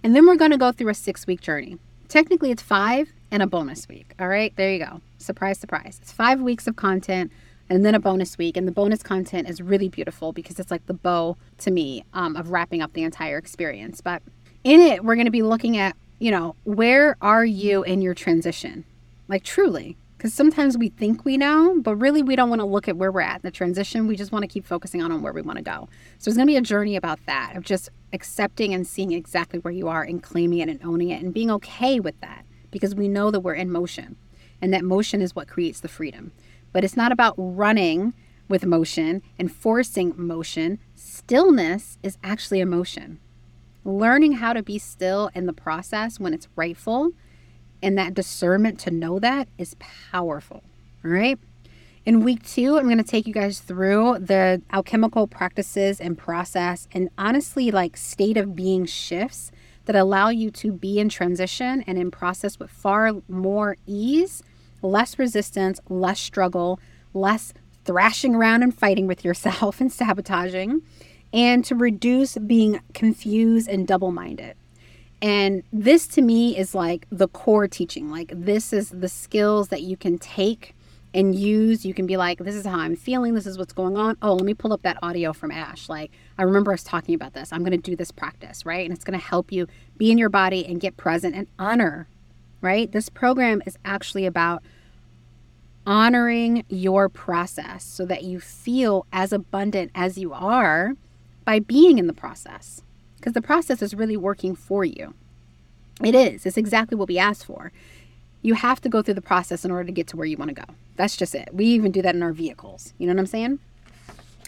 And 0.03 0.15
then 0.15 0.27
we're 0.27 0.35
going 0.35 0.51
to 0.51 0.57
go 0.57 0.71
through 0.71 0.89
a 0.89 0.93
six 0.93 1.27
week 1.27 1.41
journey. 1.41 1.77
Technically, 2.07 2.51
it's 2.51 2.61
five 2.61 3.11
and 3.31 3.41
a 3.41 3.47
bonus 3.47 3.87
week. 3.87 4.13
All 4.19 4.27
right, 4.27 4.55
there 4.55 4.71
you 4.71 4.79
go. 4.79 5.01
Surprise, 5.17 5.59
surprise. 5.59 5.99
It's 6.01 6.11
five 6.11 6.41
weeks 6.41 6.67
of 6.67 6.75
content 6.75 7.31
and 7.69 7.85
then 7.85 7.95
a 7.95 7.99
bonus 7.99 8.37
week. 8.37 8.57
And 8.57 8.67
the 8.67 8.71
bonus 8.71 9.01
content 9.01 9.49
is 9.49 9.61
really 9.61 9.87
beautiful 9.89 10.33
because 10.33 10.59
it's 10.59 10.69
like 10.69 10.85
the 10.85 10.93
bow 10.93 11.37
to 11.59 11.71
me 11.71 12.03
um, 12.13 12.35
of 12.35 12.51
wrapping 12.51 12.81
up 12.81 12.93
the 12.93 13.03
entire 13.03 13.37
experience. 13.37 14.01
But 14.01 14.21
in 14.63 14.79
it, 14.81 15.03
we're 15.03 15.15
going 15.15 15.25
to 15.25 15.31
be 15.31 15.41
looking 15.41 15.77
at, 15.77 15.95
you 16.19 16.31
know, 16.31 16.55
where 16.63 17.17
are 17.21 17.45
you 17.45 17.83
in 17.83 18.01
your 18.01 18.13
transition? 18.13 18.85
Like 19.27 19.43
truly. 19.43 19.97
Because 20.17 20.33
sometimes 20.35 20.77
we 20.77 20.89
think 20.89 21.25
we 21.25 21.35
know, 21.35 21.79
but 21.79 21.95
really 21.95 22.21
we 22.21 22.35
don't 22.35 22.49
want 22.49 22.59
to 22.59 22.65
look 22.65 22.87
at 22.87 22.95
where 22.95 23.11
we're 23.11 23.21
at 23.21 23.37
in 23.37 23.41
the 23.41 23.49
transition. 23.49 24.05
We 24.05 24.15
just 24.15 24.31
want 24.31 24.43
to 24.43 24.47
keep 24.47 24.67
focusing 24.67 25.01
on, 25.01 25.11
on 25.11 25.23
where 25.23 25.33
we 25.33 25.41
want 25.41 25.57
to 25.57 25.63
go. 25.63 25.89
So 26.19 26.29
it's 26.29 26.37
going 26.37 26.45
to 26.45 26.51
be 26.51 26.57
a 26.57 26.61
journey 26.61 26.95
about 26.95 27.19
that, 27.25 27.55
of 27.55 27.63
just 27.63 27.89
accepting 28.13 28.71
and 28.71 28.85
seeing 28.85 29.13
exactly 29.13 29.57
where 29.57 29.73
you 29.73 29.87
are 29.87 30.03
and 30.03 30.21
claiming 30.21 30.59
it 30.59 30.69
and 30.69 30.79
owning 30.83 31.09
it 31.09 31.23
and 31.23 31.33
being 31.33 31.49
okay 31.49 31.99
with 31.99 32.19
that 32.21 32.45
because 32.69 32.93
we 32.93 33.07
know 33.07 33.31
that 33.31 33.39
we're 33.39 33.55
in 33.55 33.71
motion 33.71 34.15
and 34.61 34.71
that 34.71 34.83
motion 34.83 35.23
is 35.23 35.35
what 35.35 35.47
creates 35.47 35.79
the 35.79 35.87
freedom. 35.87 36.31
But 36.71 36.83
it's 36.83 36.95
not 36.95 37.11
about 37.11 37.33
running 37.37 38.13
with 38.47 38.63
motion 38.63 39.23
and 39.39 39.51
forcing 39.51 40.13
motion. 40.15 40.77
Stillness 40.93 41.97
is 42.03 42.17
emotion. 42.21 42.59
emotion. 42.61 43.19
Learning 43.83 44.33
how 44.33 44.53
to 44.53 44.61
be 44.61 44.77
still 44.77 45.29
in 45.33 45.45
the 45.45 45.53
process 45.53 46.19
when 46.19 46.33
it's 46.33 46.47
rightful 46.55 47.11
and 47.81 47.97
that 47.97 48.13
discernment 48.13 48.79
to 48.79 48.91
know 48.91 49.19
that 49.19 49.47
is 49.57 49.75
powerful. 49.79 50.63
All 51.03 51.11
right. 51.11 51.39
In 52.03 52.23
week 52.23 52.43
two, 52.43 52.77
I'm 52.77 52.85
going 52.85 52.97
to 52.97 53.03
take 53.03 53.27
you 53.27 53.33
guys 53.33 53.59
through 53.59 54.19
the 54.19 54.61
alchemical 54.73 55.27
practices 55.27 56.01
and 56.01 56.17
process 56.17 56.87
and 56.91 57.09
honestly, 57.17 57.69
like 57.69 57.95
state 57.95 58.37
of 58.37 58.55
being 58.55 58.85
shifts 58.85 59.51
that 59.85 59.95
allow 59.95 60.29
you 60.29 60.49
to 60.51 60.71
be 60.71 60.99
in 60.99 61.09
transition 61.09 61.83
and 61.87 61.97
in 61.97 62.11
process 62.11 62.59
with 62.59 62.71
far 62.71 63.13
more 63.27 63.77
ease, 63.85 64.41
less 64.81 65.19
resistance, 65.19 65.79
less 65.89 66.19
struggle, 66.19 66.79
less 67.13 67.53
thrashing 67.85 68.35
around 68.35 68.63
and 68.63 68.77
fighting 68.77 69.07
with 69.07 69.25
yourself 69.25 69.81
and 69.81 69.91
sabotaging, 69.91 70.81
and 71.33 71.63
to 71.65 71.75
reduce 71.75 72.37
being 72.37 72.81
confused 72.93 73.67
and 73.67 73.87
double 73.87 74.11
minded. 74.11 74.55
And 75.21 75.63
this 75.71 76.07
to 76.07 76.21
me 76.21 76.57
is 76.57 76.73
like 76.73 77.05
the 77.11 77.27
core 77.27 77.67
teaching. 77.67 78.09
Like, 78.09 78.31
this 78.35 78.73
is 78.73 78.89
the 78.89 79.07
skills 79.07 79.67
that 79.67 79.83
you 79.83 79.95
can 79.95 80.17
take 80.17 80.75
and 81.13 81.35
use. 81.35 81.85
You 81.85 81.93
can 81.93 82.07
be 82.07 82.17
like, 82.17 82.39
this 82.39 82.55
is 82.55 82.65
how 82.65 82.79
I'm 82.79 82.95
feeling. 82.95 83.35
This 83.35 83.45
is 83.45 83.57
what's 83.57 83.73
going 83.73 83.97
on. 83.97 84.17
Oh, 84.21 84.33
let 84.33 84.45
me 84.45 84.53
pull 84.53 84.73
up 84.73 84.81
that 84.81 84.97
audio 85.03 85.31
from 85.31 85.51
Ash. 85.51 85.89
Like, 85.89 86.11
I 86.37 86.43
remember 86.43 86.73
us 86.73 86.83
talking 86.83 87.13
about 87.13 87.33
this. 87.33 87.53
I'm 87.53 87.59
going 87.59 87.71
to 87.71 87.77
do 87.77 87.95
this 87.95 88.11
practice, 88.11 88.65
right? 88.65 88.83
And 88.83 88.93
it's 88.93 89.03
going 89.03 89.19
to 89.19 89.25
help 89.25 89.51
you 89.51 89.67
be 89.97 90.11
in 90.11 90.17
your 90.17 90.29
body 90.29 90.65
and 90.65 90.79
get 90.79 90.97
present 90.97 91.35
and 91.35 91.47
honor, 91.59 92.07
right? 92.61 92.91
This 92.91 93.09
program 93.09 93.61
is 93.65 93.77
actually 93.85 94.25
about 94.25 94.63
honoring 95.85 96.63
your 96.69 97.09
process 97.09 97.83
so 97.83 98.05
that 98.05 98.23
you 98.23 98.39
feel 98.39 99.05
as 99.11 99.33
abundant 99.33 99.91
as 99.93 100.17
you 100.17 100.33
are 100.33 100.93
by 101.45 101.59
being 101.59 101.97
in 101.97 102.07
the 102.07 102.13
process 102.13 102.81
because 103.17 103.33
the 103.33 103.41
process 103.41 103.81
is 103.81 103.93
really 103.93 104.17
working 104.17 104.55
for 104.55 104.83
you. 104.83 105.13
It 106.03 106.15
is. 106.15 106.45
It's 106.45 106.57
exactly 106.57 106.97
what 106.97 107.07
we 107.07 107.19
asked 107.19 107.45
for. 107.45 107.71
You 108.41 108.55
have 108.55 108.81
to 108.81 108.89
go 108.89 109.03
through 109.03 109.13
the 109.13 109.21
process 109.21 109.63
in 109.63 109.71
order 109.71 109.83
to 109.83 109.91
get 109.91 110.07
to 110.07 110.17
where 110.17 110.25
you 110.25 110.37
want 110.37 110.49
to 110.49 110.55
go. 110.55 110.73
That's 110.95 111.15
just 111.15 111.35
it. 111.35 111.49
We 111.53 111.65
even 111.65 111.91
do 111.91 112.01
that 112.01 112.15
in 112.15 112.23
our 112.23 112.33
vehicles. 112.33 112.93
You 112.97 113.07
know 113.07 113.13
what 113.13 113.19
I'm 113.19 113.27
saying? 113.27 113.59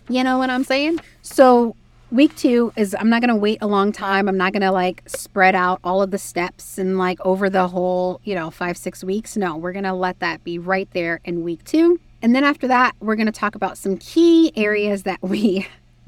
You 0.10 0.24
know 0.24 0.40
what 0.40 0.50
I'm 0.50 0.64
saying? 0.64 1.00
So, 1.22 1.76
week 2.12 2.36
two 2.36 2.74
is 2.76 2.96
I'm 3.00 3.10
not 3.10 3.22
going 3.22 3.30
to 3.30 3.36
wait 3.36 3.60
a 3.62 3.68
long 3.68 3.92
time. 3.92 4.28
I'm 4.28 4.38
not 4.38 4.52
going 4.52 4.62
to 4.62 4.72
like 4.72 5.04
spread 5.08 5.56
out 5.56 5.80
all 5.84 6.02
of 6.02 6.12
the 6.12 6.18
steps 6.18 6.78
and 6.78 6.98
like 6.98 7.20
over 7.22 7.50
the 7.50 7.68
whole, 7.68 8.20
you 8.24 8.34
know, 8.34 8.50
five, 8.50 8.78
six 8.78 9.04
weeks. 9.04 9.38
No, 9.38 9.56
we're 9.56 9.72
going 9.72 9.84
to 9.84 9.94
let 9.94 10.20
that 10.20 10.44
be 10.44 10.58
right 10.58 10.90
there 10.94 11.22
in 11.24 11.44
week 11.44 11.64
two. 11.64 12.00
And 12.22 12.36
then 12.36 12.44
after 12.44 12.68
that, 12.68 12.96
we're 13.00 13.16
going 13.16 13.28
to 13.28 13.32
talk 13.32 13.54
about 13.56 13.78
some 13.78 13.98
key 13.98 14.52
areas 14.56 15.04
that 15.04 15.22
we 15.22 15.68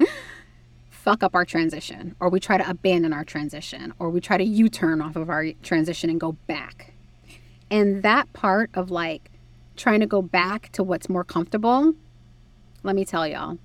fuck 1.06 1.22
up 1.22 1.36
our 1.36 1.44
transition 1.44 2.16
or 2.18 2.28
we 2.28 2.40
try 2.40 2.58
to 2.58 2.68
abandon 2.68 3.12
our 3.12 3.22
transition 3.22 3.94
or 4.00 4.10
we 4.10 4.20
try 4.20 4.36
to 4.36 4.42
U-turn 4.42 5.00
off 5.00 5.14
of 5.14 5.30
our 5.30 5.52
transition 5.62 6.10
and 6.10 6.18
go 6.18 6.32
back. 6.48 6.94
And 7.70 8.02
that 8.02 8.32
part 8.32 8.70
of 8.74 8.90
like 8.90 9.30
trying 9.76 10.00
to 10.00 10.06
go 10.06 10.20
back 10.20 10.72
to 10.72 10.82
what's 10.82 11.08
more 11.08 11.22
comfortable, 11.22 11.94
let 12.82 12.96
me 12.96 13.04
tell 13.04 13.24
y'all, 13.24 13.56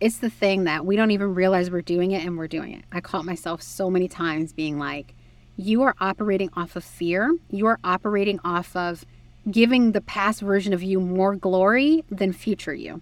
it's 0.00 0.18
the 0.18 0.28
thing 0.28 0.64
that 0.64 0.84
we 0.84 0.94
don't 0.94 1.12
even 1.12 1.34
realize 1.34 1.70
we're 1.70 1.80
doing 1.80 2.10
it 2.10 2.26
and 2.26 2.36
we're 2.36 2.46
doing 2.46 2.74
it. 2.74 2.84
I 2.92 3.00
caught 3.00 3.24
myself 3.24 3.62
so 3.62 3.88
many 3.88 4.06
times 4.06 4.52
being 4.52 4.78
like, 4.78 5.14
you 5.56 5.80
are 5.80 5.94
operating 5.98 6.50
off 6.54 6.76
of 6.76 6.84
fear. 6.84 7.34
You 7.48 7.68
are 7.68 7.78
operating 7.82 8.38
off 8.44 8.76
of 8.76 9.06
giving 9.50 9.92
the 9.92 10.02
past 10.02 10.42
version 10.42 10.74
of 10.74 10.82
you 10.82 11.00
more 11.00 11.36
glory 11.36 12.04
than 12.10 12.34
future 12.34 12.74
you. 12.74 13.00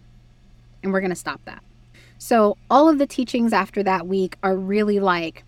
And 0.80 0.92
we're 0.92 1.00
going 1.00 1.10
to 1.10 1.16
stop 1.16 1.40
that. 1.46 1.64
So, 2.22 2.58
all 2.68 2.86
of 2.86 2.98
the 2.98 3.06
teachings 3.06 3.54
after 3.54 3.82
that 3.82 4.06
week 4.06 4.36
are 4.42 4.54
really 4.54 5.00
like 5.00 5.42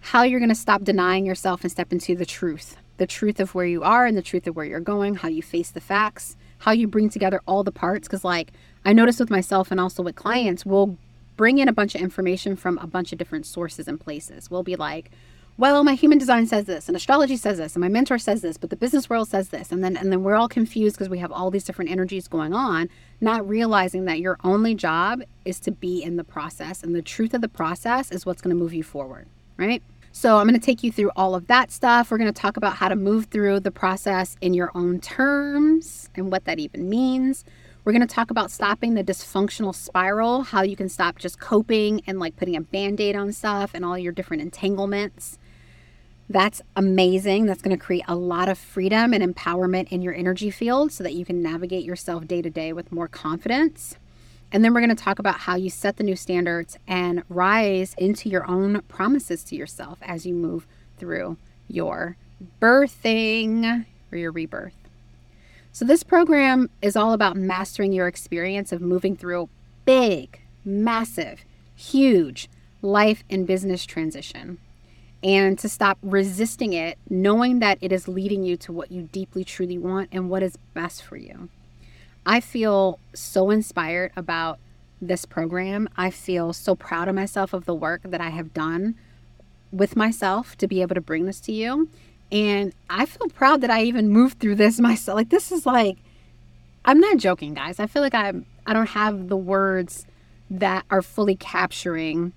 how 0.00 0.22
you're 0.22 0.38
going 0.38 0.50
to 0.50 0.54
stop 0.54 0.84
denying 0.84 1.24
yourself 1.24 1.62
and 1.62 1.70
step 1.70 1.92
into 1.92 2.14
the 2.14 2.26
truth 2.26 2.76
the 2.98 3.06
truth 3.06 3.40
of 3.40 3.54
where 3.54 3.64
you 3.64 3.82
are 3.82 4.06
and 4.06 4.16
the 4.16 4.22
truth 4.22 4.46
of 4.48 4.56
where 4.56 4.66
you're 4.66 4.80
going, 4.80 5.14
how 5.14 5.28
you 5.28 5.40
face 5.40 5.70
the 5.70 5.80
facts, 5.80 6.36
how 6.58 6.72
you 6.72 6.88
bring 6.88 7.08
together 7.08 7.40
all 7.46 7.62
the 7.62 7.72
parts. 7.72 8.06
Because, 8.06 8.24
like, 8.24 8.52
I 8.84 8.92
noticed 8.92 9.20
with 9.20 9.30
myself 9.30 9.70
and 9.70 9.80
also 9.80 10.02
with 10.02 10.16
clients, 10.16 10.66
we'll 10.66 10.96
bring 11.36 11.58
in 11.58 11.68
a 11.68 11.72
bunch 11.72 11.94
of 11.94 12.00
information 12.00 12.56
from 12.56 12.76
a 12.78 12.86
bunch 12.88 13.12
of 13.12 13.18
different 13.18 13.46
sources 13.46 13.88
and 13.88 13.98
places. 13.98 14.50
We'll 14.50 14.64
be 14.64 14.76
like, 14.76 15.10
well, 15.58 15.82
my 15.82 15.94
human 15.94 16.18
design 16.18 16.46
says 16.46 16.66
this, 16.66 16.86
and 16.88 16.96
astrology 16.96 17.36
says 17.36 17.58
this, 17.58 17.74
and 17.74 17.80
my 17.80 17.88
mentor 17.88 18.16
says 18.16 18.42
this, 18.42 18.56
but 18.56 18.70
the 18.70 18.76
business 18.76 19.10
world 19.10 19.28
says 19.28 19.48
this, 19.48 19.72
and 19.72 19.82
then 19.82 19.96
and 19.96 20.12
then 20.12 20.22
we're 20.22 20.36
all 20.36 20.48
confused 20.48 20.96
because 20.96 21.08
we 21.08 21.18
have 21.18 21.32
all 21.32 21.50
these 21.50 21.64
different 21.64 21.90
energies 21.90 22.28
going 22.28 22.54
on, 22.54 22.88
not 23.20 23.46
realizing 23.46 24.04
that 24.04 24.20
your 24.20 24.38
only 24.44 24.76
job 24.76 25.20
is 25.44 25.58
to 25.60 25.72
be 25.72 26.00
in 26.00 26.16
the 26.16 26.22
process, 26.22 26.84
and 26.84 26.94
the 26.94 27.02
truth 27.02 27.34
of 27.34 27.40
the 27.40 27.48
process 27.48 28.12
is 28.12 28.24
what's 28.24 28.40
going 28.40 28.56
to 28.56 28.62
move 28.62 28.72
you 28.72 28.84
forward, 28.84 29.26
right? 29.56 29.82
So 30.12 30.38
I'm 30.38 30.46
going 30.46 30.58
to 30.58 30.64
take 30.64 30.84
you 30.84 30.92
through 30.92 31.10
all 31.16 31.34
of 31.34 31.48
that 31.48 31.72
stuff. 31.72 32.10
We're 32.10 32.18
going 32.18 32.32
to 32.32 32.40
talk 32.40 32.56
about 32.56 32.76
how 32.76 32.88
to 32.88 32.96
move 32.96 33.26
through 33.26 33.60
the 33.60 33.70
process 33.72 34.36
in 34.40 34.54
your 34.54 34.70
own 34.76 35.00
terms 35.00 36.08
and 36.14 36.30
what 36.30 36.44
that 36.44 36.60
even 36.60 36.88
means. 36.88 37.44
We're 37.84 37.92
going 37.92 38.06
to 38.06 38.14
talk 38.14 38.30
about 38.30 38.50
stopping 38.50 38.94
the 38.94 39.04
dysfunctional 39.04 39.74
spiral, 39.74 40.42
how 40.42 40.62
you 40.62 40.76
can 40.76 40.88
stop 40.88 41.18
just 41.18 41.40
coping 41.40 42.02
and 42.06 42.18
like 42.18 42.36
putting 42.36 42.54
a 42.54 42.60
band 42.60 43.00
aid 43.00 43.16
on 43.16 43.32
stuff 43.32 43.72
and 43.74 43.84
all 43.84 43.98
your 43.98 44.12
different 44.12 44.42
entanglements. 44.42 45.38
That's 46.30 46.60
amazing. 46.76 47.46
That's 47.46 47.62
going 47.62 47.76
to 47.76 47.82
create 47.82 48.04
a 48.06 48.14
lot 48.14 48.48
of 48.48 48.58
freedom 48.58 49.14
and 49.14 49.34
empowerment 49.34 49.88
in 49.88 50.02
your 50.02 50.12
energy 50.12 50.50
field 50.50 50.92
so 50.92 51.02
that 51.04 51.14
you 51.14 51.24
can 51.24 51.42
navigate 51.42 51.84
yourself 51.84 52.26
day 52.26 52.42
to 52.42 52.50
day 52.50 52.72
with 52.72 52.92
more 52.92 53.08
confidence. 53.08 53.96
And 54.52 54.62
then 54.62 54.74
we're 54.74 54.80
going 54.80 54.94
to 54.94 55.02
talk 55.02 55.18
about 55.18 55.40
how 55.40 55.56
you 55.56 55.70
set 55.70 55.96
the 55.96 56.02
new 56.02 56.16
standards 56.16 56.78
and 56.86 57.22
rise 57.30 57.94
into 57.96 58.28
your 58.28 58.46
own 58.46 58.82
promises 58.88 59.42
to 59.44 59.56
yourself 59.56 59.98
as 60.02 60.26
you 60.26 60.34
move 60.34 60.66
through 60.98 61.38
your 61.66 62.16
birthing 62.60 63.86
or 64.12 64.18
your 64.18 64.32
rebirth. 64.32 64.74
So, 65.72 65.84
this 65.84 66.02
program 66.02 66.70
is 66.82 66.96
all 66.96 67.12
about 67.12 67.36
mastering 67.36 67.92
your 67.92 68.08
experience 68.08 68.72
of 68.72 68.80
moving 68.80 69.16
through 69.16 69.48
big, 69.84 70.40
massive, 70.64 71.44
huge 71.76 72.48
life 72.82 73.22
and 73.30 73.46
business 73.46 73.84
transition 73.84 74.58
and 75.22 75.58
to 75.58 75.68
stop 75.68 75.98
resisting 76.02 76.72
it, 76.72 76.96
knowing 77.10 77.58
that 77.58 77.78
it 77.80 77.92
is 77.92 78.06
leading 78.06 78.44
you 78.44 78.56
to 78.58 78.72
what 78.72 78.92
you 78.92 79.02
deeply, 79.02 79.44
truly 79.44 79.78
want 79.78 80.08
and 80.12 80.30
what 80.30 80.42
is 80.42 80.56
best 80.74 81.02
for 81.02 81.16
you. 81.16 81.48
I 82.24 82.40
feel 82.40 82.98
so 83.14 83.50
inspired 83.50 84.12
about 84.16 84.58
this 85.00 85.24
program. 85.24 85.88
I 85.96 86.10
feel 86.10 86.52
so 86.52 86.74
proud 86.74 87.08
of 87.08 87.14
myself 87.14 87.52
of 87.52 87.64
the 87.64 87.74
work 87.74 88.02
that 88.04 88.20
I 88.20 88.30
have 88.30 88.52
done 88.52 88.94
with 89.72 89.96
myself 89.96 90.56
to 90.58 90.66
be 90.66 90.82
able 90.82 90.94
to 90.94 91.00
bring 91.00 91.26
this 91.26 91.40
to 91.40 91.52
you. 91.52 91.88
And 92.30 92.72
I 92.90 93.06
feel 93.06 93.28
proud 93.28 93.60
that 93.62 93.70
I 93.70 93.82
even 93.82 94.08
moved 94.08 94.38
through 94.38 94.56
this 94.56 94.78
myself. 94.80 95.16
Like 95.16 95.30
this 95.30 95.50
is 95.50 95.66
like 95.66 95.98
I'm 96.84 97.00
not 97.00 97.18
joking, 97.18 97.54
guys. 97.54 97.80
I 97.80 97.86
feel 97.86 98.02
like 98.02 98.14
I'm 98.14 98.46
I 98.66 98.72
don't 98.72 98.90
have 98.90 99.28
the 99.28 99.36
words 99.36 100.06
that 100.50 100.84
are 100.90 101.02
fully 101.02 101.36
capturing 101.36 102.32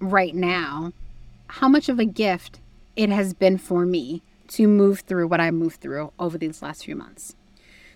right 0.00 0.34
now 0.34 0.92
how 1.48 1.68
much 1.68 1.88
of 1.88 1.98
a 1.98 2.04
gift 2.04 2.60
it 2.96 3.08
has 3.10 3.34
been 3.34 3.58
for 3.58 3.84
me 3.86 4.22
to 4.48 4.66
move 4.66 5.00
through 5.00 5.28
what 5.28 5.40
I 5.40 5.50
moved 5.50 5.80
through 5.80 6.12
over 6.18 6.38
these 6.38 6.62
last 6.62 6.84
few 6.84 6.96
months. 6.96 7.34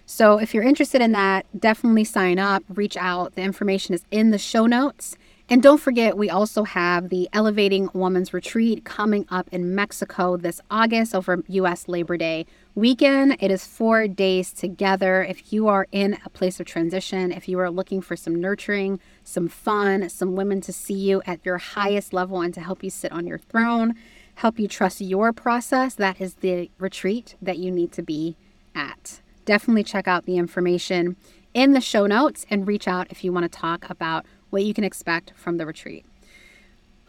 So, 0.06 0.38
if 0.38 0.52
you're 0.52 0.64
interested 0.64 1.00
in 1.00 1.12
that, 1.12 1.46
definitely 1.56 2.02
sign 2.02 2.38
up, 2.40 2.64
reach 2.68 2.96
out. 2.96 3.36
The 3.36 3.42
information 3.42 3.94
is 3.94 4.04
in 4.10 4.30
the 4.30 4.38
show 4.38 4.66
notes. 4.66 5.16
And 5.48 5.62
don't 5.62 5.80
forget, 5.80 6.16
we 6.16 6.28
also 6.30 6.64
have 6.64 7.08
the 7.08 7.28
Elevating 7.32 7.90
Woman's 7.92 8.32
Retreat 8.32 8.84
coming 8.84 9.26
up 9.30 9.48
in 9.52 9.74
Mexico 9.74 10.36
this 10.36 10.60
August 10.70 11.14
over 11.14 11.42
US 11.46 11.88
Labor 11.88 12.16
Day 12.16 12.46
weekend. 12.74 13.36
It 13.40 13.50
is 13.50 13.64
four 13.64 14.06
days 14.08 14.52
together. 14.52 15.22
If 15.22 15.52
you 15.52 15.68
are 15.68 15.86
in 15.92 16.18
a 16.24 16.30
place 16.30 16.60
of 16.60 16.66
transition, 16.66 17.32
if 17.32 17.48
you 17.48 17.58
are 17.58 17.70
looking 17.70 18.00
for 18.00 18.16
some 18.16 18.40
nurturing, 18.40 19.00
some 19.24 19.48
fun, 19.48 20.08
some 20.08 20.36
women 20.36 20.60
to 20.62 20.72
see 20.72 20.94
you 20.94 21.22
at 21.26 21.44
your 21.44 21.58
highest 21.58 22.12
level 22.12 22.40
and 22.40 22.54
to 22.54 22.60
help 22.60 22.82
you 22.82 22.90
sit 22.90 23.12
on 23.12 23.26
your 23.26 23.38
throne, 23.38 23.94
help 24.36 24.58
you 24.58 24.68
trust 24.68 25.00
your 25.00 25.32
process, 25.32 25.94
that 25.94 26.20
is 26.20 26.34
the 26.34 26.70
retreat 26.78 27.36
that 27.42 27.58
you 27.58 27.70
need 27.70 27.92
to 27.92 28.02
be 28.02 28.36
at. 28.74 29.20
Definitely 29.44 29.84
check 29.84 30.06
out 30.06 30.24
the 30.24 30.36
information 30.36 31.16
in 31.52 31.72
the 31.72 31.80
show 31.80 32.06
notes 32.06 32.46
and 32.48 32.68
reach 32.68 32.86
out 32.86 33.08
if 33.10 33.24
you 33.24 33.32
want 33.32 33.50
to 33.50 33.58
talk 33.58 33.88
about 33.90 34.24
what 34.50 34.64
you 34.64 34.72
can 34.74 34.84
expect 34.84 35.32
from 35.34 35.56
the 35.56 35.66
retreat. 35.66 36.04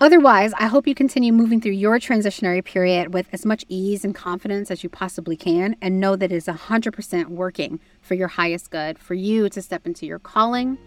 Otherwise, 0.02 0.52
I 0.58 0.66
hope 0.66 0.88
you 0.88 0.95
continue 0.95 1.32
moving 1.32 1.62
through 1.62 1.74
your 1.74 1.99
transitionary 1.99 2.66
period 2.66 3.14
with 3.14 3.28
as 3.34 3.45
much 3.45 3.64
ease 3.70 4.04
and 4.04 4.16
confidence 4.16 4.72
as 4.72 4.82
you 4.82 4.89
possibly 4.89 5.38
can 5.38 5.76
and 5.80 5.99
know 5.99 6.16
that 6.16 6.32
it 6.32 6.36
is 6.36 6.47
100% 6.47 7.28
working 7.28 7.80
for 8.02 8.16
your 8.16 8.28
highest 8.28 8.72
good, 8.72 8.97
for 8.97 9.14
you 9.14 9.47
to 9.49 9.62
step 9.62 9.86
into 9.86 10.08
your 10.08 10.18
calling 10.18 10.80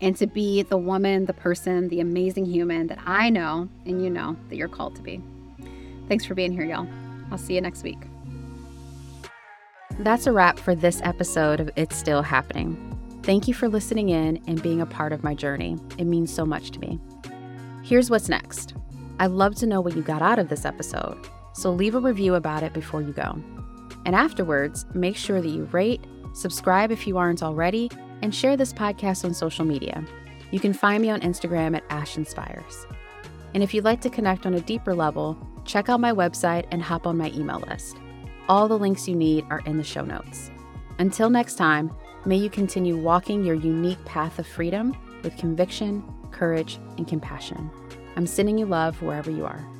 and 0.00 0.16
to 0.16 0.26
be 0.26 0.62
the 0.62 0.78
woman, 0.78 1.26
the 1.26 1.34
person, 1.34 1.88
the 1.88 2.00
amazing 2.00 2.46
human 2.46 2.86
that 2.86 2.98
I 3.04 3.28
know 3.28 3.68
and 3.84 4.02
you 4.02 4.08
know 4.08 4.38
that 4.48 4.56
you're 4.56 4.68
called 4.68 4.96
to 4.96 5.02
be. 5.02 5.20
Thanks 6.08 6.24
for 6.24 6.34
being 6.34 6.52
here, 6.52 6.64
y'all. 6.64 6.88
I'll 7.30 7.36
see 7.36 7.54
you 7.54 7.60
next 7.60 7.82
week. 7.82 7.98
That's 9.98 10.26
a 10.26 10.32
wrap 10.32 10.58
for 10.58 10.74
this 10.74 11.02
episode 11.04 11.60
of 11.60 11.70
It's 11.76 11.94
Still 11.94 12.22
Happening. 12.22 12.78
Thank 13.22 13.48
you 13.48 13.52
for 13.52 13.68
listening 13.68 14.08
in 14.08 14.42
and 14.46 14.62
being 14.62 14.80
a 14.80 14.86
part 14.86 15.12
of 15.12 15.22
my 15.22 15.34
journey. 15.34 15.76
It 15.98 16.04
means 16.04 16.32
so 16.32 16.46
much 16.46 16.70
to 16.70 16.80
me. 16.80 16.98
Here's 17.92 18.08
what's 18.08 18.30
next 18.30 18.72
I'd 19.18 19.32
love 19.32 19.54
to 19.56 19.66
know 19.66 19.82
what 19.82 19.94
you 19.94 20.00
got 20.00 20.22
out 20.22 20.38
of 20.38 20.48
this 20.48 20.64
episode, 20.64 21.28
so 21.52 21.70
leave 21.70 21.94
a 21.94 22.00
review 22.00 22.36
about 22.36 22.62
it 22.62 22.72
before 22.72 23.02
you 23.02 23.12
go. 23.12 23.38
And 24.06 24.16
afterwards, 24.16 24.86
make 24.94 25.14
sure 25.14 25.42
that 25.42 25.48
you 25.50 25.64
rate, 25.64 26.00
subscribe 26.32 26.90
if 26.90 27.06
you 27.06 27.18
aren't 27.18 27.42
already, 27.42 27.90
and 28.22 28.34
share 28.34 28.56
this 28.56 28.72
podcast 28.72 29.26
on 29.26 29.34
social 29.34 29.66
media. 29.66 30.02
You 30.52 30.58
can 30.58 30.72
find 30.72 31.02
me 31.02 31.10
on 31.10 31.20
Instagram 31.20 31.76
at 31.76 31.84
Ash 31.90 32.16
Inspires. 32.16 32.86
And 33.52 33.62
if 33.62 33.74
you'd 33.74 33.84
like 33.84 34.00
to 34.00 34.08
connect 34.08 34.46
on 34.46 34.54
a 34.54 34.60
deeper 34.62 34.94
level, 34.94 35.36
check 35.66 35.90
out 35.90 36.00
my 36.00 36.12
website 36.12 36.64
and 36.70 36.82
hop 36.82 37.06
on 37.06 37.18
my 37.18 37.30
email 37.32 37.62
list. 37.68 37.98
All 38.48 38.68
the 38.68 38.78
links 38.78 39.06
you 39.06 39.14
need 39.14 39.44
are 39.50 39.60
in 39.66 39.76
the 39.76 39.84
show 39.84 40.06
notes. 40.06 40.50
Until 40.98 41.28
next 41.28 41.56
time, 41.56 41.94
May 42.24 42.36
you 42.36 42.50
continue 42.50 42.96
walking 42.96 43.42
your 43.42 43.56
unique 43.56 44.02
path 44.04 44.38
of 44.38 44.46
freedom 44.46 44.96
with 45.24 45.36
conviction, 45.36 46.04
courage, 46.30 46.78
and 46.96 47.06
compassion. 47.06 47.68
I'm 48.16 48.26
sending 48.26 48.58
you 48.58 48.66
love 48.66 49.00
wherever 49.00 49.30
you 49.30 49.44
are. 49.44 49.71